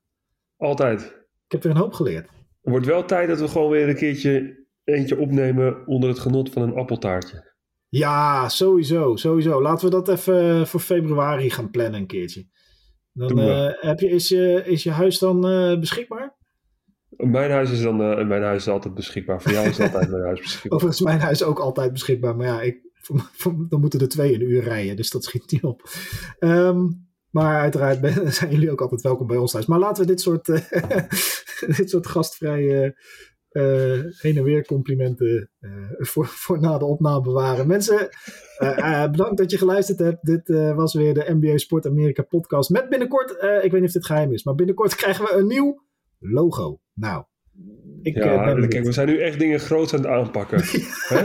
Altijd. 0.57 1.01
Ik 1.47 1.53
heb 1.53 1.63
weer 1.63 1.73
een 1.73 1.79
hoop 1.79 1.93
geleerd. 1.93 2.29
Het 2.29 2.71
wordt 2.71 2.87
wel 2.87 3.05
tijd 3.05 3.29
dat 3.29 3.41
we 3.41 3.49
gewoon 3.49 3.71
weer 3.71 3.89
een 3.89 3.97
keertje 3.97 4.65
eentje 4.85 5.19
opnemen 5.19 5.87
onder 5.87 6.09
het 6.09 6.19
genot 6.19 6.51
van 6.51 6.63
een 6.63 6.75
appeltaartje. 6.75 7.53
Ja, 7.89 8.49
sowieso, 8.49 9.17
sowieso. 9.17 9.63
Laten 9.63 9.85
we 9.85 9.91
dat 9.91 10.09
even 10.09 10.67
voor 10.67 10.81
februari 10.81 11.51
gaan 11.51 11.71
plannen 11.71 12.01
een 12.01 12.07
keertje. 12.07 12.47
Dan 13.13 13.39
uh, 13.39 13.69
heb 13.71 14.01
je, 14.01 14.09
is, 14.09 14.29
je, 14.29 14.63
is 14.65 14.83
je 14.83 14.91
huis 14.91 15.19
dan 15.19 15.49
uh, 15.49 15.79
beschikbaar? 15.79 16.37
Mijn 17.17 17.51
huis 17.51 17.71
is 17.71 17.83
dan 17.83 18.01
uh, 18.01 18.27
mijn 18.27 18.43
huis 18.43 18.67
is 18.67 18.69
altijd 18.69 18.95
beschikbaar. 18.95 19.43
Voor 19.43 19.53
jou 19.53 19.69
is 19.69 19.81
altijd 19.81 20.11
mijn 20.11 20.23
huis 20.23 20.41
beschikbaar. 20.47 20.73
Overigens 20.73 21.05
mijn 21.05 21.21
huis 21.21 21.43
ook 21.43 21.59
altijd 21.59 21.93
beschikbaar. 21.93 22.37
Maar 22.37 22.47
ja, 22.47 22.63
ik, 22.63 22.81
dan 23.69 23.81
moeten 23.81 24.01
er 24.01 24.09
twee 24.09 24.35
een 24.35 24.51
uur 24.51 24.63
rijden. 24.63 24.97
Dus 24.97 25.11
dat 25.11 25.25
schiet 25.25 25.51
niet 25.51 25.63
op. 25.63 25.83
Um, 26.39 27.11
maar 27.31 27.61
uiteraard 27.61 27.99
zijn 28.35 28.51
jullie 28.51 28.71
ook 28.71 28.81
altijd 28.81 29.01
welkom 29.01 29.27
bij 29.27 29.37
ons 29.37 29.53
thuis. 29.53 29.67
Maar 29.67 29.79
laten 29.79 30.03
we 30.03 30.09
dit 30.09 30.21
soort, 30.21 30.47
dit 31.77 31.91
soort 31.91 32.07
gastvrije 32.07 32.97
heen 33.53 34.37
en 34.37 34.43
weer 34.43 34.67
complimenten 34.67 35.51
uh, 35.61 35.71
voor, 36.11 36.27
voor 36.27 36.61
na 36.61 36.79
de 36.79 36.85
opname 36.85 37.21
bewaren. 37.21 37.67
Mensen, 37.67 38.09
bedankt 39.11 39.37
dat 39.37 39.51
je 39.51 39.59
geluisterd 39.59 39.99
hebt. 39.99 40.25
Dit 40.27 40.49
was 40.75 40.95
weer 40.95 41.15
de 41.15 41.37
NBA 41.41 41.59
Sport 41.59 41.87
Amerika 41.87 42.23
podcast. 42.23 42.71
Met 42.71 42.89
binnenkort, 42.89 43.31
ik 43.63 43.71
weet 43.71 43.81
niet 43.81 43.85
of 43.85 43.93
dit 43.93 44.07
geheim 44.07 44.33
is, 44.33 44.45
maar 44.45 44.55
binnenkort 44.55 44.95
krijgen 45.03 45.25
we 45.25 45.33
een 45.33 45.47
nieuw 45.47 45.83
logo. 46.19 46.81
Nou, 46.95 47.25
ik, 48.03 48.15
ja, 48.15 48.67
kijk, 48.67 48.85
we 48.85 48.93
zijn 48.93 49.09
nu 49.09 49.21
echt 49.21 49.39
dingen 49.39 49.61
groot 49.61 49.95
aan 49.95 50.01
het 50.01 50.09
aanpakken. 50.09 50.59
ja, 51.09 51.23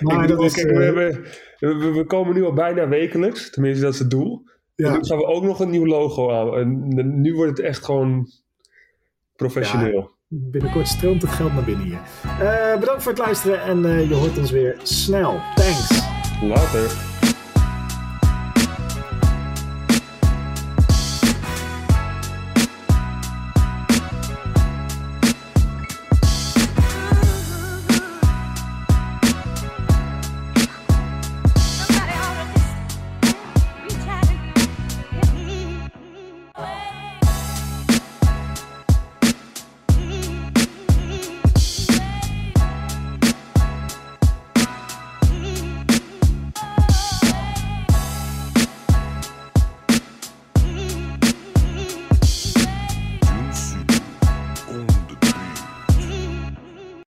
maar 0.00 0.26
dat 0.26 0.42
is, 0.42 0.54
kijk, 0.54 0.70
we, 0.70 0.84
hebben, 0.84 1.24
we, 1.58 1.92
we, 1.94 2.04
komen 2.06 2.34
nu 2.34 2.44
al 2.44 2.52
bijna 2.52 2.88
wekelijks, 2.88 3.50
tenminste 3.50 3.84
dat 3.84 3.92
is 3.92 3.98
het 3.98 4.10
doel. 4.10 4.42
Ja. 4.74 4.86
En 4.86 4.92
nu 4.92 5.04
gaan 5.04 5.18
we 5.18 5.26
ook 5.26 5.42
nog 5.42 5.60
een 5.60 5.70
nieuw 5.70 5.86
logo 5.86 6.30
aan. 6.30 6.54
En 6.54 7.20
nu 7.20 7.34
wordt 7.34 7.56
het 7.56 7.66
echt 7.66 7.84
gewoon 7.84 8.26
professioneel. 9.36 10.15
Binnenkort 10.28 10.88
stroomt 10.88 11.22
het 11.22 11.30
geld 11.30 11.52
naar 11.52 11.64
binnen 11.64 11.86
hier. 11.86 12.00
Uh, 12.40 12.78
bedankt 12.80 13.02
voor 13.02 13.12
het 13.12 13.20
luisteren 13.20 13.62
en 13.62 13.78
uh, 13.78 14.08
je 14.08 14.14
hoort 14.14 14.38
ons 14.38 14.50
weer 14.50 14.76
snel. 14.82 15.40
Thanks. 15.54 16.02
Later. 16.42 17.15